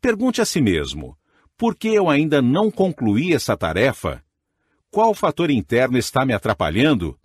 [0.00, 1.16] Pergunte a si mesmo:
[1.56, 4.24] por que eu ainda não concluí essa tarefa?
[4.90, 7.18] Qual fator interno está me atrapalhando?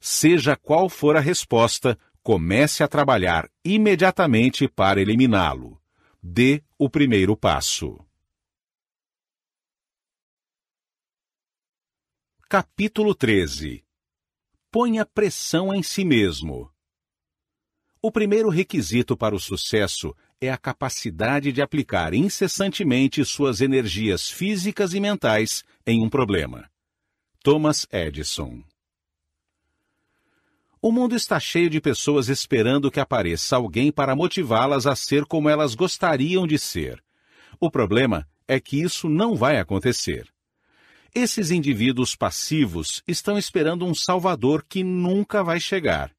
[0.00, 5.80] Seja qual for a resposta, comece a trabalhar imediatamente para eliminá-lo.
[6.22, 7.98] Dê o primeiro passo.
[12.48, 13.84] Capítulo 13
[14.70, 16.72] Ponha pressão em si mesmo.
[18.00, 24.94] O primeiro requisito para o sucesso é a capacidade de aplicar incessantemente suas energias físicas
[24.94, 26.70] e mentais em um problema.
[27.42, 28.62] Thomas Edison
[30.82, 35.48] O mundo está cheio de pessoas esperando que apareça alguém para motivá-las a ser como
[35.48, 37.02] elas gostariam de ser.
[37.58, 40.26] O problema é que isso não vai acontecer.
[41.14, 46.12] Esses indivíduos passivos estão esperando um salvador que nunca vai chegar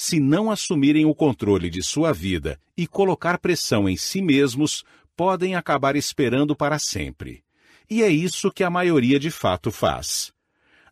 [0.00, 4.84] se não assumirem o controle de sua vida e colocar pressão em si mesmos,
[5.16, 7.42] podem acabar esperando para sempre.
[7.90, 10.32] E é isso que a maioria de fato faz.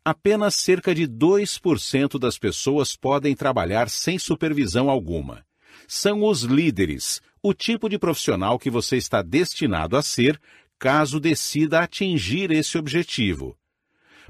[0.09, 5.45] Apenas cerca de 2% das pessoas podem trabalhar sem supervisão alguma.
[5.89, 10.41] São os líderes, o tipo de profissional que você está destinado a ser
[10.78, 13.59] caso decida atingir esse objetivo.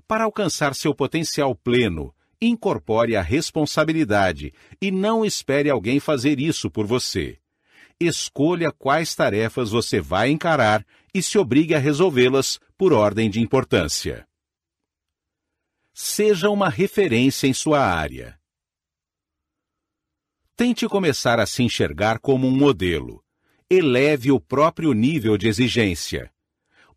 [0.08, 6.86] Para alcançar seu potencial pleno, incorpore a responsabilidade e não espere alguém fazer isso por
[6.86, 7.36] você.
[8.00, 10.82] Escolha quais tarefas você vai encarar
[11.12, 14.25] e se obrigue a resolvê-las por ordem de importância.
[15.98, 18.38] Seja uma referência em sua área.
[20.54, 23.24] Tente começar a se enxergar como um modelo.
[23.70, 26.30] Eleve o próprio nível de exigência.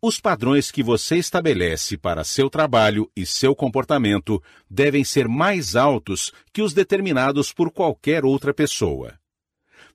[0.02, 6.30] Os padrões que você estabelece para seu trabalho e seu comportamento devem ser mais altos
[6.52, 9.18] que os determinados por qualquer outra pessoa.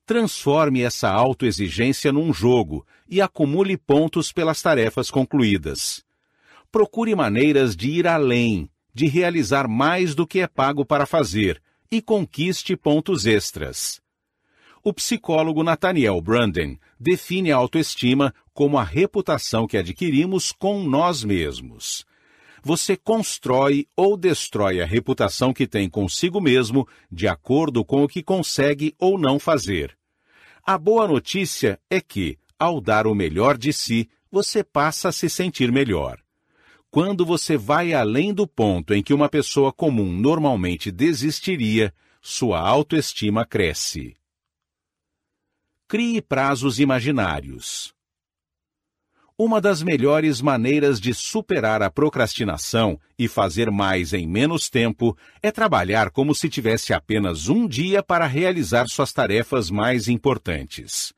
[0.04, 6.04] Transforme essa autoexigência num jogo e acumule pontos pelas tarefas concluídas.
[6.72, 12.00] Procure maneiras de ir além, de realizar mais do que é pago para fazer e
[12.00, 14.00] conquiste pontos extras.
[14.82, 22.06] O psicólogo Nathaniel Branden define a autoestima como a reputação que adquirimos com nós mesmos.
[22.62, 28.22] Você constrói ou destrói a reputação que tem consigo mesmo de acordo com o que
[28.22, 29.94] consegue ou não fazer.
[30.64, 35.28] A boa notícia é que, ao dar o melhor de si, você passa a se
[35.28, 36.18] sentir melhor.
[36.96, 41.92] Quando você vai além do ponto em que uma pessoa comum normalmente desistiria,
[42.22, 44.16] sua autoestima cresce.
[45.86, 47.92] Crie prazos imaginários.
[49.36, 55.52] Uma das melhores maneiras de superar a procrastinação e fazer mais em menos tempo é
[55.52, 61.12] trabalhar como se tivesse apenas um dia para realizar suas tarefas mais importantes.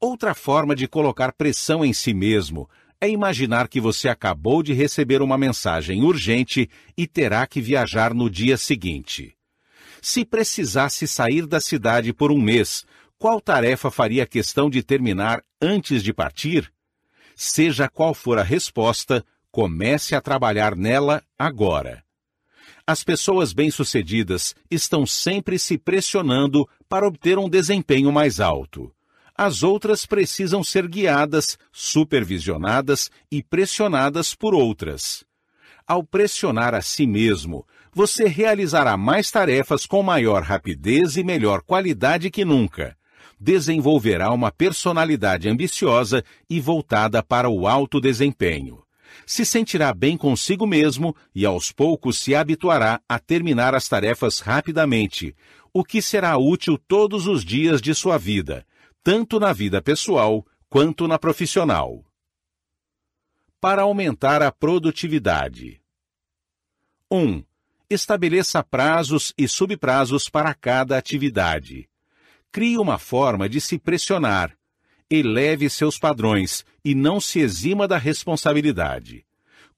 [0.00, 2.66] Outra forma de colocar pressão em si mesmo
[3.02, 8.30] é imaginar que você acabou de receber uma mensagem urgente e terá que viajar no
[8.30, 9.34] dia seguinte.
[10.00, 12.84] Se precisasse sair da cidade por um mês,
[13.18, 16.72] qual tarefa faria questão de terminar antes de partir?
[17.34, 22.04] Seja qual for a resposta, comece a trabalhar nela agora.
[22.86, 28.94] As pessoas bem-sucedidas estão sempre se pressionando para obter um desempenho mais alto.
[29.36, 35.24] As outras precisam ser guiadas, supervisionadas e pressionadas por outras.
[35.86, 42.30] Ao pressionar a si mesmo, você realizará mais tarefas com maior rapidez e melhor qualidade
[42.30, 42.96] que nunca
[43.42, 48.84] desenvolverá uma personalidade ambiciosa e voltada para o alto desempenho.
[49.26, 55.34] Se sentirá bem consigo mesmo e aos poucos se habituará a terminar as tarefas rapidamente,
[55.72, 58.64] o que será útil todos os dias de sua vida,
[59.02, 62.04] tanto na vida pessoal quanto na profissional.
[63.60, 65.80] Para aumentar a produtividade.
[67.10, 67.18] 1.
[67.18, 67.44] Um,
[67.90, 71.88] estabeleça prazos e subprazos para cada atividade.
[72.50, 74.56] Crie uma forma de se pressionar.
[75.10, 79.26] Eleve seus padrões e não se exima da responsabilidade.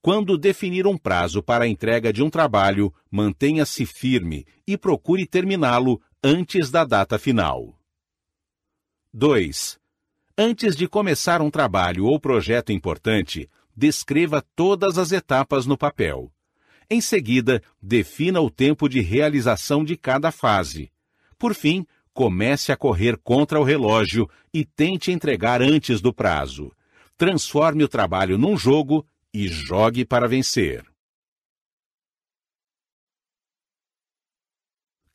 [0.03, 6.01] Quando definir um prazo para a entrega de um trabalho, mantenha-se firme e procure terminá-lo
[6.23, 7.79] antes da data final.
[9.16, 9.78] 2.
[10.36, 16.32] Antes de começar um trabalho ou projeto importante, descreva todas as etapas no papel.
[16.91, 20.91] Em seguida, defina o tempo de realização de cada fase.
[21.39, 26.73] Por fim, comece a correr contra o relógio e tente entregar antes do prazo.
[27.16, 30.85] Transforme o trabalho num jogo e jogue para vencer.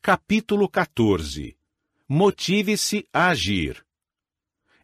[0.00, 1.54] Capítulo 14
[2.08, 3.84] Motive-se a agir.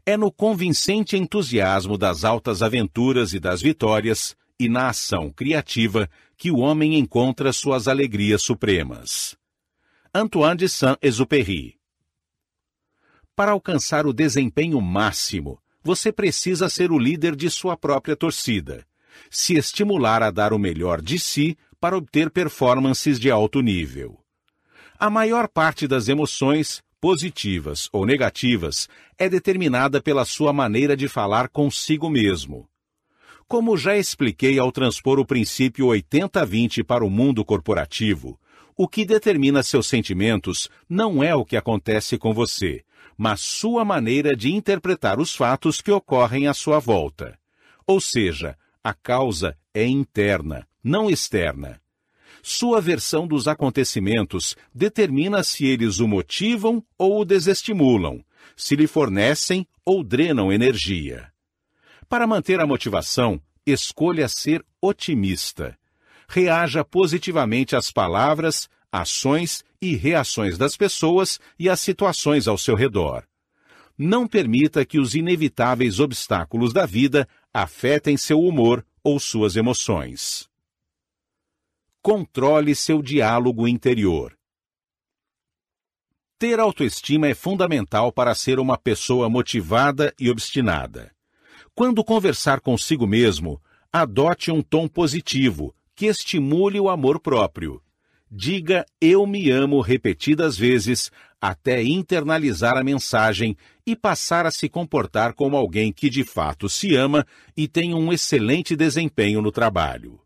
[0.07, 6.51] É no convincente entusiasmo das altas aventuras e das vitórias, e na ação criativa, que
[6.51, 9.37] o homem encontra suas alegrias supremas.
[10.15, 11.77] Antoine de Saint-Exupéry
[13.35, 18.87] Para alcançar o desempenho máximo, você precisa ser o líder de sua própria torcida
[19.31, 24.19] se estimular a dar o melhor de si para obter performances de alto nível.
[24.99, 31.49] A maior parte das emoções, positivas ou negativas, é determinada pela sua maneira de falar
[31.49, 32.69] consigo mesmo.
[33.47, 38.37] Como já expliquei ao transpor o princípio 80-20 para o mundo corporativo,
[38.77, 42.83] o que determina seus sentimentos não é o que acontece com você,
[43.17, 47.39] mas sua maneira de interpretar os fatos que ocorrem à sua volta.
[47.87, 51.81] Ou seja, a causa é interna, não externa.
[52.49, 58.25] Sua versão dos acontecimentos determina se eles o motivam ou o desestimulam,
[58.57, 61.33] se lhe fornecem ou drenam energia.
[62.09, 65.77] Para manter a motivação, escolha ser otimista.
[66.29, 73.25] Reaja positivamente às palavras, ações e reações das pessoas e às situações ao seu redor.
[73.99, 80.49] Não permita que os inevitáveis obstáculos da vida afetem seu humor ou suas emoções.
[82.07, 84.33] Controle seu diálogo interior.
[86.39, 91.11] Ter autoestima é fundamental para ser uma pessoa motivada e obstinada.
[91.75, 93.61] Quando conversar consigo mesmo,
[93.93, 97.83] adote um tom positivo que estimule o amor próprio.
[98.31, 101.11] Diga eu me amo repetidas vezes
[101.41, 106.95] até internalizar a mensagem e passar a se comportar como alguém que de fato se
[106.95, 107.27] ama
[107.57, 110.21] e tem um excelente desempenho no trabalho.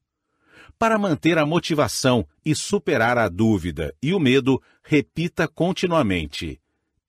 [0.80, 6.58] Para manter a motivação e superar a dúvida e o medo, repita continuamente: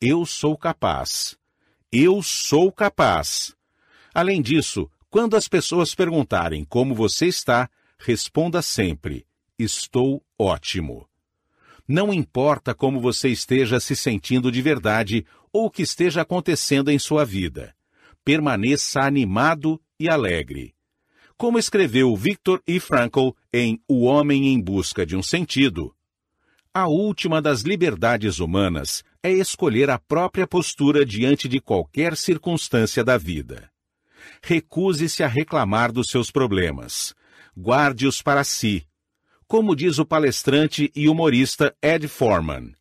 [0.01, 1.37] Eu sou capaz.
[1.89, 3.55] Eu sou capaz.
[4.13, 9.25] Além disso, quando as pessoas perguntarem como você está, responda sempre:
[9.57, 11.07] Estou ótimo.
[11.87, 16.99] Não importa como você esteja se sentindo de verdade ou o que esteja acontecendo em
[16.99, 17.73] sua vida.
[18.25, 20.75] Permaneça animado e alegre.
[21.41, 22.79] Como escreveu Viktor E.
[22.79, 25.91] Frankl em O Homem em Busca de um Sentido,
[26.71, 33.17] a última das liberdades humanas é escolher a própria postura diante de qualquer circunstância da
[33.17, 33.71] vida.
[34.43, 37.15] Recuse-se a reclamar dos seus problemas.
[37.57, 38.85] Guarde-os para si
[39.47, 42.71] como diz o palestrante e humorista Ed Forman.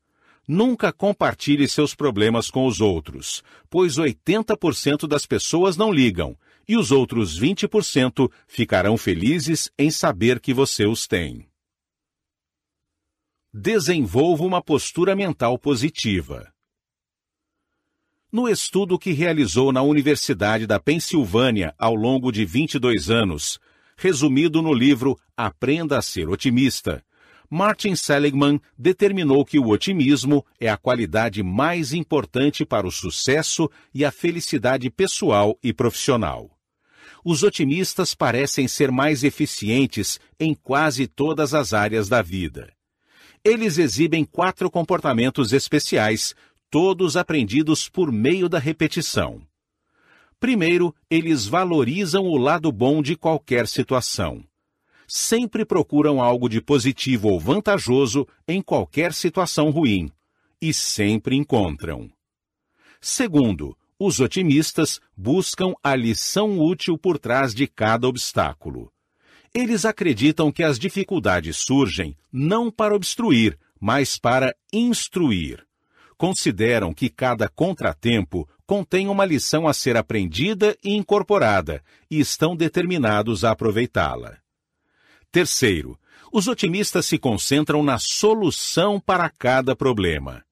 [0.47, 6.37] Nunca compartilhe seus problemas com os outros, pois 80% das pessoas não ligam
[6.71, 11.49] e os outros 20% ficarão felizes em saber que você os tem.
[13.53, 16.49] Desenvolva uma postura mental positiva.
[18.31, 23.59] No estudo que realizou na Universidade da Pensilvânia ao longo de 22 anos,
[23.97, 27.05] resumido no livro Aprenda a Ser Otimista.
[27.51, 34.05] Martin Seligman determinou que o otimismo é a qualidade mais importante para o sucesso e
[34.05, 36.60] a felicidade pessoal e profissional.
[37.25, 42.73] Os otimistas parecem ser mais eficientes em quase todas as áreas da vida.
[43.45, 46.35] Eles exibem quatro comportamentos especiais,
[46.71, 49.43] todos aprendidos por meio da repetição.
[50.39, 54.43] Primeiro, eles valorizam o lado bom de qualquer situação.
[55.07, 60.11] Sempre procuram algo de positivo ou vantajoso em qualquer situação ruim.
[60.63, 62.11] E sempre encontram.
[63.01, 68.91] Segundo, os otimistas buscam a lição útil por trás de cada obstáculo.
[69.53, 75.67] Eles acreditam que as dificuldades surgem não para obstruir, mas para instruir.
[76.17, 83.45] Consideram que cada contratempo contém uma lição a ser aprendida e incorporada, e estão determinados
[83.45, 84.39] a aproveitá-la.
[85.31, 85.99] Terceiro,
[86.33, 90.43] os otimistas se concentram na solução para cada problema.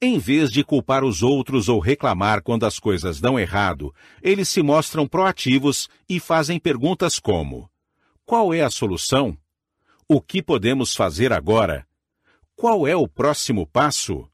[0.00, 3.92] Em vez de culpar os outros ou reclamar quando as coisas dão errado,
[4.22, 7.68] eles se mostram proativos e fazem perguntas como:
[8.24, 9.36] Qual é a solução?
[10.08, 11.84] O que podemos fazer agora?
[12.54, 14.30] Qual é o próximo passo?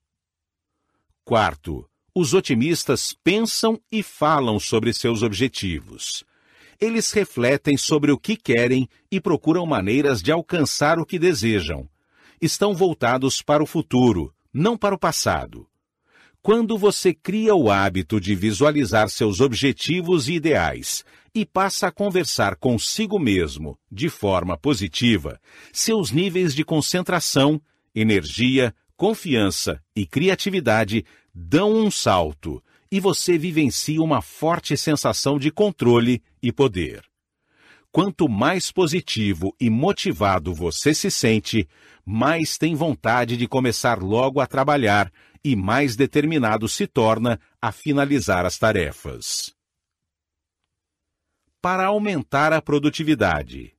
[1.24, 6.24] Quarto, os otimistas pensam e falam sobre seus objetivos.
[6.78, 11.88] Eles refletem sobre o que querem e procuram maneiras de alcançar o que desejam.
[12.38, 15.66] Estão voltados para o futuro, não para o passado.
[16.40, 21.04] Quando você cria o hábito de visualizar seus objetivos e ideais
[21.34, 25.40] e passa a conversar consigo mesmo de forma positiva,
[25.72, 27.60] seus níveis de concentração,
[27.94, 31.04] energia, confiança e criatividade
[31.34, 32.62] dão um salto
[32.92, 37.02] e você vivencia uma forte sensação de controle e poder.
[37.94, 41.68] Quanto mais positivo e motivado você se sente,
[42.04, 45.12] mais tem vontade de começar logo a trabalhar
[45.44, 49.54] e mais determinado se torna a finalizar as tarefas.
[51.62, 53.76] Para aumentar a produtividade.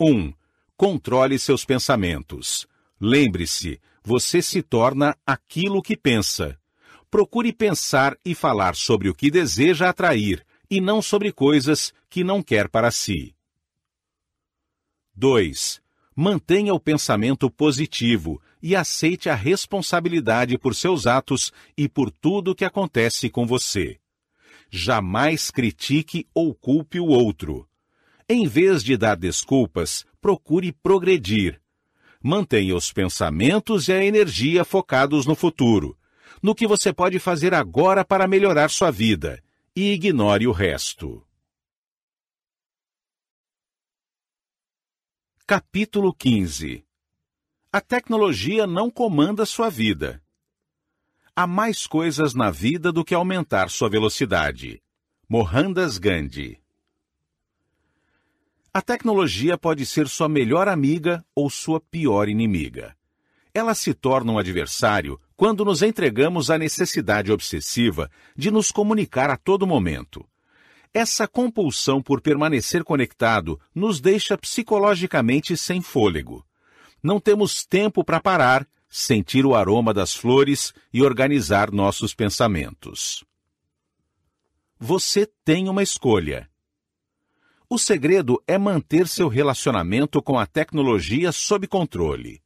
[0.00, 0.34] 1.
[0.76, 2.66] Controle seus pensamentos.
[3.00, 6.58] Lembre-se, você se torna aquilo que pensa.
[7.08, 12.42] Procure pensar e falar sobre o que deseja atrair e não sobre coisas que não
[12.42, 13.34] quer para si.
[15.14, 15.80] 2.
[16.14, 22.54] Mantenha o pensamento positivo e aceite a responsabilidade por seus atos e por tudo o
[22.54, 23.98] que acontece com você.
[24.70, 27.68] Jamais critique ou culpe o outro.
[28.28, 31.60] Em vez de dar desculpas, procure progredir.
[32.22, 35.96] Mantenha os pensamentos e a energia focados no futuro,
[36.42, 39.40] no que você pode fazer agora para melhorar sua vida,
[39.78, 41.22] e ignore o resto.
[45.46, 46.82] Capítulo 15
[47.70, 50.24] A tecnologia não comanda sua vida.
[51.36, 54.82] Há mais coisas na vida do que aumentar sua velocidade.
[55.28, 56.58] Mohandas Gandhi
[58.72, 62.96] A tecnologia pode ser sua melhor amiga ou sua pior inimiga.
[63.52, 69.36] Ela se torna um adversário quando nos entregamos à necessidade obsessiva de nos comunicar a
[69.36, 70.26] todo momento
[70.96, 76.42] essa compulsão por permanecer conectado nos deixa psicologicamente sem fôlego.
[77.02, 83.22] Não temos tempo para parar, sentir o aroma das flores e organizar nossos pensamentos.
[84.80, 86.48] Você tem uma escolha.
[87.68, 92.40] O segredo é manter seu relacionamento com a tecnologia sob controle.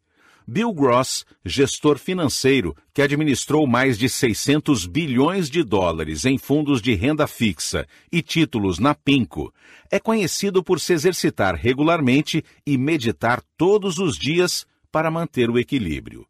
[0.52, 6.92] Bill Gross, gestor financeiro que administrou mais de 600 bilhões de dólares em fundos de
[6.92, 9.54] renda fixa e títulos na Pinco,
[9.92, 16.26] é conhecido por se exercitar regularmente e meditar todos os dias para manter o equilíbrio.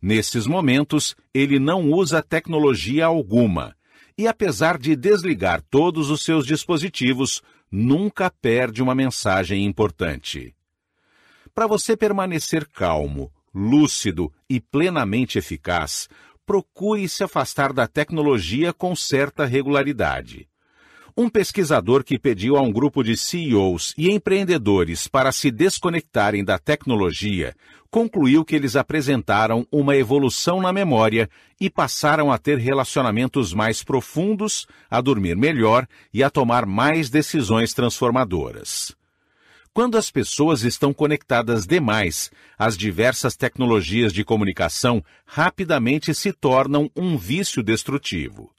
[0.00, 3.76] Nesses momentos, ele não usa tecnologia alguma
[4.16, 10.54] e, apesar de desligar todos os seus dispositivos, nunca perde uma mensagem importante.
[11.54, 16.08] Para você permanecer calmo, lúcido e plenamente eficaz,
[16.46, 20.48] procure se afastar da tecnologia com certa regularidade.
[21.16, 26.60] Um pesquisador que pediu a um grupo de CEOs e empreendedores para se desconectarem da
[26.60, 27.56] tecnologia
[27.90, 31.28] concluiu que eles apresentaram uma evolução na memória
[31.60, 37.74] e passaram a ter relacionamentos mais profundos, a dormir melhor e a tomar mais decisões
[37.74, 38.97] transformadoras.
[39.78, 47.16] Quando as pessoas estão conectadas demais, as diversas tecnologias de comunicação rapidamente se tornam um
[47.16, 48.52] vício destrutivo.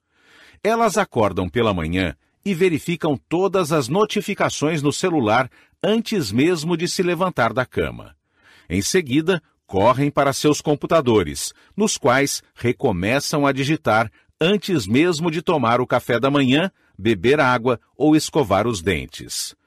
[0.64, 2.16] Elas acordam pela manhã
[2.46, 5.52] e verificam todas as notificações no celular
[5.84, 8.16] antes mesmo de se levantar da cama.
[8.70, 14.10] Em seguida, correm para seus computadores, nos quais recomeçam a digitar
[14.40, 19.59] antes mesmo de tomar o café da manhã, beber água ou escovar os dentes.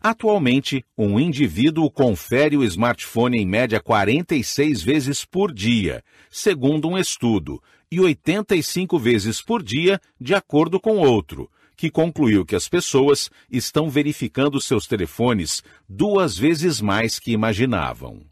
[0.00, 7.60] Atualmente, um indivíduo confere o smartphone em média 46 vezes por dia, segundo um estudo,
[7.90, 13.88] e 85 vezes por dia, de acordo com outro, que concluiu que as pessoas estão
[13.90, 18.22] verificando seus telefones duas vezes mais que imaginavam.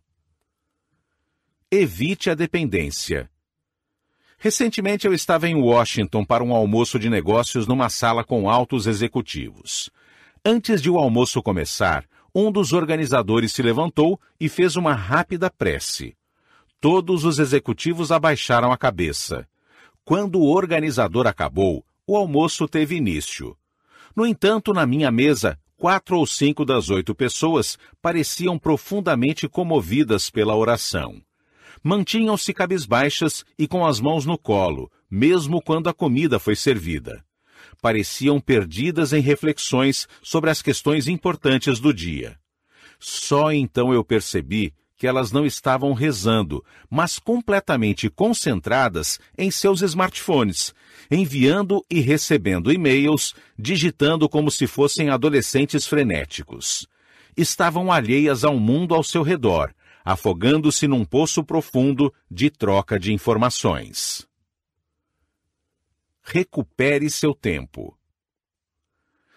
[1.71, 3.29] Evite a dependência.
[4.39, 9.91] Recentemente eu estava em Washington para um almoço de negócios numa sala com altos executivos.
[10.49, 16.17] Antes de o almoço começar, um dos organizadores se levantou e fez uma rápida prece.
[16.81, 19.45] Todos os executivos abaixaram a cabeça.
[20.05, 23.57] Quando o organizador acabou, o almoço teve início.
[24.15, 30.55] No entanto, na minha mesa, quatro ou cinco das oito pessoas pareciam profundamente comovidas pela
[30.55, 31.21] oração.
[31.83, 37.26] Mantinham-se cabisbaixas e com as mãos no colo, mesmo quando a comida foi servida.
[37.87, 42.37] Pareciam perdidas em reflexões sobre as questões importantes do dia.
[42.99, 50.75] Só então eu percebi que elas não estavam rezando, mas completamente concentradas em seus smartphones,
[51.09, 56.89] enviando e recebendo e-mails, digitando como se fossem adolescentes frenéticos.
[57.37, 59.73] Estavam alheias ao mundo ao seu redor,
[60.05, 64.26] afogando-se num poço profundo de troca de informações.
[66.29, 67.97] Recupere seu tempo.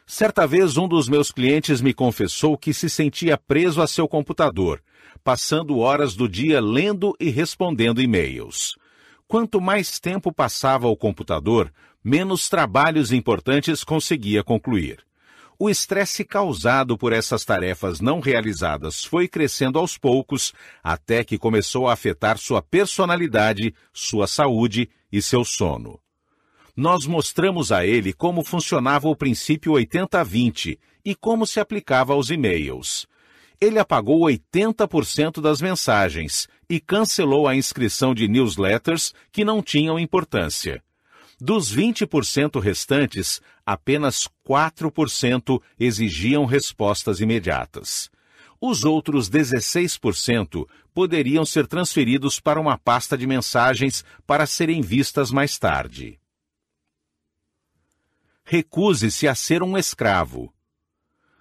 [0.07, 4.83] Certa vez, um dos meus clientes me confessou que se sentia preso a seu computador,
[5.23, 8.75] passando horas do dia lendo e respondendo e-mails.
[9.27, 11.71] Quanto mais tempo passava ao computador,
[12.03, 15.05] menos trabalhos importantes conseguia concluir.
[15.59, 20.53] O estresse causado por essas tarefas não realizadas foi crescendo aos poucos,
[20.83, 25.99] até que começou a afetar sua personalidade, sua saúde e seu sono
[26.79, 33.05] nós mostramos a ele como funcionava o princípio 80-20 e como se aplicava aos e-mails.
[33.59, 40.81] Ele apagou 80% das mensagens e cancelou a inscrição de newsletters que não tinham importância.
[41.37, 48.09] Dos 20% restantes, apenas 4% exigiam respostas imediatas.
[48.61, 55.59] Os outros 16% poderiam ser transferidos para uma pasta de mensagens para serem vistas mais
[55.59, 56.17] tarde
[58.51, 60.51] recuse-se a ser um escravo.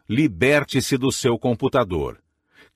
[0.07, 2.23] Liberte-se do seu computador.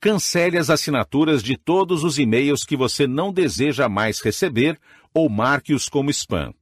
[0.01, 4.81] Cancele as assinaturas de todos os e-mails que você não deseja mais receber
[5.13, 6.55] ou marque-os como spam.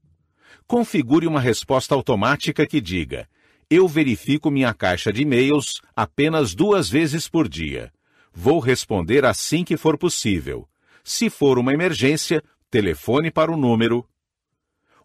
[0.67, 3.29] Configure uma resposta automática que diga:
[3.71, 7.93] Eu verifico minha caixa de e-mails apenas duas vezes por dia.
[8.35, 10.69] Vou responder assim que for possível.
[11.05, 14.05] Se for uma emergência, telefone para o número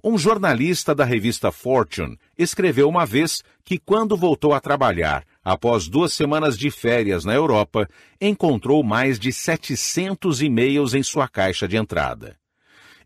[0.08, 6.14] um jornalista da revista Fortune escreveu uma vez que, quando voltou a trabalhar, após duas
[6.14, 7.90] semanas de férias na Europa,
[8.22, 12.38] encontrou mais de 700 e-mails em sua caixa de entrada.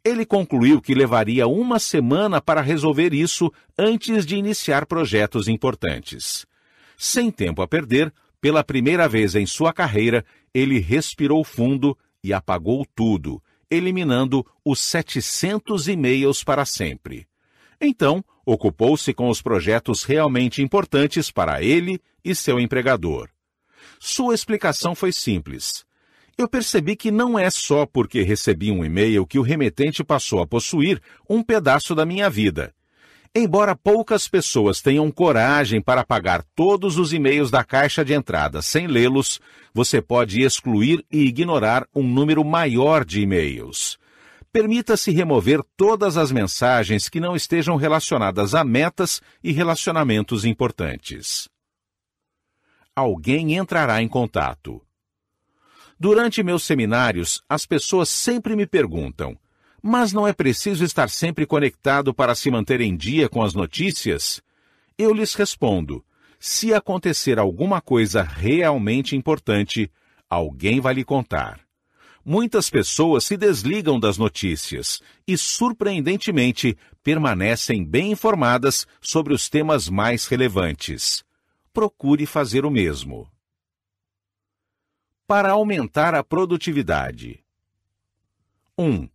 [0.03, 6.45] Ele concluiu que levaria uma semana para resolver isso antes de iniciar projetos importantes.
[6.97, 12.85] Sem tempo a perder, pela primeira vez em sua carreira, ele respirou fundo e apagou
[12.93, 17.27] tudo, eliminando os 700 e-mails para sempre.
[17.79, 23.29] Então, ocupou-se com os projetos realmente importantes para ele e seu empregador.
[23.99, 25.85] Sua explicação foi simples.
[26.37, 30.47] Eu percebi que não é só porque recebi um e-mail que o remetente passou a
[30.47, 32.73] possuir um pedaço da minha vida.
[33.34, 38.88] Embora poucas pessoas tenham coragem para apagar todos os e-mails da caixa de entrada sem
[38.88, 39.39] lê-los,
[39.72, 43.99] você pode excluir e ignorar um número maior de e-mails.
[44.51, 51.47] Permita-se remover todas as mensagens que não estejam relacionadas a metas e relacionamentos importantes.
[52.95, 54.81] Alguém entrará em contato.
[55.99, 59.38] Durante meus seminários, as pessoas sempre me perguntam:
[59.81, 64.41] mas não é preciso estar sempre conectado para se manter em dia com as notícias?
[64.97, 66.03] Eu lhes respondo:
[66.39, 69.91] se acontecer alguma coisa realmente importante,
[70.30, 71.60] alguém vai lhe contar.
[72.23, 80.27] Muitas pessoas se desligam das notícias e, surpreendentemente, permanecem bem informadas sobre os temas mais
[80.27, 81.23] relevantes.
[81.73, 83.27] Procure fazer o mesmo.
[85.26, 87.43] Para aumentar a produtividade.
[88.77, 88.85] 1.
[88.85, 89.10] Um,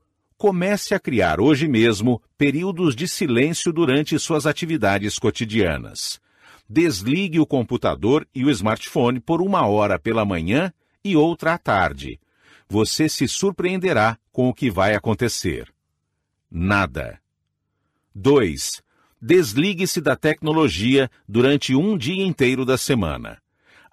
[0.45, 6.21] comece a criar hoje mesmo períodos de silêncio durante suas atividades cotidianas.
[6.69, 10.71] Desligue o computador e o smartphone por uma hora pela manhã
[11.03, 12.21] e outra à tarde.
[12.69, 15.73] Você se surpreenderá com o que vai acontecer.
[16.51, 17.19] Nada.
[18.15, 18.83] 2.
[19.19, 23.39] Desligue-se da tecnologia durante um dia inteiro da semana.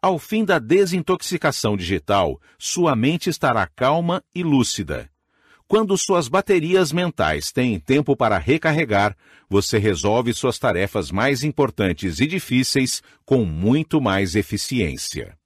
[0.01, 5.09] Ao fim da desintoxicação digital, sua mente estará calma e lúcida.
[5.71, 9.15] Quando suas baterias mentais têm tempo para recarregar,
[9.49, 15.39] você resolve suas tarefas mais importantes e difíceis com muito mais eficiência.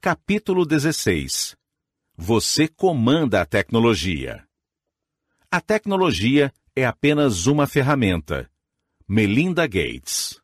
[0.00, 1.54] Capítulo 16
[2.16, 4.48] Você comanda a tecnologia.
[5.50, 8.50] A tecnologia é apenas uma ferramenta.
[9.06, 10.41] Melinda Gates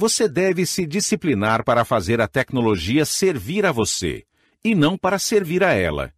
[0.00, 4.24] você deve se disciplinar para fazer a tecnologia servir a você,
[4.64, 6.10] e não para servir a ela.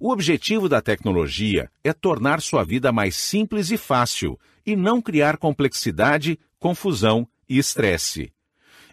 [0.00, 4.36] O objetivo da tecnologia é tornar sua vida mais simples e fácil,
[4.66, 8.32] e não criar complexidade, confusão e estresse.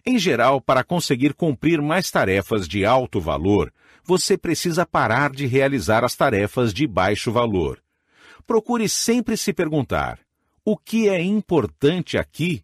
[0.06, 3.74] Em geral, para conseguir cumprir mais tarefas de alto valor,
[4.04, 7.82] você precisa parar de realizar as tarefas de baixo valor.
[8.46, 10.20] procure sempre se perguntar:
[10.64, 12.64] o que é importante aqui?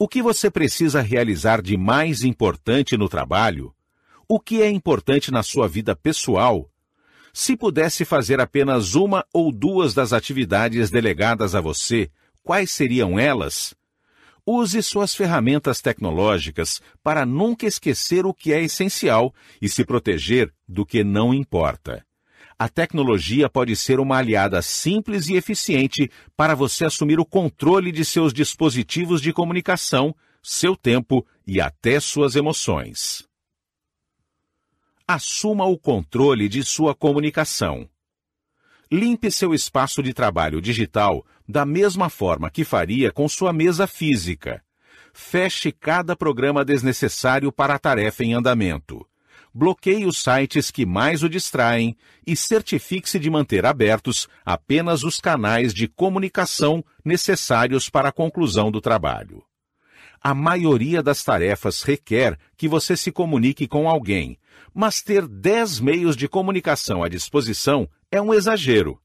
[0.00, 3.74] O que você precisa realizar de mais importante no trabalho?
[4.28, 6.70] O que é importante na sua vida pessoal?
[7.32, 12.12] Se pudesse fazer apenas uma ou duas das atividades delegadas a você,
[12.44, 13.74] quais seriam elas?
[14.46, 20.86] Use suas ferramentas tecnológicas para nunca esquecer o que é essencial e se proteger do
[20.86, 22.06] que não importa.
[22.58, 28.04] A tecnologia pode ser uma aliada simples e eficiente para você assumir o controle de
[28.04, 30.12] seus dispositivos de comunicação,
[30.42, 33.28] seu tempo e até suas emoções.
[35.06, 37.88] Assuma o controle de sua comunicação.
[38.90, 44.64] Limpe seu espaço de trabalho digital da mesma forma que faria com sua mesa física.
[45.14, 49.06] Feche cada programa desnecessário para a tarefa em andamento.
[49.54, 51.96] Bloqueie os sites que mais o distraem
[52.26, 58.80] e certifique-se de manter abertos apenas os canais de comunicação necessários para a conclusão do
[58.80, 59.42] trabalho.
[60.20, 64.36] A maioria das tarefas requer que você se comunique com alguém,
[64.74, 69.00] mas ter 10 meios de comunicação à disposição é um exagero.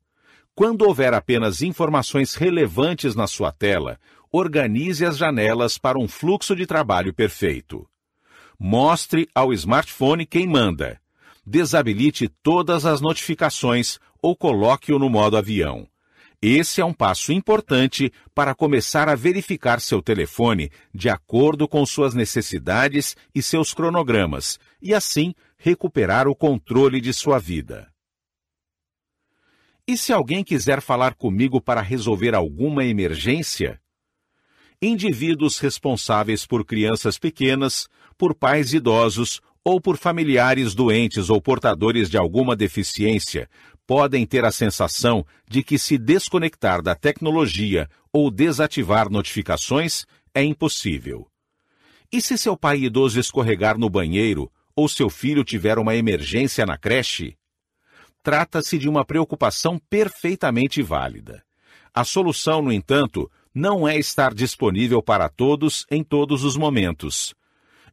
[0.56, 3.99] Quando houver apenas informações relevantes na sua tela,
[4.32, 7.88] organize as janelas para um fluxo de trabalho perfeito.
[8.59, 10.99] Mostre ao smartphone quem manda.
[11.45, 15.88] Desabilite todas as notificações ou coloque-o no modo avião.
[16.45, 22.13] Esse é um passo importante para começar a verificar seu telefone de acordo com suas
[22.13, 27.89] necessidades e seus cronogramas, e assim recuperar o controle de sua vida.
[29.88, 33.81] E se alguém quiser falar comigo para resolver alguma emergência?
[34.81, 37.88] Indivíduos responsáveis por crianças pequenas,
[38.18, 43.49] por pais idosos ou por familiares doentes ou portadores de alguma deficiência
[43.85, 51.27] podem ter a sensação de que se desconectar da tecnologia ou desativar notificações é impossível.
[52.11, 56.77] E se seu pai idoso escorregar no banheiro ou seu filho tiver uma emergência na
[56.77, 57.35] creche?
[58.22, 61.44] Trata-se de uma preocupação perfeitamente válida.
[61.94, 67.34] A solução, no entanto, não é estar disponível para todos em todos os momentos.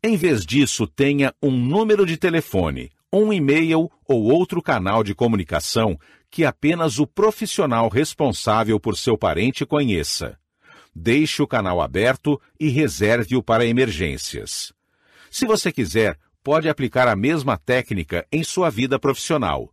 [0.03, 5.99] Em vez disso, tenha um número de telefone, um e-mail ou outro canal de comunicação
[6.31, 10.39] que apenas o profissional responsável por seu parente conheça.
[10.95, 14.73] Deixe o canal aberto e reserve-o para emergências.
[15.31, 19.71] Se você quiser, pode aplicar a mesma técnica em sua vida profissional.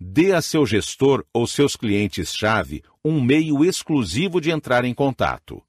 [0.00, 5.62] Dê a seu gestor ou seus clientes-chave um meio exclusivo de entrar em contato.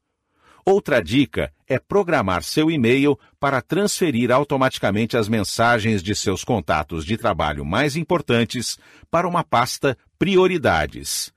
[0.65, 7.15] Outra dica é programar seu e-mail para transferir automaticamente as mensagens de seus contatos de
[7.15, 8.77] trabalho mais importantes
[9.09, 11.31] para uma pasta Prioridades.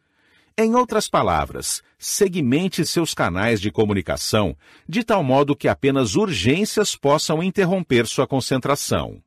[0.59, 4.57] Em outras palavras, segmente seus canais de comunicação
[4.89, 9.23] de tal modo que apenas urgências possam interromper sua concentração.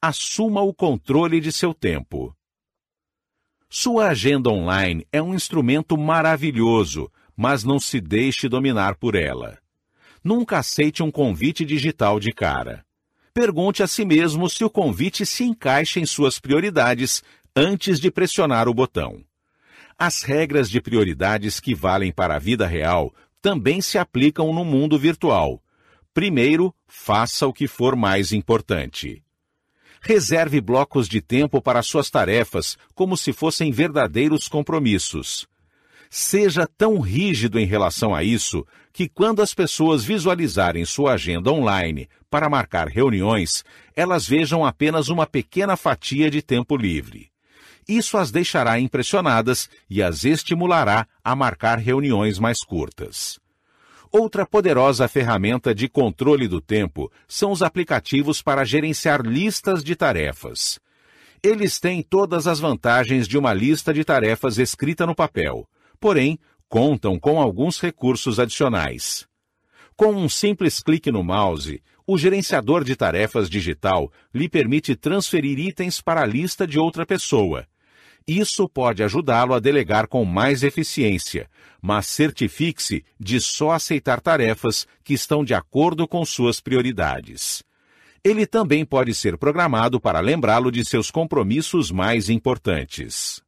[0.00, 2.34] Assuma o controle de seu tempo.
[3.68, 9.58] Sua agenda online é um instrumento maravilhoso mas não se deixe dominar por ela.
[10.22, 12.84] Nunca aceite um convite digital de cara.
[13.32, 17.22] Pergunte a si mesmo se o convite se encaixa em suas prioridades
[17.54, 19.24] antes de pressionar o botão.
[19.98, 24.98] As regras de prioridades que valem para a vida real também se aplicam no mundo
[24.98, 25.62] virtual.
[26.12, 29.22] Primeiro, faça o que for mais importante.
[30.00, 35.48] Reserve blocos de tempo para suas tarefas como se fossem verdadeiros compromissos.
[36.16, 42.08] Seja tão rígido em relação a isso que, quando as pessoas visualizarem sua agenda online
[42.30, 43.64] para marcar reuniões,
[43.96, 47.32] elas vejam apenas uma pequena fatia de tempo livre.
[47.88, 53.40] Isso as deixará impressionadas e as estimulará a marcar reuniões mais curtas.
[54.12, 60.78] Outra poderosa ferramenta de controle do tempo são os aplicativos para gerenciar listas de tarefas.
[61.42, 65.68] Eles têm todas as vantagens de uma lista de tarefas escrita no papel,
[66.04, 69.26] porém, contam com alguns recursos adicionais.
[69.96, 76.02] Com um simples clique no mouse, o gerenciador de tarefas digital lhe permite transferir itens
[76.02, 77.66] para a lista de outra pessoa.
[78.28, 81.48] Isso pode ajudá-lo a delegar com mais eficiência,
[81.80, 87.62] mas certifique-se de só aceitar tarefas que estão de acordo com suas prioridades.
[88.22, 93.43] Ele também pode ser programado para lembrá-lo de seus compromissos mais importantes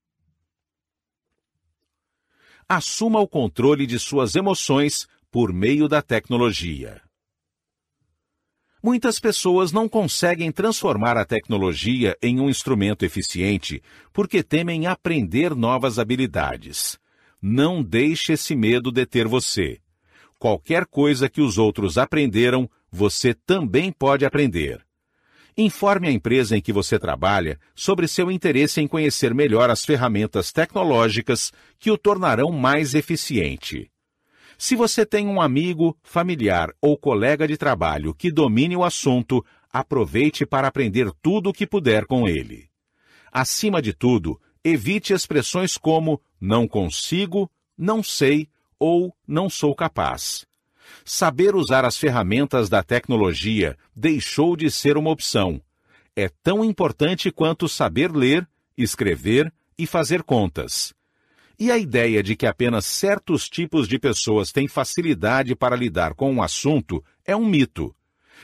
[2.69, 7.01] assuma o controle de suas emoções por meio da tecnologia.
[8.83, 15.99] Muitas pessoas não conseguem transformar a tecnologia em um instrumento eficiente porque temem aprender novas
[15.99, 16.99] habilidades.
[17.43, 19.81] Não deixe esse medo deter você.
[20.39, 24.86] Qualquer coisa que os outros aprenderam, você também pode aprender.
[25.59, 30.53] Informe a empresa em que você trabalha sobre seu interesse em conhecer melhor as ferramentas
[30.53, 33.91] tecnológicas que o tornarão mais eficiente.
[34.59, 40.45] Se você tem um amigo, familiar ou colega de trabalho que domine o assunto, aproveite
[40.45, 42.69] para aprender tudo o que puder com ele.
[43.33, 48.47] Acima de tudo, evite expressões como não consigo, não sei
[48.79, 50.47] ou não sou capaz.
[51.09, 55.63] Saber usar as ferramentas da tecnologia deixou de ser uma opção.
[56.17, 58.45] É tão importante quanto saber ler,
[58.77, 60.93] escrever e fazer contas.
[61.57, 66.33] E a ideia de que apenas certos tipos de pessoas têm facilidade para lidar com
[66.33, 67.95] um assunto é um mito.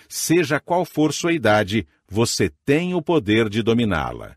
[0.09, 4.37] Seja qual for sua idade, você tem o poder de dominá-la.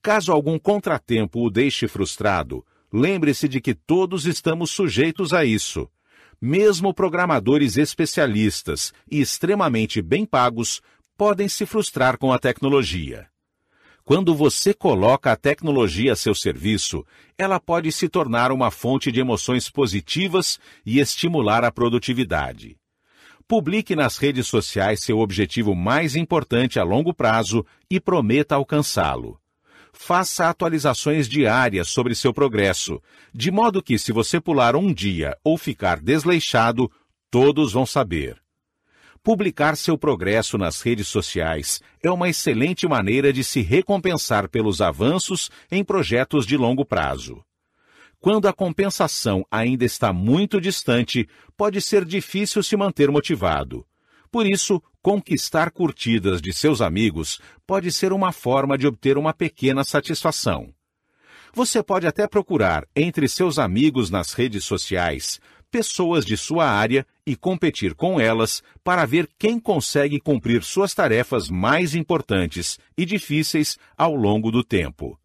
[0.00, 5.90] Caso algum contratempo o deixe frustrado, lembre-se de que todos estamos sujeitos a isso.
[6.40, 10.80] Mesmo programadores especialistas e extremamente bem pagos
[11.16, 13.26] podem se frustrar com a tecnologia.
[14.04, 17.04] Quando você coloca a tecnologia a seu serviço,
[17.36, 22.76] ela pode se tornar uma fonte de emoções positivas e estimular a produtividade.
[23.48, 29.37] Publique nas redes sociais seu objetivo mais importante a longo prazo e prometa alcançá-lo.
[30.00, 33.02] Faça atualizações diárias sobre seu progresso,
[33.34, 36.88] de modo que, se você pular um dia ou ficar desleixado,
[37.28, 38.40] todos vão saber.
[39.24, 45.50] Publicar seu progresso nas redes sociais é uma excelente maneira de se recompensar pelos avanços
[45.68, 47.44] em projetos de longo prazo.
[48.20, 53.84] Quando a compensação ainda está muito distante, pode ser difícil se manter motivado.
[54.30, 59.82] Por isso, conquistar curtidas de seus amigos pode ser uma forma de obter uma pequena
[59.82, 60.68] satisfação.
[61.54, 67.34] Você pode até procurar entre seus amigos nas redes sociais pessoas de sua área e
[67.34, 74.14] competir com elas para ver quem consegue cumprir suas tarefas mais importantes e difíceis ao
[74.14, 75.18] longo do tempo.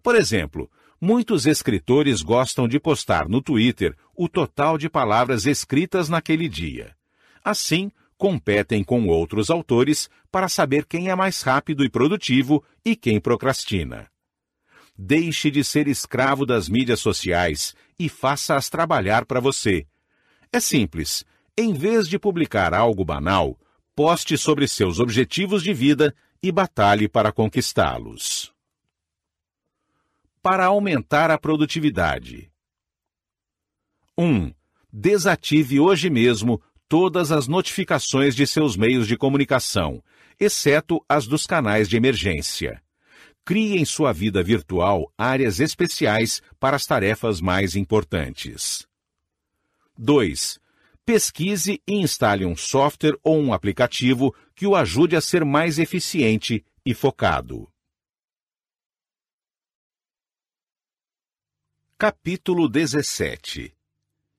[0.00, 6.48] Por exemplo, muitos escritores gostam de postar no Twitter o total de palavras escritas naquele
[6.48, 6.94] dia.
[7.44, 13.20] Assim, competem com outros autores para saber quem é mais rápido e produtivo e quem
[13.20, 14.10] procrastina.
[14.96, 19.86] Deixe de ser escravo das mídias sociais e faça-as trabalhar para você.
[20.52, 21.24] É simples.
[21.56, 23.58] Em vez de publicar algo banal,
[23.94, 28.52] poste sobre seus objetivos de vida e batalhe para conquistá-los.
[30.42, 32.50] Para aumentar a produtividade.
[34.16, 34.52] 1.
[34.92, 36.62] Desative hoje mesmo
[36.94, 40.00] todas as notificações de seus meios de comunicação,
[40.38, 42.80] exceto as dos canais de emergência.
[43.44, 48.86] Crie em sua vida virtual áreas especiais para as tarefas mais importantes.
[49.98, 50.60] 2.
[51.04, 56.64] Pesquise e instale um software ou um aplicativo que o ajude a ser mais eficiente
[56.86, 57.68] e focado.
[61.98, 63.74] Capítulo 17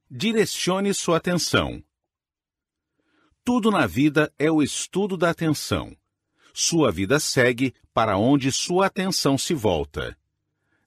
[0.09, 1.83] Direcione sua atenção.
[3.45, 5.95] Tudo na vida é o estudo da atenção.
[6.53, 10.17] Sua vida segue para onde sua atenção se volta.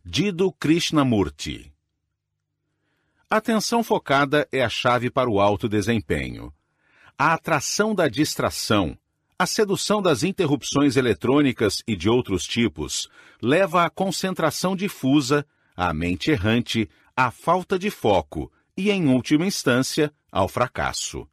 [0.05, 1.73] Dido Krishnamurti
[3.31, 6.53] atenção focada é a chave para o alto desempenho.
[7.17, 8.97] A atração da distração,
[9.39, 13.09] a sedução das interrupções eletrônicas e de outros tipos
[13.43, 15.47] leva à concentração difusa,
[15.77, 21.29] à mente errante, à falta de foco e, em última instância, ao fracasso.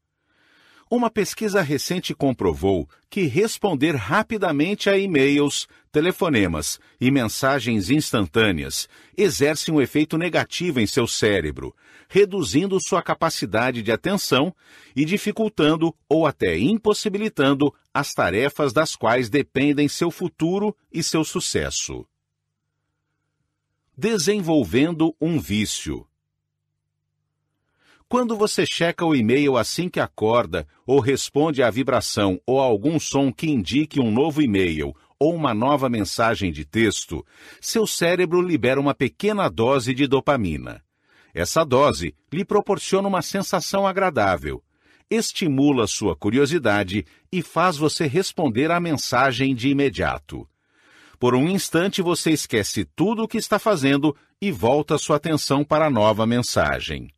[0.89, 9.81] Uma pesquisa recente comprovou que responder rapidamente a e-mails, telefonemas e mensagens instantâneas exerce um
[9.81, 11.75] efeito negativo em seu cérebro,
[12.07, 14.55] reduzindo sua capacidade de atenção
[14.95, 22.05] e dificultando ou até impossibilitando as tarefas das quais dependem seu futuro e seu sucesso.
[23.97, 26.05] Desenvolvendo um vício.
[28.08, 33.00] Quando você checa o e-mail assim que acorda, ou responde à vibração ou a algum
[33.00, 37.25] som que indique um novo e-mail ou uma nova mensagem de texto,
[37.59, 40.84] seu cérebro libera uma pequena dose de dopamina.
[41.34, 44.64] Essa dose lhe proporciona uma sensação agradável,
[45.09, 50.48] estimula sua curiosidade e faz você responder à mensagem de imediato.
[51.17, 55.88] Por um instante você esquece tudo o que está fazendo e volta sua atenção para
[55.88, 57.15] a nova mensagem.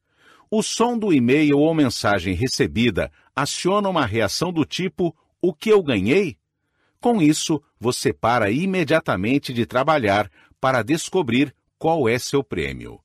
[0.49, 5.83] O som do e-mail ou mensagem recebida aciona uma reação do tipo O que eu
[5.83, 6.37] ganhei?
[7.01, 12.99] Com isso, você para imediatamente de trabalhar para descobrir qual é seu prêmio.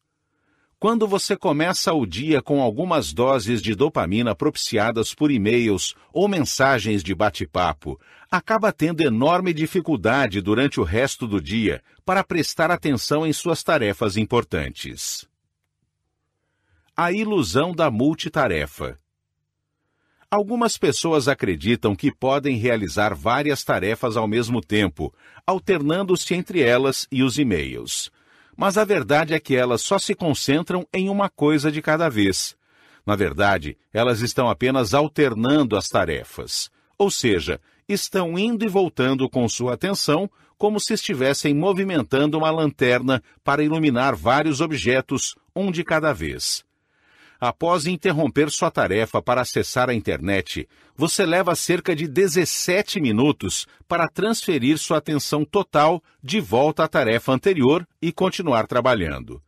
[0.79, 7.03] Quando você começa o dia com algumas doses de dopamina propiciadas por e-mails ou mensagens
[7.05, 13.33] de bate-papo, acaba tendo enorme dificuldade durante o resto do dia para prestar atenção em
[13.33, 15.29] suas tarefas importantes.
[16.97, 18.99] A ilusão da multitarefa.
[20.31, 25.13] Algumas pessoas acreditam que podem realizar várias tarefas ao mesmo tempo,
[25.47, 28.11] alternando-se entre elas e os e-mails
[28.57, 32.57] mas a verdade é que elas só se concentram em uma coisa de cada vez.
[33.05, 39.49] Na verdade, elas estão apenas alternando as tarefas, ou seja, estão indo e voltando com
[39.49, 46.13] sua atenção como se estivessem movimentando uma lanterna para iluminar vários objetos, um de cada
[46.13, 46.65] vez.
[47.45, 54.07] Após interromper sua tarefa para acessar a internet, você leva cerca de 17 minutos para
[54.07, 59.43] transferir sua atenção total de volta à tarefa anterior e continuar trabalhando.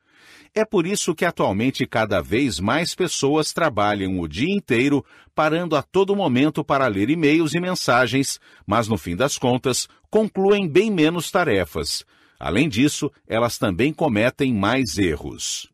[0.52, 5.82] É por isso que atualmente cada vez mais pessoas trabalham o dia inteiro, parando a
[5.82, 11.30] todo momento para ler e-mails e mensagens, mas no fim das contas concluem bem menos
[11.30, 12.04] tarefas.
[12.40, 15.72] Além disso, elas também cometem mais erros.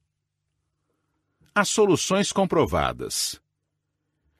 [1.53, 3.41] As soluções comprovadas.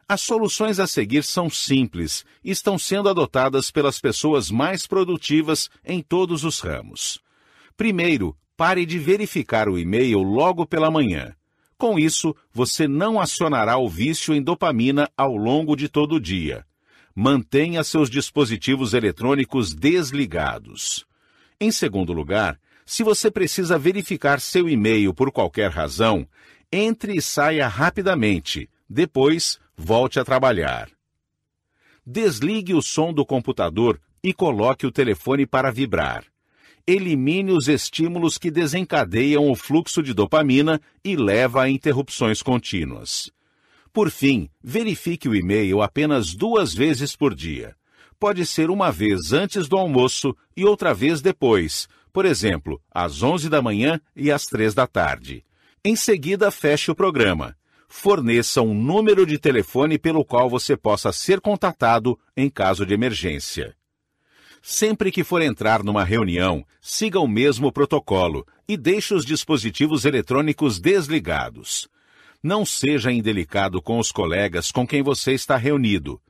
[0.09, 6.03] As soluções a seguir são simples e estão sendo adotadas pelas pessoas mais produtivas em
[6.03, 7.21] todos os ramos.
[7.77, 11.35] Primeiro, pare de verificar o e-mail logo pela manhã.
[11.77, 16.65] Com isso, você não acionará o vício em dopamina ao longo de todo o dia.
[17.13, 21.05] Mantenha seus dispositivos eletrônicos desligados.
[21.61, 26.27] Em segundo lugar, se você precisa verificar seu e-mail por qualquer razão,
[26.73, 28.69] entre e saia rapidamente.
[28.89, 30.91] Depois, volte a trabalhar.
[32.05, 36.25] Desligue o som do computador e coloque o telefone para vibrar.
[36.87, 43.31] Elimine os estímulos que desencadeiam o fluxo de dopamina e leva a interrupções contínuas.
[43.93, 47.77] Por fim, verifique o e-mail apenas duas vezes por dia.
[48.19, 53.49] Pode ser uma vez antes do almoço e outra vez depois, por exemplo, às 11
[53.49, 55.45] da manhã e às 3 da tarde.
[55.83, 57.57] Em seguida, feche o programa.
[57.89, 63.75] Forneça um número de telefone pelo qual você possa ser contatado em caso de emergência.
[64.61, 70.79] Sempre que for entrar numa reunião, siga o mesmo protocolo e deixe os dispositivos eletrônicos
[70.79, 71.89] desligados.
[72.43, 76.21] Não seja indelicado com os colegas com quem você está reunido.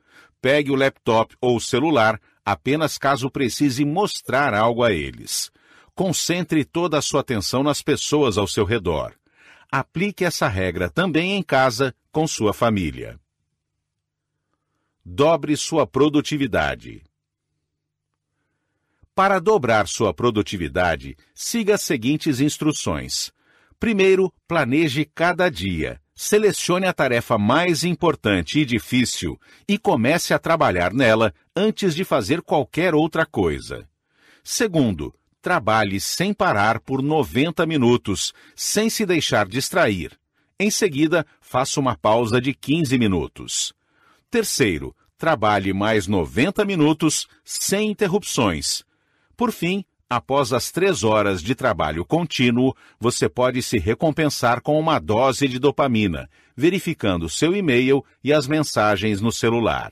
[0.41, 5.51] Pegue o laptop ou o celular apenas caso precise mostrar algo a eles.
[5.93, 9.13] Concentre toda a sua atenção nas pessoas ao seu redor.
[9.71, 13.17] Aplique essa regra também em casa com sua família.
[15.03, 17.01] Dobre sua produtividade.
[19.15, 23.31] Para dobrar sua produtividade, siga as seguintes instruções.
[23.79, 26.01] Primeiro, planeje cada dia.
[26.13, 32.41] Selecione a tarefa mais importante e difícil e comece a trabalhar nela antes de fazer
[32.41, 33.87] qualquer outra coisa.
[34.43, 40.11] Segundo, trabalhe sem parar por 90 minutos, sem se deixar distrair.
[40.59, 43.73] Em seguida, faça uma pausa de 15 minutos.
[44.29, 48.83] Terceiro, trabalhe mais 90 minutos sem interrupções.
[49.35, 54.99] Por fim, após as três horas de trabalho contínuo, você pode se recompensar com uma
[54.99, 59.91] dose de dopamina, verificando seu e-mail e as mensagens no celular.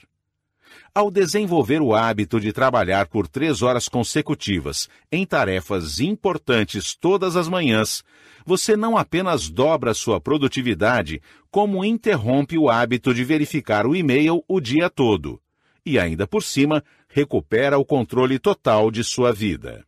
[0.93, 7.47] Ao desenvolver o hábito de trabalhar por três horas consecutivas em tarefas importantes todas as
[7.47, 8.03] manhãs,
[8.45, 14.59] você não apenas dobra sua produtividade, como interrompe o hábito de verificar o e-mail o
[14.59, 15.39] dia todo.
[15.85, 19.85] E ainda por cima, recupera o controle total de sua vida.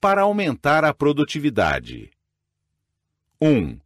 [0.00, 2.10] Para aumentar a produtividade.
[3.40, 3.85] 1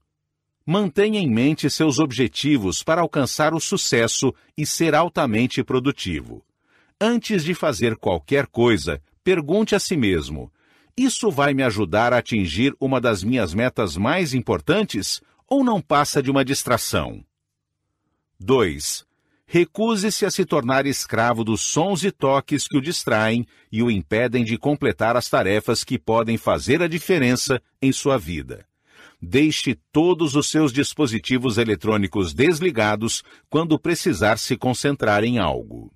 [0.70, 6.44] mantenha em mente seus objetivos para alcançar o sucesso e ser altamente produtivo.
[7.00, 10.48] Antes de fazer qualquer coisa, pergunte a si mesmo:
[10.96, 16.22] Isso vai me ajudar a atingir uma das minhas metas mais importantes ou não passa
[16.22, 17.24] de uma distração?
[18.38, 19.04] 2.
[19.46, 24.44] Recuse-se a se tornar escravo dos sons e toques que o distraem e o impedem
[24.44, 28.69] de completar as tarefas que podem fazer a diferença em sua vida
[29.20, 35.92] deixe todos os seus dispositivos eletrônicos desligados quando precisar se concentrar em algo.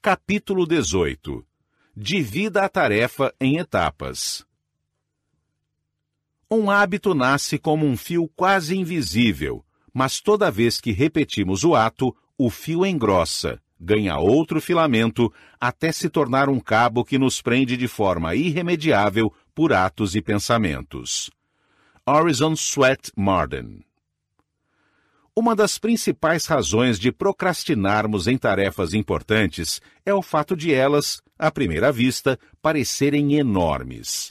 [0.00, 1.46] Capítulo 18
[1.96, 4.44] Divida a tarefa em etapas.
[6.50, 12.16] Um hábito nasce como um fio quase invisível, Mas toda vez que repetimos o ato,
[12.38, 17.88] o fio engrossa, ganha outro filamento, até se tornar um cabo que nos prende de
[17.88, 21.30] forma irremediável por atos e pensamentos.
[22.06, 23.84] Horizon Sweat Marden
[25.34, 31.50] uma das principais razões de procrastinarmos em tarefas importantes é o fato de elas, à
[31.50, 34.30] primeira vista, parecerem enormes.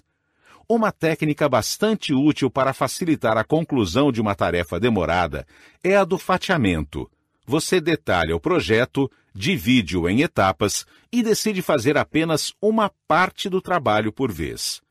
[0.69, 5.45] Uma técnica bastante útil para facilitar a conclusão de uma tarefa demorada
[5.83, 7.09] é a do fatiamento.
[7.51, 14.09] Você detalha o projeto, divide-o em etapas e decide fazer apenas uma parte do trabalho
[14.09, 14.81] por vez.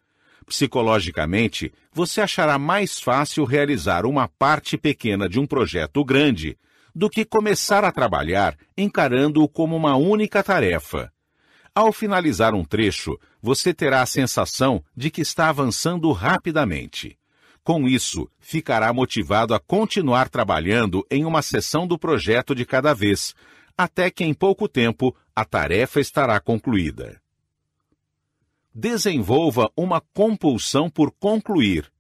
[0.45, 6.59] Psicologicamente, você achará mais fácil realizar uma parte pequena de um projeto grande
[6.95, 11.11] do que começar a trabalhar encarando-o como uma única tarefa.
[11.75, 17.17] Ao finalizar um trecho, você terá a sensação de que está avançando rapidamente.
[17.63, 23.35] Com isso, ficará motivado a continuar trabalhando em uma seção do projeto de cada vez,
[23.77, 27.21] até que em pouco tempo a tarefa estará concluída
[28.75, 31.91] desenvolva uma compulsão por concluir.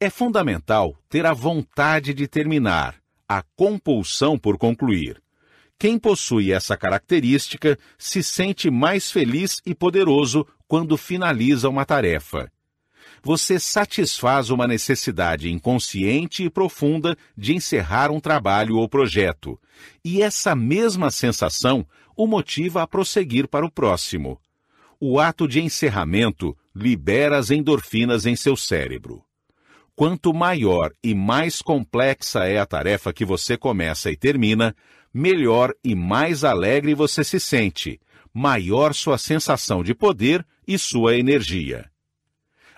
[0.00, 2.96] É fundamental ter a vontade de terminar,
[3.28, 5.22] a compulsão por concluir.
[5.78, 12.50] Quem possui essa característica se sente mais feliz e poderoso quando finaliza uma tarefa.
[13.24, 19.58] Você satisfaz uma necessidade inconsciente e profunda de encerrar um trabalho ou projeto,
[20.04, 21.86] e essa mesma sensação
[22.16, 24.38] o motiva a prosseguir para o próximo
[25.06, 29.22] o ato de encerramento libera as endorfinas em seu cérebro.
[29.94, 34.74] Quanto maior e mais complexa é a tarefa que você começa e termina,
[35.12, 38.00] melhor e mais alegre você se sente,
[38.32, 41.90] maior sua sensação de poder e sua energia.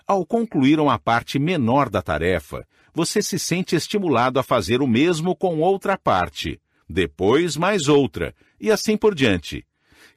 [0.06, 5.34] Ao concluir uma parte menor da tarefa, você se sente estimulado a fazer o mesmo
[5.34, 9.66] com outra parte, depois mais outra, e assim por diante.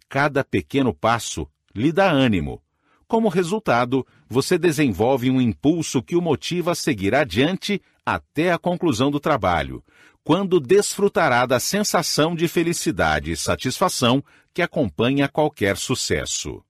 [0.08, 2.62] Cada pequeno passo lhe dá ânimo.
[3.08, 9.10] Como resultado, você desenvolve um impulso que o motiva a seguir adiante até a conclusão
[9.10, 9.84] do trabalho,
[10.24, 16.64] quando desfrutará da sensação de felicidade e satisfação que acompanha qualquer sucesso.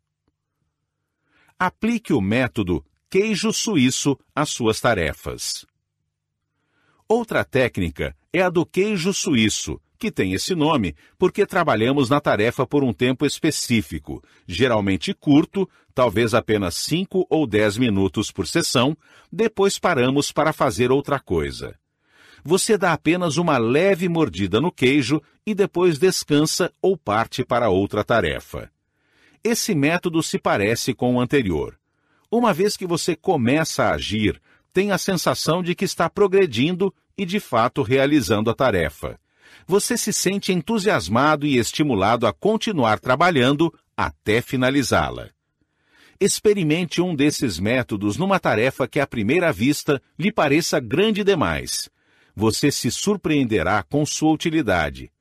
[1.57, 5.65] Aplique o método queijo suíço às suas tarefas.
[7.07, 12.67] Outra técnica é a do queijo suíço, que tem esse nome porque trabalhamos na tarefa
[12.67, 18.95] por um tempo específico, geralmente curto, talvez apenas 5 ou 10 minutos por sessão,
[19.31, 21.75] depois paramos para fazer outra coisa.
[22.43, 28.03] Você dá apenas uma leve mordida no queijo e depois descansa ou parte para outra
[28.03, 28.71] tarefa.
[29.43, 31.78] Esse método se parece com o anterior.
[32.31, 34.41] Uma vez que você começa a agir,
[34.71, 39.19] tem a sensação de que está progredindo e de fato realizando a tarefa
[39.69, 45.29] você se sente entusiasmado e estimulado a continuar trabalhando até finalizá-la.
[46.19, 51.87] Experimente um desses métodos numa tarefa que à primeira vista lhe pareça grande demais.
[52.35, 55.11] Você se surpreenderá com sua utilidade.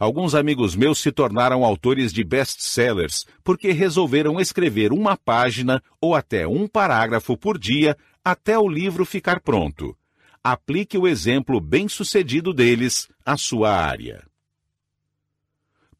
[0.00, 6.48] Alguns amigos meus se tornaram autores de best-sellers porque resolveram escrever uma página ou até
[6.48, 9.96] um parágrafo por dia até o livro ficar pronto
[10.42, 14.26] aplique o exemplo bem-sucedido deles à sua área.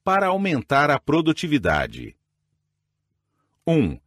[0.02, 2.16] Para aumentar a produtividade.
[3.66, 3.98] 1.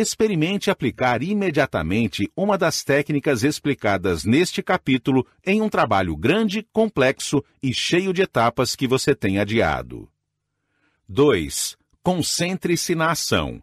[0.00, 7.74] Experimente aplicar imediatamente uma das técnicas explicadas neste capítulo em um trabalho grande, complexo e
[7.74, 10.08] cheio de etapas que você tem adiado.
[11.06, 11.76] 2.
[12.02, 13.62] Concentre-se na ação.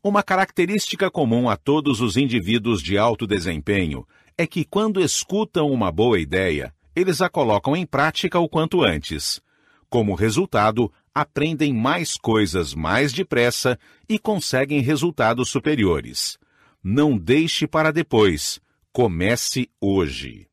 [0.00, 4.06] Uma característica comum a todos os indivíduos de alto desempenho
[4.38, 9.42] é que quando escutam uma boa ideia, eles a colocam em prática o quanto antes.
[9.90, 13.78] Como resultado, aprendem mais coisas mais depressa
[14.08, 16.36] e conseguem resultados superiores.
[16.82, 18.60] Não deixe para depois.
[18.92, 20.48] Comece hoje.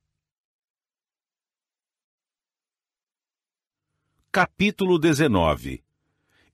[4.32, 5.84] Capítulo 19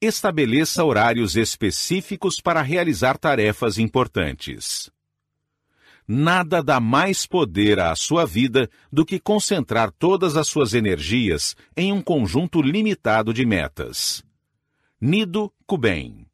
[0.02, 4.92] Estabeleça horários específicos para realizar tarefas importantes
[6.08, 11.92] nada dá mais poder à sua vida do que concentrar todas as suas energias em
[11.92, 14.24] um conjunto limitado de metas.
[15.00, 16.26] Nido Kuben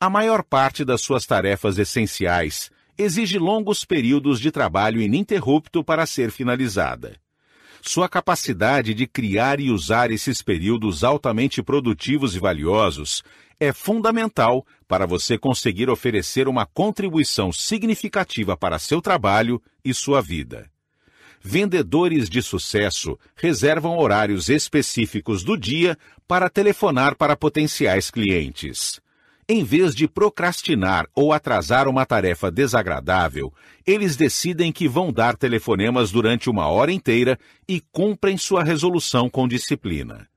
[0.00, 6.30] A maior parte das suas tarefas essenciais exige longos períodos de trabalho ininterrupto para ser
[6.30, 7.20] finalizada.
[7.82, 13.22] Sua capacidade de criar e usar esses períodos altamente produtivos e valiosos
[13.58, 20.70] é fundamental para você conseguir oferecer uma contribuição significativa para seu trabalho e sua vida.
[21.42, 25.96] vendedores de sucesso reservam horários específicos do dia
[26.28, 29.00] para telefonar para potenciais clientes.
[29.52, 33.52] Em vez de procrastinar ou atrasar uma tarefa desagradável,
[33.84, 37.36] eles decidem que vão dar telefonemas durante uma hora inteira
[37.68, 40.28] e cumprem sua resolução com disciplina.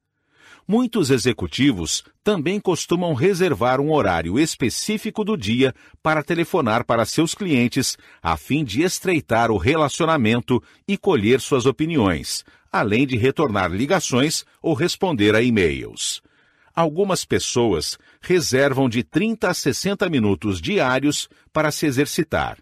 [0.68, 7.96] Muitos executivos também costumam reservar um horário específico do dia para telefonar para seus clientes,
[8.20, 14.74] a fim de estreitar o relacionamento e colher suas opiniões, além de retornar ligações ou
[14.74, 16.20] responder a e-mails.
[16.76, 22.58] Algumas pessoas reservam de 30 a 60 minutos diários para se exercitar.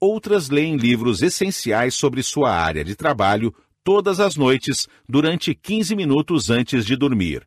[0.00, 6.50] Outras leem livros essenciais sobre sua área de trabalho todas as noites durante 15 minutos
[6.50, 7.46] antes de dormir.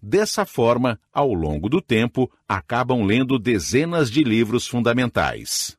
[0.00, 5.76] Dessa forma, ao longo do tempo, acabam lendo dezenas de livros fundamentais.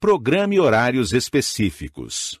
[0.00, 2.40] Programe horários específicos.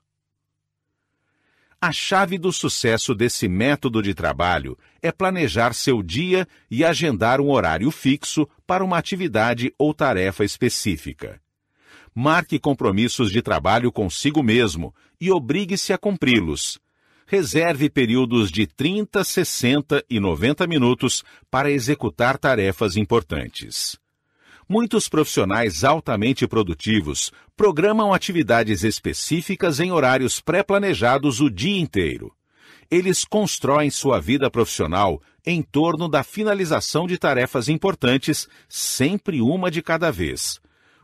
[1.82, 7.50] A chave do sucesso desse método de trabalho é planejar seu dia e agendar um
[7.50, 11.40] horário fixo para uma atividade ou tarefa específica.
[12.14, 16.78] Marque compromissos de trabalho consigo mesmo e obrigue-se a cumpri-los.
[17.26, 23.99] Reserve períodos de 30, 60 e 90 minutos para executar tarefas importantes.
[24.72, 32.32] Muitos profissionais altamente produtivos programam atividades específicas em horários pré-planejados o dia inteiro.
[32.88, 39.82] Eles constroem sua vida profissional em torno da finalização de tarefas importantes, sempre uma de
[39.82, 40.60] cada vez.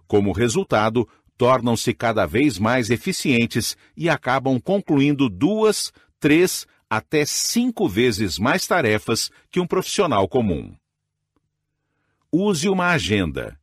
[0.07, 8.39] Como resultado, tornam-se cada vez mais eficientes e acabam concluindo duas, três até cinco vezes
[8.39, 10.73] mais tarefas que um profissional comum.
[12.39, 13.59] Use uma agenda.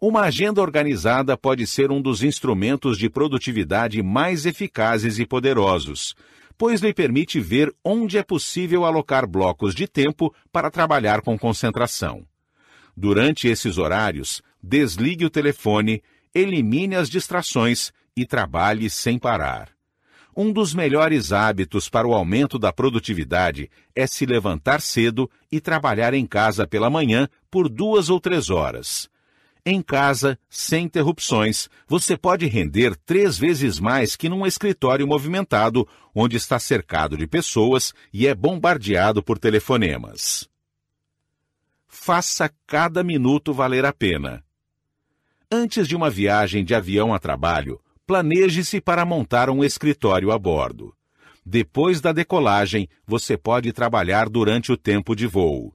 [0.00, 6.14] Uma agenda organizada pode ser um dos instrumentos de produtividade mais eficazes e poderosos,
[6.56, 12.26] pois lhe permite ver onde é possível alocar blocos de tempo para trabalhar com concentração.
[12.96, 16.02] Durante esses horários, desligue o telefone,
[16.34, 19.68] elimine as distrações e trabalhe sem parar.
[20.34, 26.14] Um dos melhores hábitos para o aumento da produtividade é se levantar cedo e trabalhar
[26.14, 29.10] em casa pela manhã por duas ou três horas.
[29.64, 36.36] Em casa, sem interrupções, você pode render três vezes mais que num escritório movimentado, onde
[36.36, 40.48] está cercado de pessoas e é bombardeado por telefonemas.
[41.86, 44.42] Faça cada minuto valer a pena.
[45.50, 47.78] Antes de uma viagem de avião a trabalho,
[48.12, 50.92] planeje-se para montar um escritório a bordo.
[51.46, 55.74] Depois da decolagem, você pode trabalhar durante o tempo de voo.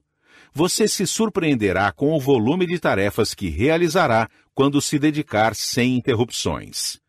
[0.54, 7.00] Você se surpreenderá com o volume de tarefas que realizará quando se dedicar sem interrupções.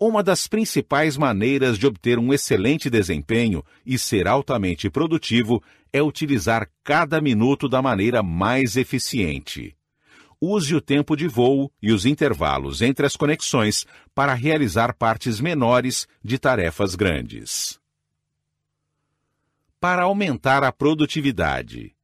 [0.00, 5.62] Uma das principais maneiras de obter um excelente desempenho e ser altamente produtivo
[5.92, 9.76] é utilizar cada minuto da maneira mais eficiente
[10.44, 16.06] use o tempo de voo e os intervalos entre as conexões para realizar partes menores
[16.22, 17.80] de tarefas grandes.
[19.80, 21.94] Para aumentar a produtividade.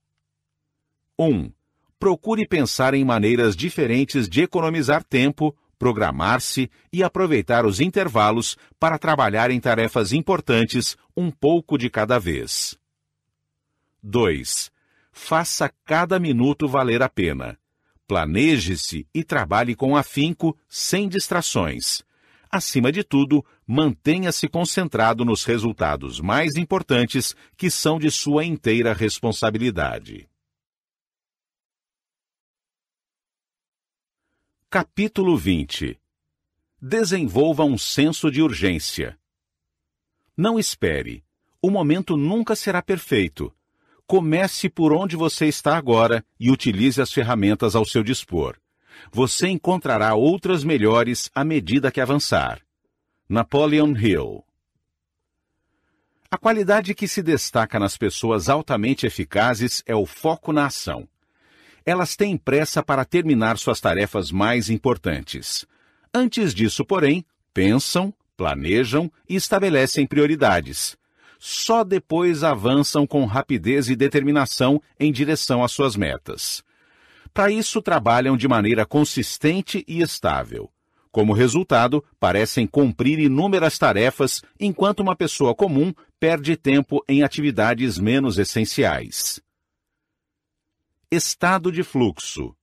[1.18, 1.52] 1.
[1.98, 9.50] Procure pensar em maneiras diferentes de economizar tempo, programar-se e aproveitar os intervalos para trabalhar
[9.50, 12.78] em tarefas importantes um pouco de cada vez.
[14.02, 14.70] 2.
[15.12, 17.59] Faça cada minuto valer a pena
[18.10, 22.02] Planeje-se e trabalhe com afinco, sem distrações.
[22.50, 30.28] Acima de tudo, mantenha-se concentrado nos resultados mais importantes que são de sua inteira responsabilidade.
[34.68, 35.96] Capítulo 20
[36.82, 39.16] Desenvolva um senso de urgência.
[40.36, 41.24] Não espere.
[41.62, 43.54] O momento nunca será perfeito
[44.10, 48.56] Comece por onde você está agora e utilize as ferramentas ao seu dispor.
[49.12, 52.60] Você encontrará outras melhores à medida que avançar.
[53.28, 54.44] Napoleon Hill
[56.28, 61.08] A qualidade que se destaca nas pessoas altamente eficazes é o foco na ação.
[61.86, 65.64] Elas têm pressa para terminar suas tarefas mais importantes.
[66.12, 67.24] Antes disso, porém,
[67.54, 70.98] pensam, planejam e estabelecem prioridades
[71.42, 76.62] só depois avançam com rapidez e determinação em direção às suas metas.
[77.32, 80.70] Para isso, trabalham de maneira consistente e estável.
[81.10, 88.36] Como resultado, parecem cumprir inúmeras tarefas, enquanto uma pessoa comum perde tempo em atividades menos
[88.36, 89.40] essenciais.
[91.10, 92.54] Estado de fluxo.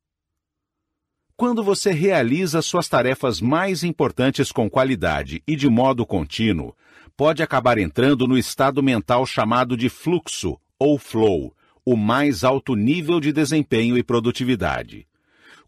[1.36, 6.76] Quando você realiza suas tarefas mais importantes com qualidade e de modo contínuo,
[7.18, 11.52] pode acabar entrando no estado mental chamado de fluxo ou flow,
[11.84, 15.08] o mais alto nível de desempenho e produtividade.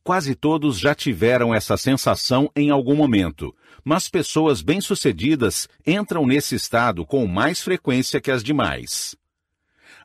[0.03, 3.53] Quase todos já tiveram essa sensação em algum momento,
[3.83, 9.15] mas pessoas bem-sucedidas entram nesse estado com mais frequência que as demais.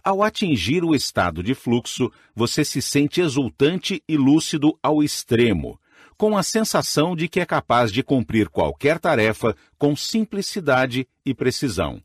[0.03, 5.79] Ao atingir o estado de fluxo, você se sente exultante e lúcido ao extremo,
[6.17, 12.03] com a sensação de que é capaz de cumprir qualquer tarefa com simplicidade e precisão.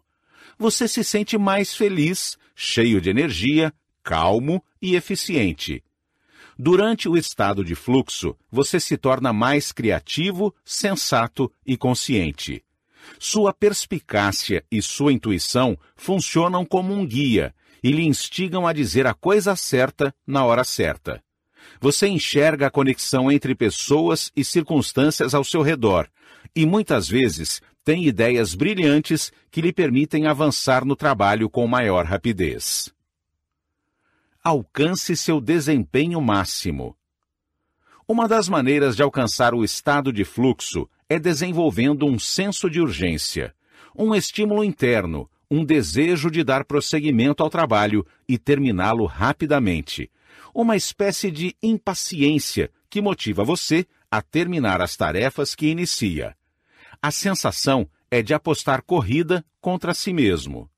[0.57, 3.73] Você se sente mais feliz, cheio de energia,
[4.03, 5.83] calmo e eficiente.
[6.57, 12.63] Durante o estado de fluxo, você se torna mais criativo, sensato e consciente.
[13.17, 19.13] Sua perspicácia e sua intuição funcionam como um guia e lhe instigam a dizer a
[19.13, 21.23] coisa certa na hora certa.
[21.79, 26.07] Você enxerga a conexão entre pessoas e circunstâncias ao seu redor
[26.55, 32.93] e muitas vezes tem ideias brilhantes que lhe permitem avançar no trabalho com maior rapidez
[34.43, 36.95] alcance seu desempenho máximo.
[38.07, 43.53] Uma das maneiras de alcançar o estado de fluxo é desenvolvendo um senso de urgência,
[43.95, 50.09] um estímulo interno, um desejo de dar prosseguimento ao trabalho e terminá-lo rapidamente,
[50.53, 56.35] uma espécie de impaciência que motiva você a terminar as tarefas que inicia.
[57.01, 60.69] A sensação é de apostar corrida contra si mesmo.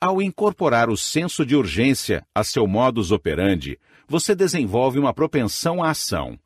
[0.00, 5.90] Ao incorporar o senso de urgência a seu modus operandi, você desenvolve uma propensão à
[5.90, 6.38] ação.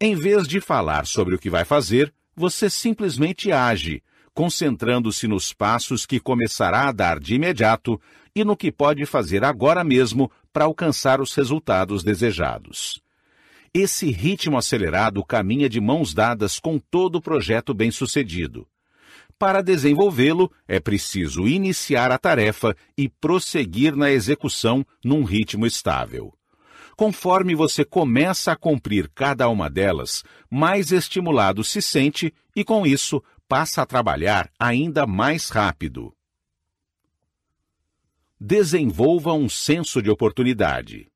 [0.00, 4.02] Em vez de falar sobre o que vai fazer, você simplesmente age,
[4.32, 8.00] concentrando-se nos passos que começará a dar de imediato
[8.40, 13.02] e no que pode fazer agora mesmo para alcançar os resultados desejados.
[13.74, 18.66] Esse ritmo acelerado caminha de mãos dadas com todo o projeto bem-sucedido.
[19.38, 26.32] Para desenvolvê-lo, é preciso iniciar a tarefa e prosseguir na execução num ritmo estável.
[26.96, 33.22] Conforme você começa a cumprir cada uma delas, mais estimulado se sente e, com isso,
[33.46, 36.12] passa a trabalhar ainda mais rápido.
[38.40, 41.08] Desenvolva um senso de oportunidade.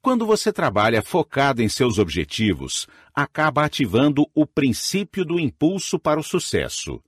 [0.00, 6.22] Quando você trabalha focado em seus objetivos, acaba ativando o princípio do impulso para o
[6.22, 7.02] sucesso.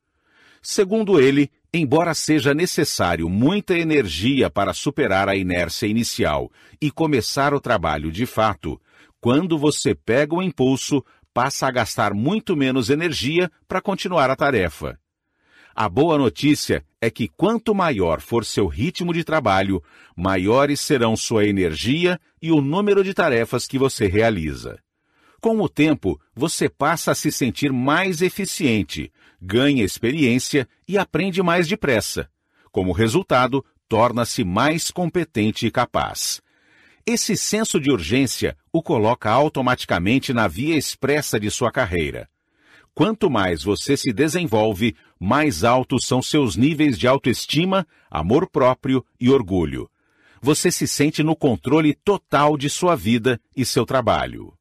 [0.61, 7.61] Segundo ele, embora seja necessário muita energia para superar a inércia inicial e começar o
[7.61, 8.81] trabalho de fato,
[9.21, 14.99] quando você pega o impulso, passa a gastar muito menos energia para continuar a tarefa.
[15.75, 19.83] A boa notícia é que quanto maior for seu ritmo de trabalho,
[20.15, 24.79] maiores serão sua energia e o número de tarefas que você realiza.
[25.41, 29.11] Com o tempo, você passa a se sentir mais eficiente,
[29.41, 32.29] ganha experiência e aprende mais depressa.
[32.71, 36.41] Como resultado, torna-se mais competente e capaz.
[37.05, 42.29] Esse senso de urgência o coloca automaticamente na via expressa de sua carreira.
[42.95, 49.31] Quanto mais você se desenvolve, mais altos são seus níveis de autoestima, amor próprio e
[49.31, 49.91] orgulho.
[50.41, 54.53] Você se sente no controle total de sua vida e seu trabalho.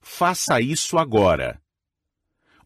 [0.00, 1.60] Faça isso agora.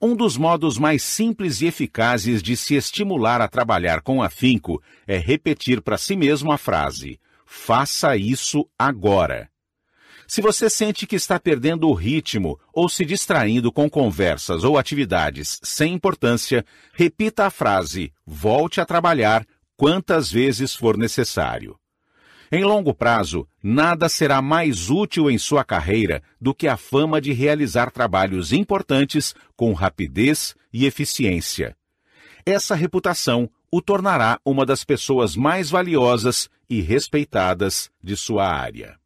[0.00, 5.16] Um dos modos mais simples e eficazes de se estimular a trabalhar com afinco é
[5.16, 9.50] repetir para si mesmo a frase: Faça isso agora.
[10.31, 15.58] Se você sente que está perdendo o ritmo ou se distraindo com conversas ou atividades
[15.62, 21.78] sem importância, repita a frase: volte a trabalhar quantas vezes for necessário.
[22.52, 27.32] Em longo prazo, nada será mais útil em sua carreira do que a fama de
[27.32, 31.74] realizar trabalhos importantes com rapidez e eficiência.
[32.44, 38.98] Essa reputação o tornará uma das pessoas mais valiosas e respeitadas de sua área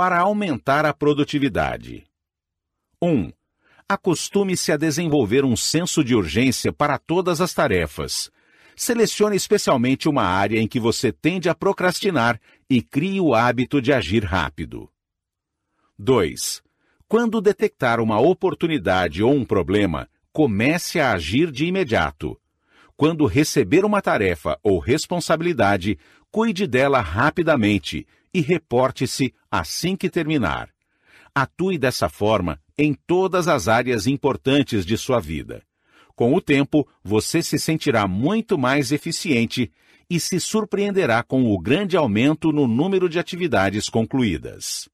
[0.00, 2.04] para aumentar a produtividade.
[3.02, 3.30] 1.
[3.86, 8.30] Acostume-se a desenvolver um senso de urgência para todas as tarefas.
[8.74, 13.92] Selecione especialmente uma área em que você tende a procrastinar e crie o hábito de
[13.92, 14.88] agir rápido.
[15.98, 16.62] 2.
[17.06, 22.40] Quando detectar uma oportunidade ou um problema, comece a agir de imediato.
[22.96, 25.98] Quando receber uma tarefa ou responsabilidade,
[26.30, 30.70] cuide dela rapidamente e reporte-se assim que terminar.
[31.34, 35.62] Atue dessa forma em todas as áreas importantes de sua vida.
[36.14, 39.72] Com o tempo, você se sentirá muito mais eficiente
[40.08, 44.88] e se surpreenderá com o grande aumento no número de atividades concluídas.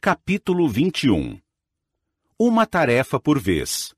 [0.00, 1.40] Capítulo 21
[2.38, 3.94] Uma tarefa por vez.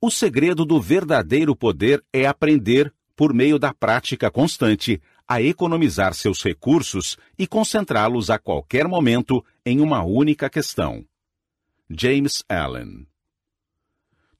[0.00, 6.42] O segredo do verdadeiro poder é aprender por meio da prática constante, a economizar seus
[6.42, 11.04] recursos e concentrá-los a qualquer momento em uma única questão.
[11.90, 13.06] James Allen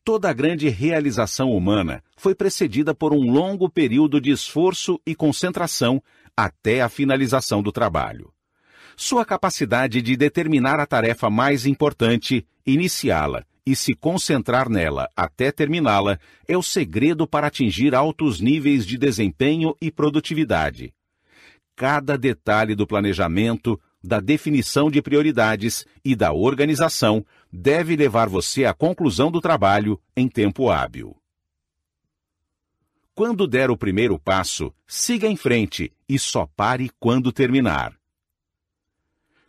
[0.05, 6.01] Toda a grande realização humana foi precedida por um longo período de esforço e concentração
[6.37, 8.33] até a finalização do trabalho.
[8.97, 16.19] Sua capacidade de determinar a tarefa mais importante, iniciá-la e se concentrar nela até terminá-la
[16.47, 20.95] é o segredo para atingir altos níveis de desempenho e produtividade.
[21.75, 28.73] Cada detalhe do planejamento, da definição de prioridades e da organização deve levar você à
[28.73, 31.17] conclusão do trabalho em tempo hábil.
[33.15, 37.97] Quando der o primeiro passo, siga em frente e só pare quando terminar.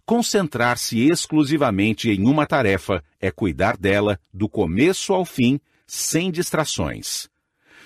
[0.07, 7.27] Concentrar-se exclusivamente em uma tarefa é cuidar dela do começo ao fim, sem distrações.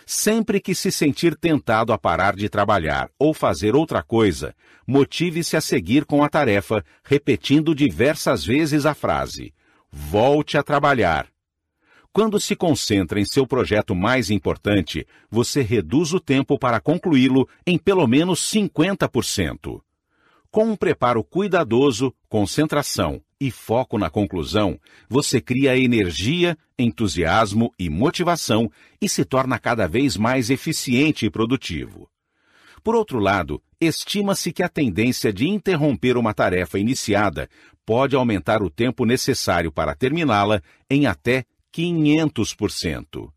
[0.06, 4.54] Sempre que se sentir tentado a parar de trabalhar ou fazer outra coisa,
[4.86, 9.52] motive-se a seguir com a tarefa, repetindo diversas vezes a frase:
[9.92, 11.28] Volte a trabalhar.
[12.14, 17.80] Quando se concentra em seu projeto mais importante, você reduz o tempo para concluí-lo em
[17.80, 19.82] pelo menos 50%.
[20.52, 28.70] Com um preparo cuidadoso, concentração e foco na conclusão, você cria energia, entusiasmo e motivação
[29.02, 32.10] e se torna cada vez mais eficiente e produtivo.
[32.84, 37.50] Por outro lado, estima-se que a tendência de interromper uma tarefa iniciada
[37.86, 43.32] pode aumentar o tempo necessário para terminá-la em até 500%.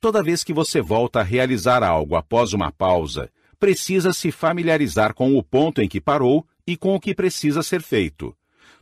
[0.00, 3.30] Toda vez que você volta a realizar algo após uma pausa,
[3.60, 7.82] precisa se familiarizar com o ponto em que parou e com o que precisa ser
[7.82, 8.34] feito.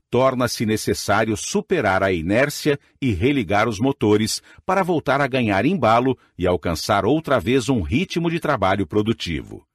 [0.09, 6.47] Torna-se necessário superar a inércia e religar os motores para voltar a ganhar embalo e
[6.47, 9.67] alcançar outra vez um ritmo de trabalho produtivo.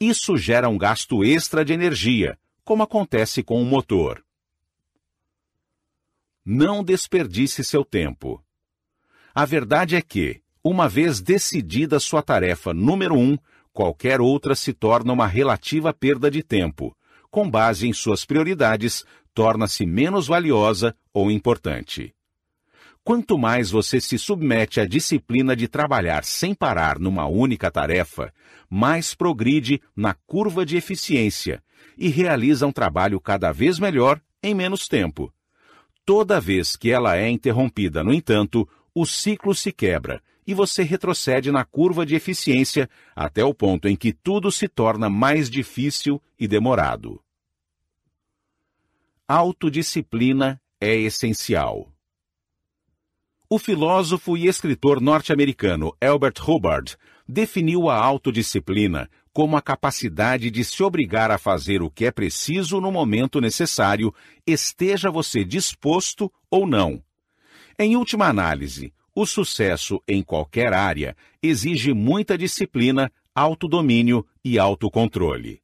[0.00, 4.24] Isso gera um gasto extra de energia, como acontece com o motor.
[6.44, 8.42] Não desperdice seu tempo.
[9.34, 13.36] A verdade é que, uma vez decidida sua tarefa número um,
[13.76, 16.96] qualquer outra se torna uma relativa perda de tempo.
[17.30, 22.14] Com base em suas prioridades, torna-se menos valiosa ou importante.
[23.04, 28.32] Quanto mais você se submete à disciplina de trabalhar sem parar numa única tarefa,
[28.70, 31.62] mais progride na curva de eficiência
[31.98, 35.30] e realiza um trabalho cada vez melhor em menos tempo.
[36.02, 41.50] Toda vez que ela é interrompida, no entanto, o ciclo se quebra e você retrocede
[41.50, 46.46] na curva de eficiência até o ponto em que tudo se torna mais difícil e
[46.46, 47.20] demorado.
[49.26, 51.92] Autodisciplina é essencial.
[53.48, 56.96] O filósofo e escritor norte-americano Albert Hubbard
[57.28, 62.80] definiu a autodisciplina como a capacidade de se obrigar a fazer o que é preciso
[62.80, 64.14] no momento necessário,
[64.46, 67.02] esteja você disposto ou não.
[67.78, 75.62] Em última análise, o sucesso em qualquer área exige muita disciplina, autodomínio e autocontrole.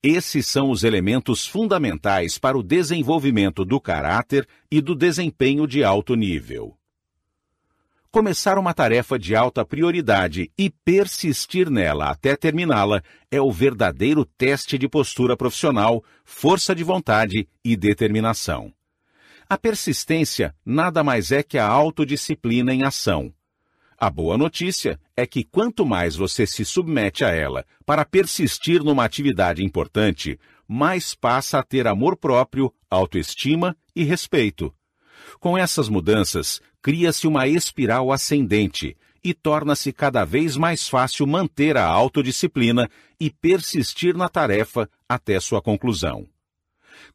[0.00, 6.14] Esses são os elementos fundamentais para o desenvolvimento do caráter e do desempenho de alto
[6.14, 6.76] nível.
[8.08, 14.78] Começar uma tarefa de alta prioridade e persistir nela até terminá-la é o verdadeiro teste
[14.78, 18.72] de postura profissional, força de vontade e determinação.
[19.52, 23.30] A persistência nada mais é que a autodisciplina em ação.
[23.98, 29.04] A boa notícia é que quanto mais você se submete a ela para persistir numa
[29.04, 34.74] atividade importante, mais passa a ter amor próprio, autoestima e respeito.
[35.38, 41.84] Com essas mudanças, cria-se uma espiral ascendente e torna-se cada vez mais fácil manter a
[41.84, 42.88] autodisciplina
[43.20, 46.26] e persistir na tarefa até sua conclusão.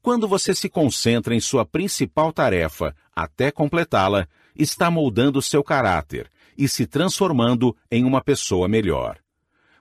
[0.01, 6.67] Quando você se concentra em sua principal tarefa até completá-la, está moldando seu caráter e
[6.67, 9.17] se transformando em uma pessoa melhor.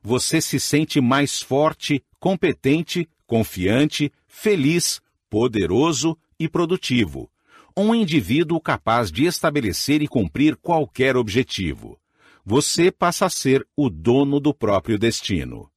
[0.02, 7.31] Você se sente mais forte, competente, confiante, feliz, poderoso e produtivo.
[7.76, 11.99] Um indivíduo capaz de estabelecer e cumprir qualquer objetivo.
[12.44, 15.68] Você passa a ser o dono do próprio destino.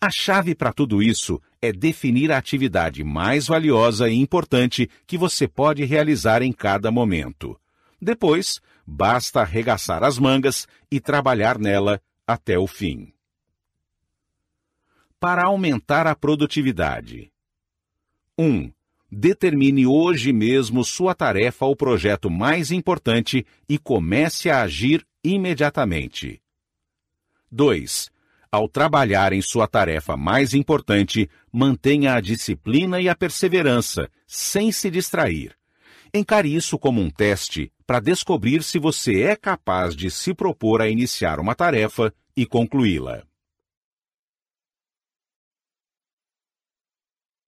[0.00, 5.46] A chave para tudo isso é definir a atividade mais valiosa e importante que você
[5.46, 7.58] pode realizar em cada momento.
[8.00, 13.12] Depois, basta arregaçar as mangas e trabalhar nela até o fim.
[15.18, 17.30] Para aumentar a produtividade.
[18.38, 18.72] 1.
[19.12, 26.40] determine hoje mesmo sua tarefa ou projeto mais importante e comece a agir imediatamente.
[27.52, 28.10] 2.
[28.52, 34.90] Ao trabalhar em sua tarefa mais importante, mantenha a disciplina e a perseverança, sem se
[34.90, 35.56] distrair.
[36.12, 40.88] Encare isso como um teste para descobrir se você é capaz de se propor a
[40.88, 43.22] iniciar uma tarefa e concluí-la.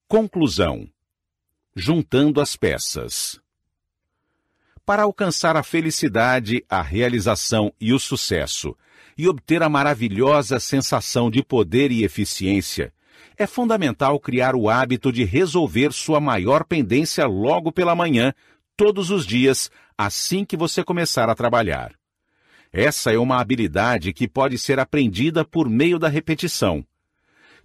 [0.06, 0.88] Conclusão
[1.74, 3.40] juntando as peças.
[4.84, 8.76] Para alcançar a felicidade, a realização e o sucesso,
[9.16, 12.92] e obter a maravilhosa sensação de poder e eficiência,
[13.36, 18.32] é fundamental criar o hábito de resolver sua maior pendência logo pela manhã,
[18.76, 21.92] todos os dias, assim que você começar a trabalhar.
[22.72, 26.84] Essa é uma habilidade que pode ser aprendida por meio da repetição.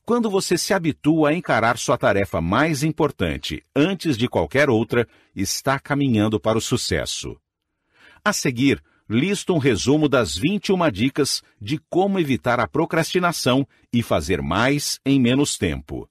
[0.05, 5.79] Quando você se habitua a encarar sua tarefa mais importante antes de qualquer outra, está
[5.79, 7.37] caminhando para o sucesso.
[8.23, 14.41] A seguir, listo um resumo das 21 dicas de como evitar a procrastinação e fazer
[14.41, 16.09] mais em menos tempo.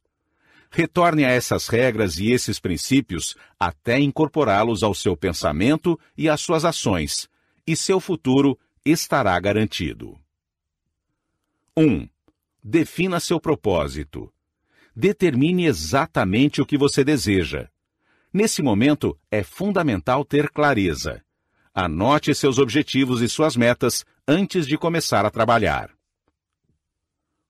[0.71, 6.65] Retorne a essas regras e esses princípios até incorporá-los ao seu pensamento e às suas
[6.65, 7.29] ações,
[7.67, 10.19] e seu futuro estará garantido.
[11.77, 12.09] 1.
[12.63, 14.33] Defina seu propósito.
[14.95, 17.69] Determine exatamente o que você deseja.
[18.33, 21.23] Nesse momento, é fundamental ter clareza.
[21.79, 25.91] Anote seus objetivos e suas metas antes de começar a trabalhar.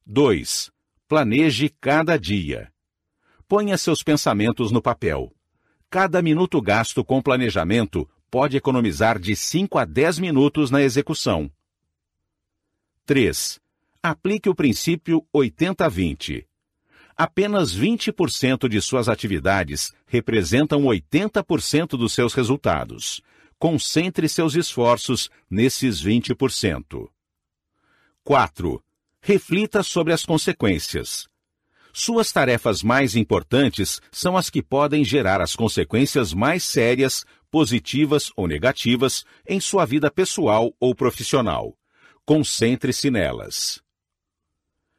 [0.04, 0.68] 2.
[1.06, 2.72] Planeje cada dia.
[3.46, 5.32] Ponha seus pensamentos no papel.
[5.88, 11.48] Cada minuto gasto com planejamento pode economizar de 5 a 10 minutos na execução.
[13.04, 13.60] 3
[14.02, 16.44] aplique o princípio 80-20.
[17.16, 23.22] Apenas 20% de suas atividades representam 80% dos seus resultados.
[23.58, 27.08] Concentre seus esforços nesses 20%.
[28.22, 28.84] 4.
[29.20, 31.26] Reflita sobre as consequências.
[31.90, 38.46] Suas tarefas mais importantes são as que podem gerar as consequências mais sérias, positivas ou
[38.46, 41.74] negativas, em sua vida pessoal ou profissional.
[42.26, 43.80] Concentre-se nelas.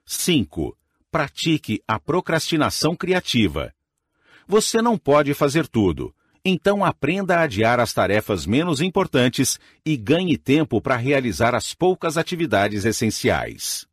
[0.03, 0.75] 5.
[1.11, 3.71] Pratique a procrastinação criativa.
[4.47, 10.37] Você não pode fazer tudo, então aprenda a adiar as tarefas menos importantes e ganhe
[10.37, 13.87] tempo para realizar as poucas atividades essenciais.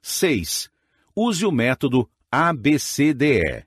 [0.00, 0.70] 6.
[1.14, 3.64] Use o método ABCDE.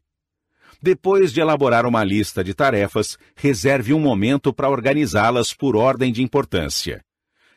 [0.81, 6.21] Depois de elaborar uma lista de tarefas, reserve um momento para organizá-las por ordem de
[6.21, 7.03] importância.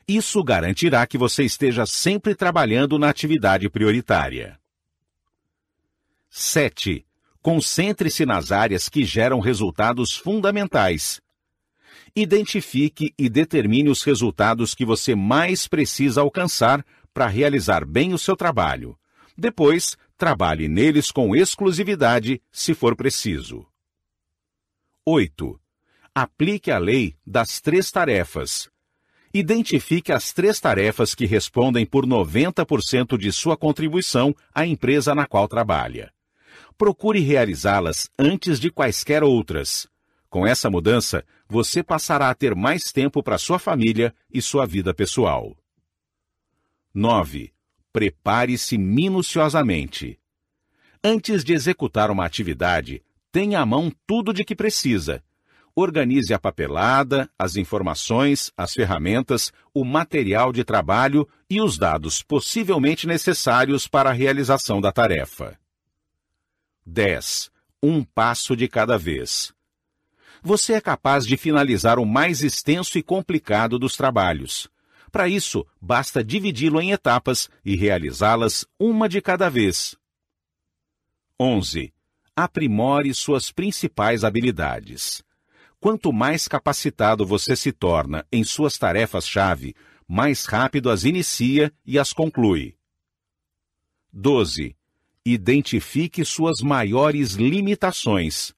[0.06, 4.58] Isso garantirá que você esteja sempre trabalhando na atividade prioritária.
[6.30, 7.07] 7.
[7.48, 11.18] Concentre-se nas áreas que geram resultados fundamentais.
[12.14, 18.36] Identifique e determine os resultados que você mais precisa alcançar para realizar bem o seu
[18.36, 18.98] trabalho.
[19.34, 23.66] Depois, trabalhe neles com exclusividade, se for preciso.
[25.06, 25.58] 8.
[26.14, 28.68] Aplique a lei das três tarefas
[29.32, 35.48] Identifique as três tarefas que respondem por 90% de sua contribuição à empresa na qual
[35.48, 36.12] trabalha.
[36.78, 39.88] Procure realizá-las antes de quaisquer outras.
[40.30, 44.94] Com essa mudança, você passará a ter mais tempo para sua família e sua vida
[44.94, 45.56] pessoal.
[46.94, 47.52] 9.
[47.92, 50.18] Prepare-se minuciosamente.
[51.02, 55.22] Antes de executar uma atividade, tenha à mão tudo de que precisa
[55.80, 63.06] Organize a papelada, as informações, as ferramentas, o material de trabalho e os dados possivelmente
[63.06, 65.56] necessários para a realização da tarefa.
[66.90, 67.50] 10.
[67.82, 69.52] Um passo de cada vez.
[70.42, 74.68] Você é capaz de finalizar o mais extenso e complicado dos trabalhos.
[75.12, 79.96] Para isso, basta dividi-lo em etapas e realizá-las uma de cada vez.
[81.38, 81.92] 11.
[82.34, 85.22] Aprimore suas principais habilidades.
[85.78, 89.74] Quanto mais capacitado você se torna em suas tarefas-chave,
[90.08, 92.76] mais rápido as inicia e as conclui.
[94.10, 94.74] 12.
[95.30, 98.54] Identifique suas maiores limitações.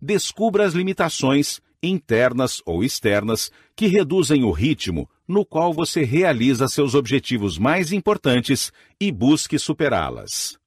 [0.00, 6.96] Descubra as limitações, internas ou externas, que reduzem o ritmo no qual você realiza seus
[6.96, 10.58] objetivos mais importantes e busque superá-las.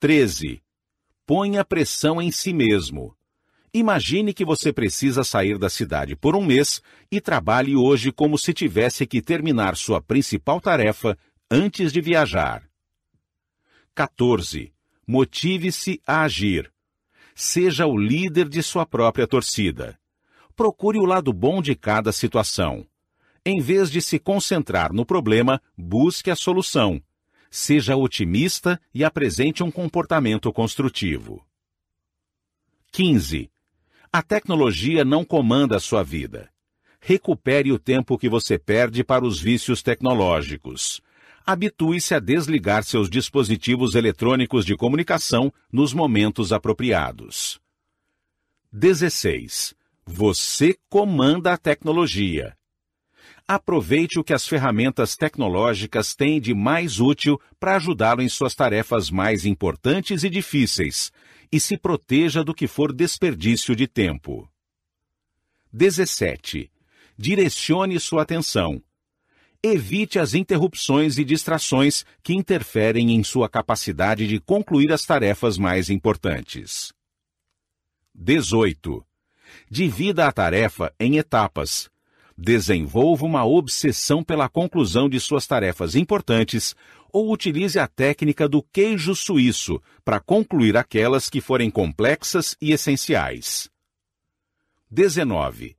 [0.00, 0.60] 13.
[1.24, 3.14] Ponha pressão em si mesmo.
[3.72, 8.52] Imagine que você precisa sair da cidade por um mês e trabalhe hoje como se
[8.52, 11.16] tivesse que terminar sua principal tarefa
[11.48, 12.67] antes de viajar.
[13.98, 14.72] 14.
[15.04, 16.72] Motive-se a agir.
[17.34, 19.98] Seja o líder de sua própria torcida.
[20.54, 22.86] Procure o lado bom de cada situação.
[23.44, 27.02] Em vez de se concentrar no problema, busque a solução.
[27.50, 31.44] Seja otimista e apresente um comportamento construtivo.
[32.92, 33.50] 15.
[34.12, 36.48] A tecnologia não comanda a sua vida.
[37.00, 41.02] Recupere o tempo que você perde para os vícios tecnológicos.
[41.50, 47.58] Habitue-se a desligar seus dispositivos eletrônicos de comunicação nos momentos apropriados.
[48.70, 49.74] 16.
[50.04, 52.54] Você comanda a tecnologia.
[53.48, 59.08] Aproveite o que as ferramentas tecnológicas têm de mais útil para ajudá-lo em suas tarefas
[59.08, 61.10] mais importantes e difíceis,
[61.50, 64.46] e se proteja do que for desperdício de tempo.
[65.72, 66.70] 17.
[67.16, 68.82] Direcione sua atenção.
[69.62, 75.90] Evite as interrupções e distrações que interferem em sua capacidade de concluir as tarefas mais
[75.90, 76.92] importantes.
[78.14, 79.04] 18.
[79.68, 81.90] Divida a tarefa em etapas
[82.38, 86.76] desenvolva uma obsessão pela conclusão de suas tarefas importantes
[87.12, 93.68] ou utilize a técnica do queijo suíço para concluir aquelas que forem complexas e essenciais.
[94.88, 95.77] 19.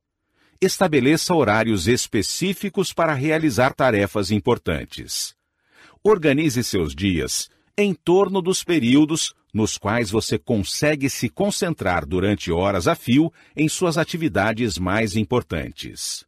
[0.62, 5.34] Estabeleça horários específicos para realizar tarefas importantes.
[6.04, 7.48] Organize seus dias
[7.78, 13.70] em torno dos períodos nos quais você consegue se concentrar durante horas a fio em
[13.70, 16.26] suas atividades mais importantes.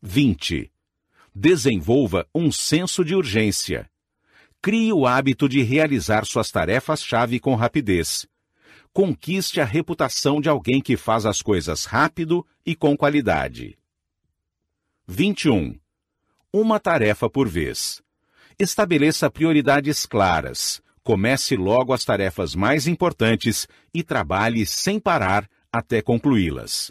[0.00, 0.72] 20.
[1.34, 3.90] Desenvolva um senso de urgência.
[4.62, 8.26] Crie o hábito de realizar suas tarefas-chave com rapidez.
[8.96, 13.76] Conquiste a reputação de alguém que faz as coisas rápido e com qualidade.
[15.06, 15.78] 21.
[16.50, 18.00] Uma tarefa por vez.
[18.58, 20.80] Estabeleça prioridades claras.
[21.02, 26.90] Comece logo as tarefas mais importantes e trabalhe sem parar até concluí-las.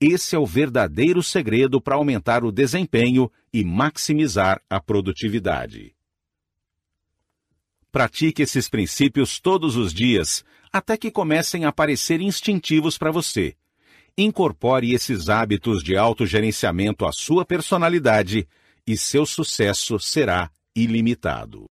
[0.00, 5.94] Esse é o verdadeiro segredo para aumentar o desempenho e maximizar a produtividade.
[7.92, 10.42] Pratique esses princípios todos os dias,
[10.74, 13.54] até que comecem a parecer instintivos para você.
[14.18, 18.48] Incorpore esses hábitos de autogerenciamento à sua personalidade
[18.84, 21.66] e seu sucesso será ilimitado.